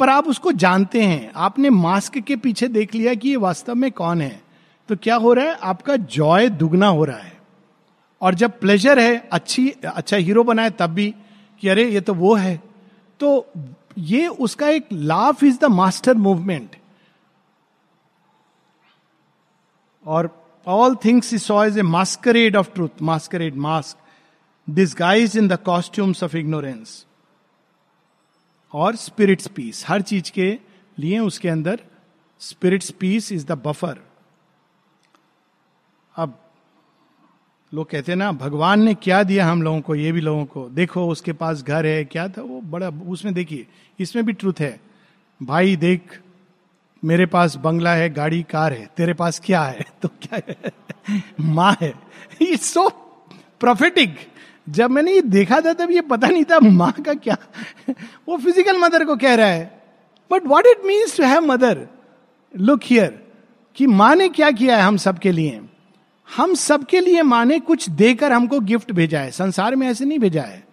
पर 0.00 0.08
आप 0.08 0.28
उसको 0.28 0.52
जानते 0.52 1.02
हैं। 1.02 1.32
आपने 1.36 1.70
मास्क 1.70 2.18
के 2.18 2.36
पीछे 2.36 2.68
देख 2.68 2.94
लिया 2.94 3.14
कि 3.14 3.28
ये 3.28 3.36
वास्तव 3.36 3.74
में 3.74 3.90
कौन 3.92 4.20
है। 4.20 4.42
तो 4.88 4.96
क्या 4.96 5.16
हो 5.16 5.32
रहा 5.32 5.44
है? 5.44 5.54
आपका 5.54 5.96
जॉय 5.96 6.48
दुगना 6.48 6.86
हो 6.86 7.04
रहा 7.04 7.18
है। 7.18 7.38
और 8.20 8.34
जब 8.34 8.60
प्लेजर 8.60 8.98
है, 8.98 9.28
अच्छी 9.32 9.70
अच्छा 9.70 10.16
हीरो 10.16 10.44
बना 10.44 10.62
है, 10.62 10.70
तब 10.70 10.86
भी 10.86 11.14
कि 11.60 11.68
अरे, 11.68 11.88
ये 11.90 12.00
तो 12.00 12.14
वो 12.14 12.34
है। 12.34 12.60
तो 13.20 13.46
ये 13.98 14.26
उसका 14.26 14.68
एक 14.68 14.86
laugh 14.92 15.44
is 15.44 15.58
the 15.60 15.64
master 15.64 16.14
movement 16.14 16.76
और 20.06 20.44
all 20.66 20.96
things 20.96 21.34
is 21.34 21.42
saw 21.42 21.64
is 21.64 21.78
a 21.78 21.82
masquerade 21.82 22.56
of 22.56 22.70
truth 22.74 23.02
masquerade 23.02 23.54
mask 23.54 23.98
disguise 24.70 25.36
in 25.36 25.48
the 25.48 25.56
costumes 25.56 26.22
of 26.22 26.36
ignorance 26.36 27.06
और 28.74 28.96
स्पिरिट्स 28.96 29.46
पीस 29.46 29.84
हर 29.88 30.02
चीज़ 30.02 30.32
के 30.32 30.58
लिए 30.98 31.18
उसके 31.18 31.48
अंदर 31.48 31.80
spirit's 32.38 32.90
peace 32.90 33.32
is 33.32 33.46
the 33.46 33.52
buffer 33.52 33.98
अब 36.16 36.46
लोग 37.74 37.90
कहते 37.90 38.12
हैं 38.12 38.16
ना, 38.16 38.32
भगवान 38.32 38.82
ने 38.82 38.94
क्या 38.94 39.22
दिया 39.22 39.46
हम 39.46 39.62
लोगों 39.62 39.80
को, 39.80 39.94
ये 39.94 40.12
भी 40.12 40.20
लोगों 40.20 40.44
को? 40.44 40.68
देखो, 40.68 41.08
उसके 41.08 41.32
पास 41.32 41.62
घर 41.62 41.86
है, 41.86 42.04
क्या 42.04 42.28
था? 42.28 42.42
वो 42.42 42.60
बड़ा, 42.60 42.88
उसमें 42.88 43.34
देखिए, 43.34 43.66
इसमें 44.00 44.26
भी 44.26 44.32
ट्रूथ 44.32 44.52
है। 44.58 44.80
भाई 45.42 45.76
देख 45.76 46.20
मेरे 47.04 47.26
पास 47.26 47.56
बंगला 47.56 47.94
है 47.94 48.10
गाड़ी 48.10 48.42
कार 48.42 48.72
है 48.72 48.90
तेरे 48.96 49.14
पास 49.14 49.40
क्या 49.44 49.62
है? 49.62 49.84
तो 50.02 50.08
क्या 50.08 50.40
है? 50.48 50.56
माँ 51.40 51.76
है। 51.80 51.94
इट्स 52.42 52.72
सो 52.72 52.88
प्रोफेटिक 53.60 54.16
जब 54.68 54.90
मैंने 54.90 55.12
ये 55.12 55.22
देखा 55.22 55.60
था 55.60 55.72
तब 55.72 55.90
ये 55.90 56.00
पता 56.00 56.28
नहीं 56.28 56.44
था 56.44 56.60
माँ 56.60 56.92
का 56.92 57.14
क्या। 57.14 57.36
वो 58.28 58.36
फ़िज़िकल 58.36 58.78
मदर 58.78 59.04
को 59.04 59.16
कह 59.16 59.34
रहा 59.34 59.46
है। 59.46 59.82
But 60.32 60.46
what 60.46 60.66
it 60.66 60.84
means 60.84 61.16
to 61.16 61.22
have 61.22 61.40
mother 61.40 61.88
look 62.56 62.80
here 62.84 63.22
कि 63.76 63.86
माँ 63.86 64.14
ने 64.16 64.28
क्या 64.28 64.50
किया 64.50 64.76
है 64.76 64.82
हम 64.82 64.96
सबके 64.96 65.32
लिए? 65.32 65.60
हम 66.36 66.54
सबके 66.54 67.00
लिए 67.00 67.22
माँ 67.22 67.44
ने 67.44 67.58
कुछ 67.60 67.88
देकर 67.90 68.32
हमको 68.32 68.60
गिफ्ट 68.60 68.92
भेजा 68.92 69.20
है। 69.20 69.30
संसार 69.30 69.76
में 69.76 69.88
ऐसे 69.88 70.04
नहीं 70.04 70.18
भेजा 70.18 70.42
है। 70.42 70.64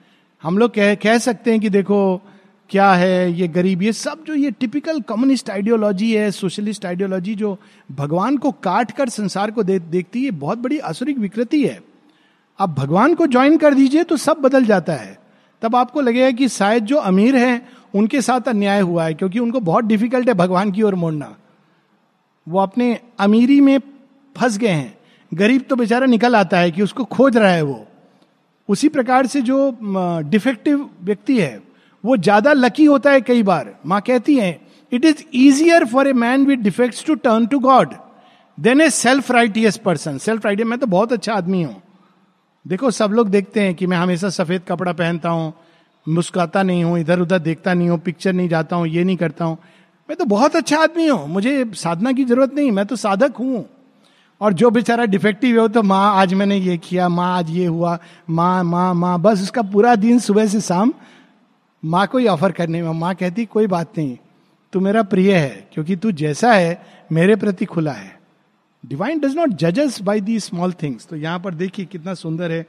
हम 0.44 0.58
लोग 0.58 0.74
कह, 0.74 0.96
कह 0.96 1.18
सकते 1.18 1.52
हैं 1.52 1.60
कि 1.60 1.70
देखो 1.70 2.22
क्या 2.70 2.92
है 2.92 3.32
ये 3.32 3.48
गरीब? 3.48 3.82
ये 3.84 3.92
सब 3.94 4.24
जो 4.28 4.34
ये 4.36 4.52
टिपिकल 4.52 5.00
कम्युनिस्ट 5.02 5.50
आइडियोलॉजी 5.50 6.12
है 6.16 6.30
सोशलिस्ट 6.32 6.86
आइडियोलॉजी 6.86 7.36
जो 7.36 7.58
भगवान 7.92 8.38
को 8.38 8.52
काट 8.54 8.92
कर 8.92 9.10
संसार 9.10 9.52
को 9.52 9.64
दे, 9.64 9.80
देखती 9.80 10.24
है 10.26 10.32
बहुत 10.32 10.58
बड़ी 10.58 10.78
असुरिक 10.80 11.18
विकृति 11.18 11.64
है। 11.66 11.80
आप 12.60 12.70
भगवान 12.70 13.14
को 13.16 13.28
ज्वाइन 13.28 13.58
कर 13.58 13.74
दीजिए 13.74 14.04
तो 14.04 14.18
सब 14.18 14.38
बदल 14.38 14.66
जाता 14.66 14.94
है। 14.94 15.18
तब 15.62 15.76
आपको 15.76 16.02
लगेगा 16.02 16.32
कि 16.32 16.48
शायद 16.50 16.86
जो 16.86 16.98
अमीर 16.98 17.36
हैं 17.36 17.68
उनके 17.96 18.22
साथ 18.22 18.48
अन्याय 18.48 18.82
हुआ 18.82 19.06
है 19.06 19.14
क्योंकि 19.14 19.40
उनको 19.40 19.60
बहुत 19.60 19.86
डिफ़िकल्ट 19.86 20.28
है 20.28 20.34
भगवान 20.34 20.72
की 20.72 20.82
ओर 20.82 20.96
मोड़ना। 20.96 21.36
वो 22.48 22.60
अपने 22.60 23.00
अमीरी 23.20 23.60
में 23.62 23.78
फंस 24.36 24.58
गए 24.58 24.68
हैं। 24.68 24.98
गरीब 25.32 25.66
तो 25.70 25.76
बेचारा 25.76 26.06
निकल 26.06 26.36
आता 26.36 26.58
है 26.58 26.72
कि 26.72 26.82
उसको 26.82 27.04
खोज 27.06 27.38
रहा 27.38 27.52
है 27.52 27.62
वो। 27.62 27.86
उसी 28.70 28.90
प्रकार 28.90 29.28
से 29.28 29.42
जो 29.42 29.78
डिफेक्टिव 30.30 30.90
व्यक्ति 31.04 31.40
है 31.40 31.67
वो 32.04 32.18
ज़्यादा 32.18 32.54
लकी 32.54 32.86
होता 32.86 33.12
है 33.12 33.22
कई 33.22 33.44
बार। 33.44 33.74
माँ 33.86 34.02
कहती 34.02 34.36
है 34.36 34.60
it 34.92 35.06
is 35.06 35.24
easier 35.36 35.86
for 35.86 36.08
a 36.08 36.14
man 36.16 36.46
with 36.46 36.60
defects 36.60 37.06
to 37.06 37.16
turn 37.18 37.46
to 37.48 37.60
God 37.60 37.94
than 38.58 38.82
a 38.82 38.90
self 38.92 39.32
righteous 39.32 39.78
person 39.86 40.18
self 40.18 40.46
righteous 40.46 40.68
मैं 40.68 40.80
तो 40.80 40.88
बहुत 40.88 41.14
अच्छा 41.14 41.34
आदमी 41.34 41.62
हूँ। 41.64 41.82
देखो, 42.66 42.90
सब 42.92 43.12
लोग 43.12 43.30
देखते 43.30 43.62
हैं 43.62 43.74
कि 43.76 43.86
मैं 43.88 43.98
हमेशा 43.98 44.30
सफ़ेद 44.30 44.62
कपड़ा 44.68 44.92
पहनता 44.94 45.30
हूँ, 45.30 45.54
मुस्कुराता 46.08 46.64
नहीं 46.64 46.84
हूँ 46.84 47.00
इधर 47.00 47.20
उधर 47.20 47.40
देखता 47.40 47.74
नहीं 47.74 47.90
हूँ 47.90 48.00
पिक्चर 48.00 48.34
नहीं 48.34 48.50
जाता 48.50 48.76
हूँ, 48.76 48.88
ये 48.88 49.04
नहीं 49.04 49.18
करता 49.18 49.46
हूँ। 49.46 49.58
मैं 50.10 50.18
तो 50.18 50.26
बहुत 50.26 50.56
अच्छा 50.56 50.80
आदमी 50.80 51.08
हूँ। 51.08 51.28
मुझे 51.28 51.66
साधना 51.76 52.12
की 52.12 52.26
ज़रूरत 52.26 52.54
नहीं, 52.54 52.72
मैं 52.72 52.86
तो 52.86 52.96
साधक 52.96 53.36
हूँ। 53.40 53.66
और 54.42 54.54
जो 54.54 54.70
बेचारा 54.70 55.06
डिफेक्टिव 55.06 55.62
है 55.62 55.68
तो 55.70 55.84
माँ, 55.84 56.14
आज 56.16 56.34
मैंने 56.34 56.58
ये 56.58 56.78
किया, 56.80 57.08
माँ, 57.10 57.38
आज 57.38 57.50
ये 57.50 57.66
हुआ, 57.66 57.98
माँ 58.30 58.64
माँ 58.64 58.94
माँ, 58.94 59.20
बस 59.22 59.42
उसका 59.44 59.62
पूरा 59.64 59.96
दिन 59.98 60.20
सुबह 60.20 60.48
से 60.48 60.62
शाम 60.62 60.94
माँ 61.84 62.06
को 62.08 62.18
ही 62.18 62.28
ऑफ़र 62.28 62.52
करने 62.52 62.82
में। 62.82 62.92
माँ 62.92 63.14
कहती, 63.16 63.46
कोई 63.46 63.68
बात 63.68 63.98
नहीं, 63.98 64.18
तू 64.74 64.80
मेरा 64.80 65.04
प्रिय 65.04 65.36
है, 65.36 65.68
क्योंकि 65.74 65.96
तू 65.96 66.12
जैसा 66.14 66.54
है, 66.54 66.82
मेरे 67.12 67.36
प्रति 67.36 67.66
खुला 67.66 67.92
है। 67.92 68.16
डिवाइन 68.84 69.20
डज 69.20 69.36
नॉट 69.36 69.50
जजेस 69.60 70.02
बाई 70.02 70.22
दी 70.22 70.40
स्मॉल 70.40 70.74
थिंग्स 70.82 71.08
तो 71.08 71.16
यहाँ 71.16 71.40
पर 71.40 71.54
देखिए 71.54 71.86
कितना 71.86 72.14
सुंदर 72.14 72.52
है। 72.52 72.66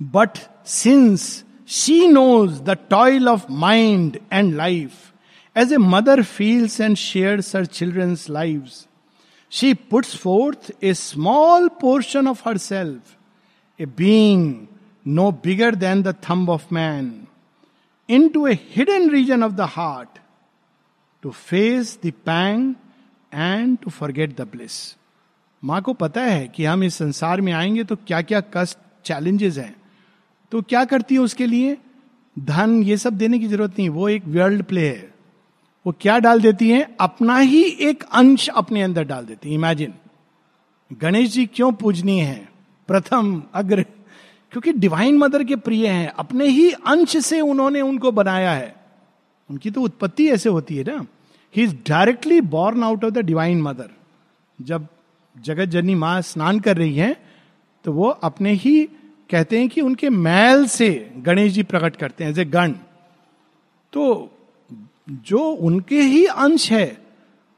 But 0.00 0.38
since 0.66 1.44
she 1.68 2.06
knows 2.08 2.60
the 2.62 2.76
toil 2.90 3.28
of 3.28 3.44
mind 3.50 4.18
and 4.32 4.54
life 4.54 5.12
as 5.56 5.72
a 5.72 5.76
mother 5.78 6.22
feels 6.22 6.80
and 6.80 6.96
shares 6.96 7.40
her 7.40 7.66
children's 7.66 8.28
live 8.30 8.68
she 9.52 9.72
puts 9.90 10.16
forth 10.16 10.72
a 10.84 10.94
small 10.94 11.68
portion 11.80 12.28
of 12.28 12.48
herself 12.58 13.16
a 13.80 13.86
being 13.98 14.54
no 15.06 15.30
bigger 15.44 15.74
than 15.74 16.02
the 16.02 16.14
thumb 16.28 16.50
of 16.50 16.74
man 16.74 17.12
into 18.28 18.46
a 18.46 18.54
hidden 18.54 19.10
region 19.10 19.42
of 19.42 19.52
the 19.52 19.60
heart 19.60 20.08
to 21.22 21.30
face 21.30 21.98
the 22.06 22.10
pang 22.10 22.74
and 23.34 23.78
to 23.78 23.90
forget 23.90 24.36
the 24.36 24.40
bliss 24.40 24.96
माँ 25.64 25.82
को 25.82 25.92
पता 25.92 26.22
है 26.22 26.48
कि 26.48 26.64
हम 26.64 26.84
इस 26.84 26.94
संसार 26.94 27.40
में 27.40 27.52
आएँगे 27.52 27.84
तो 27.84 27.96
क्या 27.96 28.22
क्या 28.22 28.40
कष्ट 28.54 28.78
चैलेंजेस 29.04 29.58
हैं। 29.58 29.76
तो 30.50 30.62
क्या 30.62 30.84
करती 30.84 31.14
है 31.14 31.20
उसके 31.20 31.46
लिए? 31.46 31.78
धन, 32.38 32.82
ये 32.82 32.96
सब 32.96 33.12
देने 33.12 33.38
की 33.38 33.46
ज़रूरत 33.46 33.78
नहीं, 33.78 33.88
वो 33.88 34.08
एक 34.08 34.24
वर्ल्ड 34.26 34.62
प्ले 34.62 34.88
है। 34.88 35.14
वो 35.86 35.94
क्या 36.00 36.18
डाल 36.18 36.40
देती 36.40 36.70
है? 36.70 36.96
अपना 37.00 37.38
ही 37.38 37.64
एक 37.64 38.04
अंश 38.12 38.48
अपने 38.48 38.82
अंदर 38.82 39.04
डाल 39.04 39.26
देती 39.26 39.48
है। 39.48 39.54
इमेजिन 39.54 39.94
गणेश 40.92 41.30
जी 41.30 41.46
क्यों 41.46 41.72
पूजनीय 41.72 42.22
है? 42.22 42.48
प्रथम, 42.88 43.42
अग्र 43.54 43.84
क्योंकि 44.54 44.72
डिवाइन 44.72 45.16
मदर 45.18 45.42
के 45.44 45.56
प्रिय 45.56 45.86
हैं, 45.86 46.08
अपने 46.08 46.46
ही 46.46 46.70
अंश 46.86 47.16
से 47.16 47.40
उन्होंने 47.40 47.80
उनको 47.80 48.10
बनाया 48.12 48.52
है। 48.52 48.74
उनकी 49.50 49.70
तो 49.70 49.80
उत्पत्ति 49.82 50.28
ऐसे 50.30 50.48
होती 50.48 50.76
है 50.76 50.84
ना। 50.84 51.06
He 51.54 51.62
is 51.62 51.74
directly 51.88 52.40
born 52.40 52.82
out 52.82 53.04
of 53.04 53.12
the 53.12 53.18
divine 53.18 53.62
mother 53.62 53.90
जब 54.58 54.86
जगत 55.36 55.64
जननी 55.64 55.94
माँ 55.94 56.20
स्नान 56.22 56.60
कर 56.60 56.76
रही 56.76 56.94
हैं 56.96 57.16
तो 57.84 57.92
वो 57.92 58.08
अपने 58.08 58.52
ही 58.52 58.82
कहते 59.30 59.58
हैं 59.58 59.68
कि 59.68 59.80
उनके 59.80 60.10
मैल 60.10 60.66
से 60.66 60.88
गणेश 61.16 61.52
जी 61.52 61.62
प्रकट 61.62 61.96
करते 61.96 62.24
हैं 62.24 62.30
एज 62.30 62.38
ए 62.38 62.44
गण। 62.44 62.72
तो 63.92 64.30
जो 65.10 65.38
उनके 65.38 66.00
ही 66.02 66.24
अंश 66.26 66.70
है, 66.72 66.98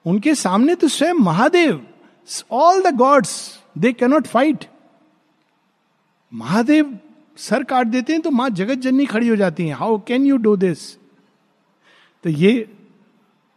उनके 0.06 0.34
सामने 0.34 0.74
तो 0.74 0.88
स्वयं 0.88 1.20
Mahadev 1.20 1.86
all 2.52 2.82
the 2.82 2.94
gods 2.96 3.36
they 3.78 3.92
cannot 3.92 4.26
fight 4.26 4.64
Mahadev 6.32 6.98
sir 7.38 7.62
काट 7.64 7.86
देते 7.86 8.12
हैं 8.12 8.22
तो 8.22 8.30
माँ 8.30 8.48
जगत 8.50 8.78
जननी 8.78 9.06
खड़ी 9.06 9.28
हो 9.28 9.36
जाती 9.36 9.66
हैं। 9.66 9.74
How 9.74 9.98
can 10.06 10.26
you 10.26 10.36
do 10.36 10.56
this 10.56 10.94
तो 12.24 12.30
ये, 12.30 12.68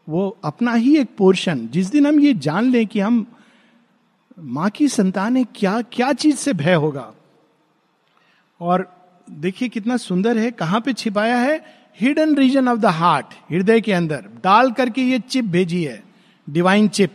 वो 0.07 0.37
अपना 0.43 0.73
ही 0.73 0.95
एक 0.97 1.09
पोर्शन। 1.17 1.67
जिस 1.67 1.91
दिन 1.91 2.05
हम 2.07 2.19
ये 2.19 2.33
जान 2.35 2.69
लें 2.71 2.85
कि 2.87 2.99
हम 2.99 3.25
माँ 4.39 4.69
की 4.69 4.87
संतान 4.87 5.37
है, 5.37 5.43
क्या 5.55 5.81
क्या 5.83 6.11
चीज़ 6.13 6.35
से 6.37 6.53
भय 6.53 6.73
होगा? 6.73 7.11
और 8.61 8.87
देखिए 9.27 9.69
कितना 9.69 9.97
सुंदर 9.97 10.37
है, 10.37 10.51
कहाँ 10.51 10.81
पे 10.81 10.93
छिपाया 10.93 11.37
है? 11.37 11.63
Hidden 11.99 12.35
region 12.35 12.67
of 12.67 12.79
the 12.79 12.85
heart 12.85 13.33
हृदय 13.51 13.81
के 13.81 13.93
अंदर। 13.93 14.25
डाल 14.43 14.71
करके 14.71 15.01
ये 15.01 15.19
चिप 15.21 15.45
भेजी 15.47 15.83
है 15.83 16.03
डिवाइन 16.47 16.87
चिप 16.89 17.11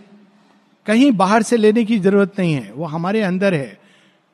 कहीं 0.87 1.11
बाहर 1.13 1.43
से 1.43 1.57
लेने 1.57 1.85
की 1.85 1.99
ज़रूरत 1.99 2.39
नहीं 2.39 2.55
है, 2.55 2.73
वो 2.73 2.85
हमारे 2.87 3.21
अंदर 3.23 3.55
है। 3.55 3.84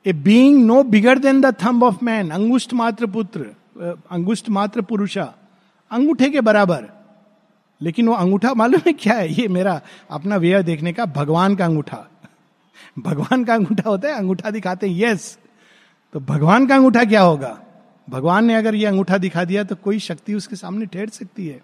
A 0.06 0.12
being 0.12 0.64
no 0.66 0.82
bigger 0.84 1.18
than 1.18 1.40
the 1.40 1.54
thumb 1.62 1.84
of 1.84 2.04
man 2.04 2.30
अंगुष्ठ 2.30 2.72
मात्र 2.74 3.06
पुत्र 3.06 3.46
अंगुष्ठ 4.12 4.48
मात्र 4.48 4.82
पुरुषा 4.82 5.32
अंगूठे 5.90 6.28
के 6.30 6.40
बराबर 6.40 6.88
लेकिन 7.80 8.08
वो 8.08 8.14
अंगूठा 8.14 8.52
मालूम 8.54 8.80
है 8.86 8.92
क्या 8.92 9.14
है 9.14 9.32
ये 9.32 9.46
मेरा 9.48 9.80
अपना 10.10 10.36
वे 10.36 10.62
देखने 10.62 10.92
का 10.92 11.04
भगवान 11.12 11.56
का 11.56 11.64
अंगूठा 11.64 12.06
भगवान 12.98 13.44
का 13.44 13.54
अंगूठा 13.54 13.88
होता 13.90 14.08
है 14.08 14.14
अंगूठा 14.14 14.50
दिखाते 14.50 14.88
हैं 14.88 14.96
यस 14.98 15.36
तो 16.14 16.20
भगवान 16.22 16.66
का 16.66 16.74
अंगूठा 16.74 17.04
क्या 17.04 17.20
होगा 17.22 17.58
भगवान 18.08 18.44
ने 18.44 18.54
अगर 18.54 18.74
ये 18.74 18.86
अंगूठा 18.86 19.18
दिखा 19.18 19.44
दिया 19.44 19.64
तो 19.64 19.76
कोई 19.76 19.98
शक्ति 20.00 20.34
उसके 20.34 20.56
सामने 20.56 20.86
ठहर 20.86 21.08
सकती 21.10 21.46
है 21.46 21.60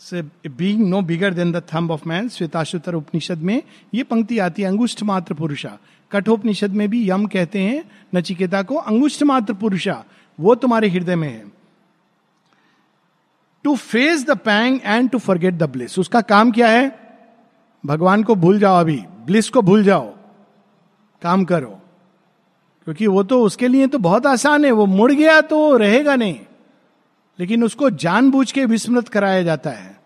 से 0.00 0.22
being 0.50 0.86
no 0.88 1.00
bigger 1.02 1.34
than 1.34 1.52
the 1.52 1.62
thumb 1.74 1.90
of 1.90 2.08
man 2.08 2.28
Shvetashvatara 2.28 2.94
Upanishad 2.94 3.38
में 3.40 3.60
ये 3.94 4.02
पंक्ति 4.04 4.38
आती 4.38 4.62
है 4.62 4.68
अंगुष्ठ 4.68 5.02
मात्र 5.02 5.34
पुरुषा 5.34 5.78
कठोपनिषद 6.14 6.70
में 6.70 6.88
भी 6.88 7.10
यम 7.10 7.26
कहते 7.26 7.58
हैं, 7.58 7.84
नचिकेता 8.14 8.62
को 8.62 8.74
अंगुष्ठ 8.74 9.22
मात्र 9.22 9.54
पुरुषा, 9.54 10.04
वो 10.40 10.54
तुम्हारे 10.54 10.88
हृदय 10.88 11.16
में 11.16 11.28
है। 11.28 11.52
To 13.64 13.76
face 13.76 14.24
the 14.26 14.30
pang 14.30 14.80
and 14.84 15.10
to 15.10 15.18
forget 15.18 15.54
the 15.54 15.62
bliss 15.62 15.98
उसका 15.98 16.20
काम 16.20 16.50
क्या 16.52 16.68
है? 16.68 16.98
भगवान 17.86 18.22
को 18.22 18.34
भूल 18.34 18.58
जाओ 18.58 18.80
अभी 18.80 18.96
ब्लिस 19.26 19.48
को 19.50 19.62
भूल 19.62 19.84
जाओ, 19.84 20.14
काम 21.22 21.44
करो। 21.44 21.80
क्योंकि 22.84 23.06
वो 23.06 23.22
तो 23.22 23.42
उसके 23.42 23.68
लिए 23.68 23.86
तो 23.86 23.98
बहुत 23.98 24.26
आसान 24.26 24.64
है, 24.64 24.70
वो 24.70 24.86
मुड़ 24.86 25.12
गया 25.12 25.40
तो 25.40 25.76
रहेगा 25.76 26.16
नहीं। 26.16 26.40
लेकिन 27.38 27.64
उसको 27.64 27.90
जानबूझ 27.90 28.52
के 28.52 28.64
विस्मृत 28.64 29.08
कराया 29.08 29.42
जाता 29.42 29.70
है, 29.70 30.00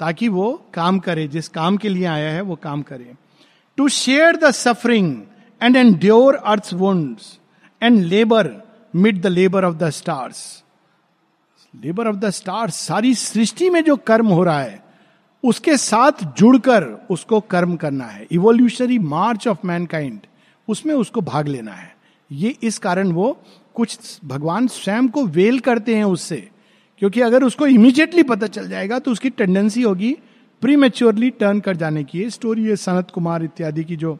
ताकि 0.00 0.28
वो 0.28 0.52
काम 0.74 0.98
करे, 0.98 1.28
जिस 1.28 1.48
काम 1.48 1.76
के 1.76 1.88
लिए 1.88 2.04
आया 2.04 2.30
है, 2.30 2.40
वो 2.40 2.56
काम 2.56 2.82
करे। 2.82 3.14
To 3.76 3.88
share 3.88 4.36
the 4.36 4.50
suffering 4.50 5.22
and 5.62 5.76
endure 5.98 6.34
earth 6.34 6.72
wound 6.74 7.16
and 7.82 7.98
labour 8.04 8.50
mid 8.94 9.20
the 9.22 9.26
labour 9.28 9.64
of 9.64 9.74
the 9.76 9.90
stars 9.90 10.40
labour 11.74 12.08
of 12.08 12.16
the 12.16 12.30
stars 12.30 12.76
सारी 12.86 13.14
सृष्टि 13.14 13.68
में 13.70 13.82
जो 13.84 13.96
कर्म 13.98 14.26
हो 14.28 14.42
रहा 14.44 14.60
है, 14.60 14.82
उसके 15.44 15.76
साथ 15.76 16.24
जुड़कर 16.38 16.84
उसको 17.10 17.40
कर्म 17.42 17.76
करना 17.76 18.04
है। 18.04 18.26
इवोल्यूशनरी 18.32 18.98
मार्च 18.98 19.46
ऑफ़ 19.48 19.66
मैनकाइंड 19.66 20.20
उसमें 20.68 20.94
उसको 20.94 21.20
भाग 21.20 21.48
लेना 21.48 21.72
है। 21.72 21.94
ये 22.30 22.54
इस 22.62 22.78
कारण 22.78 23.12
वो 23.12 23.32
कुछ 23.74 24.18
भगवान 24.24 24.66
स्वयं 24.68 25.08
को 25.08 25.24
वेल 25.26 25.58
करते 25.60 25.94
हैं 25.94 26.04
उससे, 26.04 26.36
क्योंकि 27.02 27.20
अगर 27.20 27.44
उसको 27.44 27.66
इमीडिएटली 27.68 28.22
पता 28.22 28.46
चल 28.48 28.68
जाएगा 28.68 28.98
तो 28.98 29.10
उसकी 29.10 29.30
टेंडेंसी 29.30 29.82
होगी 29.82 30.12
प्री 30.62 30.76
मेच्योरली 30.76 31.30
टर्न 31.32 31.60
कर 31.60 31.76
जाने 31.76 32.04
की। 32.04 32.28
स्टोरी 32.30 32.64
है 32.64 32.76
सनत 32.76 33.10
कुमार 33.10 33.44
इत्यादि 33.44 33.84
की 33.84 33.96
जो 33.96 34.18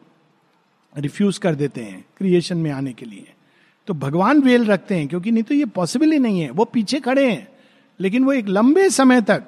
रिफ्यूज 0.95 1.39
कर 1.39 1.55
देते 1.55 1.81
हैं 1.81 2.05
क्रिएशन 2.19 2.59
में 2.59 2.71
आने 2.71 2.93
के 2.93 3.07
लिए। 3.07 3.33
तो 3.89 3.95
भगवान 3.95 4.41
वेल 4.41 4.65
रखते 4.65 4.95
हैं, 4.95 5.07
क्योंकि 5.09 5.31
नहीं 5.31 5.43
तो 5.43 5.55
ये 5.55 5.65
पॉसिबल 5.67 6.13
ही 6.13 6.19
नहीं 6.19 6.41
है। 6.41 6.51
वो 6.51 6.65
पीछे 6.65 7.01
खड़े 7.01 7.31
हैं, 7.31 7.49
लेकिन 8.01 8.25
वो 8.25 8.33
एक 8.33 8.49
लंबे 8.49 8.89
समय 8.91 9.21
तक 9.23 9.45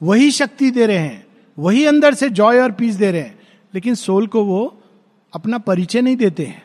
वही 0.00 0.30
शक्ति 0.30 0.70
दे 0.70 0.86
रहे 0.86 0.98
हैं, 0.98 1.26
वही 1.58 1.84
अंदर 1.84 2.14
से 2.14 2.28
जॉय 2.30 2.60
और 2.60 2.72
पीस 2.72 2.94
दे 2.94 3.10
रहे 3.10 3.20
हैं। 3.20 3.38
लेकिन 3.74 3.94
सोल 3.94 4.26
को 4.26 4.44
वो 4.44 4.82
अपना 5.32 5.58
परिचय 5.58 6.00
नहीं 6.00 6.16
देते 6.16 6.44
हैं। 6.44 6.62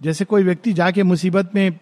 जैसे 0.00 0.24
कोई 0.24 0.42
व्यक्ति 0.42 0.72
जाके 0.72 1.02
मुसीबत 1.02 1.54
में 1.54 1.72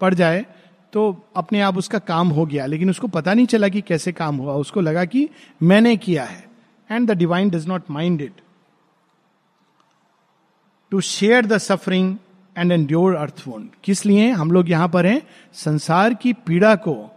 पड़ 0.00 0.14
जाए 0.14 0.44
तो 0.92 1.02
अपने 1.36 1.60
आप 1.60 1.76
उसका 1.78 1.98
काम 2.00 2.28
हो 2.28 2.44
गया, 2.46 2.66
लेकिन 2.66 2.90
उसको 2.90 3.08
पता 3.08 3.34
नहीं 3.34 3.46
चला 3.46 3.68
कि 3.68 3.80
कैसे 3.80 4.12
काम 4.12 4.36
हुआ। 4.36 4.54
उसको 4.54 4.80
लगा 4.80 5.04
कि 5.04 5.28
मैंने 5.62 5.96
किया 5.96 6.24
है 6.24 6.44
and 6.90 7.10
the 7.10 7.16
divine 7.16 7.50
does 7.50 7.66
not 7.66 7.90
mind 7.90 8.20
it 8.20 8.40
to 10.94 11.00
share 11.00 11.46
the 11.46 11.58
suffering 11.58 12.16
and 12.58 12.72
endure 12.72 13.14
earth 13.14 13.42
wound 13.46 13.70
किस 13.84 14.06
लिए? 14.06 14.30
हम 14.30 14.50
लोग 14.50 14.70
यहाँ 14.70 14.88
पर 14.88 15.06
हैं, 15.06 15.22
संसार 15.52 16.14
की 16.14 16.32
पीड़ा 16.32 16.74
को, 16.74 17.10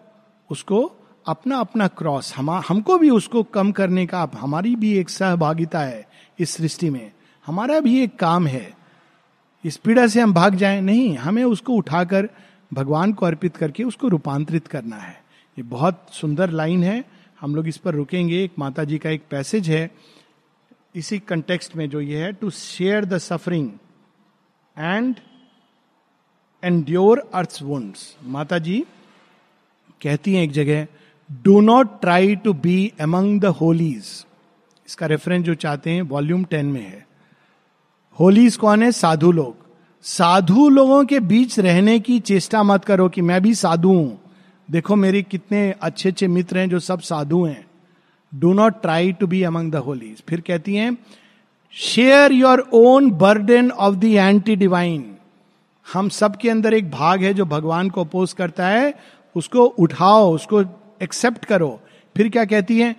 उसको 0.51 0.91
अपना 1.27 1.57
अपना 1.57 1.87
क्रॉस 1.87 2.35
हम, 2.35 2.49
हमको 2.51 2.97
भी 2.97 3.09
उसको 3.09 3.43
कम 3.43 3.71
करने 3.71 4.05
का 4.05 4.29
हमारी 4.37 4.75
भी 4.75 4.97
एक 4.97 5.09
सहभागिता 5.09 5.79
है 5.79 6.07
इस 6.39 6.49
सृष्टि 6.49 6.89
में। 6.89 7.11
हमारा 7.45 7.79
भी 7.79 8.03
एक 8.03 8.15
काम 8.15 8.47
है। 8.47 8.73
इस 9.65 9.77
पीड़ा 9.77 10.07
से 10.07 10.21
हम 10.21 10.33
भाग 10.33 10.55
जाएँ? 10.55 10.81
नहीं, 10.81 11.17
हमें 11.17 11.43
उसको 11.43 11.73
उठाकर 11.73 12.29
भगवान 12.73 13.13
को 13.13 13.25
अर्पित 13.25 13.57
करके 13.57 13.83
उसको 13.83 14.07
रूपांतरित 14.07 14.67
करना 14.67 14.95
है। 14.95 15.21
ये 15.57 15.63
बहुत 15.63 16.07
सुंदर 16.11 16.49
लाइन 16.49 16.83
है। 16.83 17.03
हम 17.41 17.55
लोग 17.55 17.67
इस 17.67 17.77
पर 17.77 17.93
रुकेंगे। 17.93 18.43
एक 18.43 18.51
माता 18.59 18.83
जी 18.83 18.97
का 18.97 19.09
एक 19.09 19.23
पैसेज 19.29 19.69
है। 19.69 19.91
इसी 20.95 21.19
कंटेक्स्ट 21.19 21.75
में 21.75 21.89
जो 21.89 22.01
ये 22.01 22.17
है 22.17 22.31
to 22.33 22.49
share 22.49 23.05
the 23.05 23.17
suffering 23.17 23.71
and 24.79 25.15
endure 26.63 27.29
earth 27.33 27.59
wounds 27.61 28.17
माता 28.23 28.57
जी 28.57 28.85
कहती 30.01 30.33
हैं 30.33 30.43
एक 30.43 30.51
जगह 30.51 30.87
do 31.43 31.59
not 31.61 32.01
try 32.01 32.35
to 32.35 32.53
be 32.53 32.93
among 33.01 33.41
the 33.41 33.45
holies 33.45 34.25
इसका 34.87 35.05
रेफरेंस 35.05 35.45
जो 35.45 35.53
चाहते 35.55 35.89
हैं 35.89 36.01
वॉल्यूम 36.01 36.43
टेन 36.43 36.65
में 36.65 36.81
है। 36.81 37.07
होलीज 38.19 38.57
कौन 38.57 38.83
है? 38.83 38.91
साधु 38.91 39.31
लोग। 39.31 39.55
साधु 40.01 40.69
लोगों 40.69 41.05
के 41.05 41.19
बीच 41.19 41.59
रहने 41.59 41.99
की 41.99 42.19
चेष्टा 42.19 42.63
मत 42.63 42.85
करो 42.85 43.09
कि 43.09 43.21
मैं 43.21 43.41
भी 43.41 43.55
साधु 43.55 43.89
हूँ। 43.89 44.19
देखो 44.71 44.95
मेरे 44.95 45.21
कितने 45.21 45.71
अच्छे 45.71 46.09
अच्छे 46.09 46.27
मित्र 46.27 46.57
हैं 46.57 46.69
जो 46.69 46.79
सब 46.79 46.99
साधु 46.99 47.45
हैं। 47.45 47.66
Do 48.33 48.53
not 48.53 48.81
try 48.81 49.11
to 49.11 49.27
be 49.27 49.43
among 49.43 49.71
the 49.71 49.75
holies 49.75 50.23
फिर 50.29 50.41
कहती 50.41 50.75
हैं 50.75 50.97
share 51.73 52.31
your 52.31 52.67
own 52.73 53.11
burden 53.11 53.71
of 53.71 53.95
the 53.95 54.03
anti 54.03 54.55
divine 54.55 55.13
हम 55.87 56.09
सब 56.09 56.35
के 56.35 56.49
अंदर 56.49 56.73
एक 56.73 56.89
भाग 56.91 57.23
है 57.23 57.33
जो 57.33 57.45
भगवान 57.45 57.89
को 57.89 58.03
अपोज 58.03 58.33
करता 58.33 58.67
है। 58.67 58.93
उसको 59.35 59.63
उठाओ, 59.63 60.33
उसको 60.33 60.61
एक्सेप्ट 61.01 61.45
करो। 61.45 61.79
फिर 62.15 62.29
क्या 62.29 62.45
कहती 62.45 62.79
है 62.79 62.95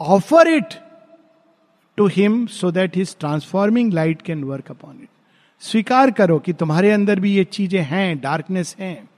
offer 0.00 0.48
it 0.48 0.74
to 1.98 2.06
him 2.06 2.46
so 2.46 2.70
that 2.70 2.96
his 2.96 3.16
transforming 3.20 3.92
light 3.92 4.22
can 4.22 4.44
work 4.44 4.70
upon 4.70 4.98
it 5.02 5.08
स्वीकार 5.62 6.10
करो 6.10 6.38
कि 6.38 6.52
तुम्हारे 6.52 6.90
अंदर 6.90 7.20
भी 7.20 7.32
ये 7.34 7.44
चीज़ें 7.44 7.82
हैं 7.82 8.18
डार्कनेस 8.20 8.76
हैं, 8.80 9.08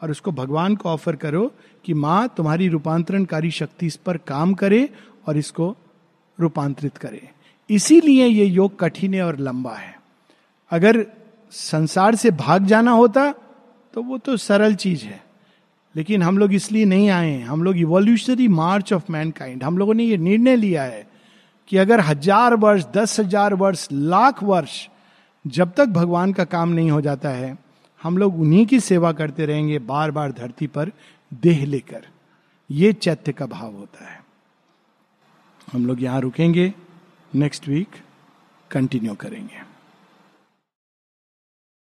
और 0.00 0.10
उसको 0.10 0.32
भगवान 0.32 0.76
को 0.76 0.88
ऑफ़र 0.88 1.16
करो 1.16 1.52
कि 1.84 1.94
माँ 1.94 2.28
तुम्हारी 2.36 2.68
रूपांतरणकारी 2.68 3.50
शक्ति 3.50 3.86
इस 3.86 3.96
पर 3.96 4.16
काम 4.26 4.54
करे 4.54 4.88
और 5.28 5.36
इसको 5.36 5.74
रूपांतरित 6.38 6.96
करे। 6.96 7.28
इसीलिए 7.70 8.26
ये 8.26 8.44
योग 8.44 8.78
कठिन 8.80 9.14
है 9.14 9.22
और 9.22 9.38
लंबा 9.38 9.74
है। 9.74 9.94
अगर 10.70 11.04
संसार 11.52 12.14
से 12.14 12.30
भाग 12.32 12.66
जाना 12.66 12.90
होता 12.92 13.30
तो 13.94 14.02
वो 14.02 14.18
तो 14.18 14.36
सरल 14.38 14.74
चीज़ 14.76 15.04
है। 15.04 15.20
लेकिन 15.94 16.22
हम 16.22 16.38
लोग 16.38 16.52
इसलिए 16.54 16.84
नहीं 16.84 17.08
आए 17.10 17.30
हैं। 17.30 17.44
हम 17.44 17.62
लोग 17.62 17.76
इवोल्यूशनरी 17.78 18.46
मार्च 18.50 18.92
ऑफ़ 18.92 19.10
मैनकाइंड 19.12 19.64
हम 19.64 19.78
लोगों 19.78 19.94
ने 19.94 20.04
ये 20.04 20.16
निर्णय 20.18 20.56
लिया 20.56 20.82
है 20.82 21.06
कि 21.68 21.76
अगर 21.76 22.00
हज़ार 22.00 22.54
वर्ष, 22.56 22.84
दस 22.86 23.18
हज़ार 23.20 23.54
वर्ष, 23.54 23.88
लाख 23.92 24.42
वर्ष 24.42 24.88
जब 25.44 25.72
तक 25.72 25.86
भगवान 25.88 26.32
का 26.32 26.44
काम 26.46 26.68
नहीं 26.68 26.90
हो 26.90 27.00
जाता 27.00 27.28
है, 27.30 27.56
हम 28.00 28.18
लोग 28.18 28.40
उन्हीं 28.40 28.64
की 28.66 28.80
सेवा 28.80 29.12
करते 29.12 29.46
रहेंगे 29.46 29.78
बार 29.80 30.10
बार 30.10 30.32
धरती 30.32 30.66
पर 30.66 30.90
देह 31.34 31.66
लेकर। 31.66 32.06
ये 32.70 32.92
चैत्य 32.92 33.32
का 33.32 33.46
भाव 33.46 33.72
होता 33.72 34.12
है। 34.12 34.24
हम 35.72 35.86
लोग 35.86 36.02
यहाँ 36.02 36.20
रुकेंगे। 36.20 36.74
नेक्स्ट 37.34 37.68
वीक 37.68 37.88
कंटिन्यू 38.70 39.14
करेंगे। 39.14 39.71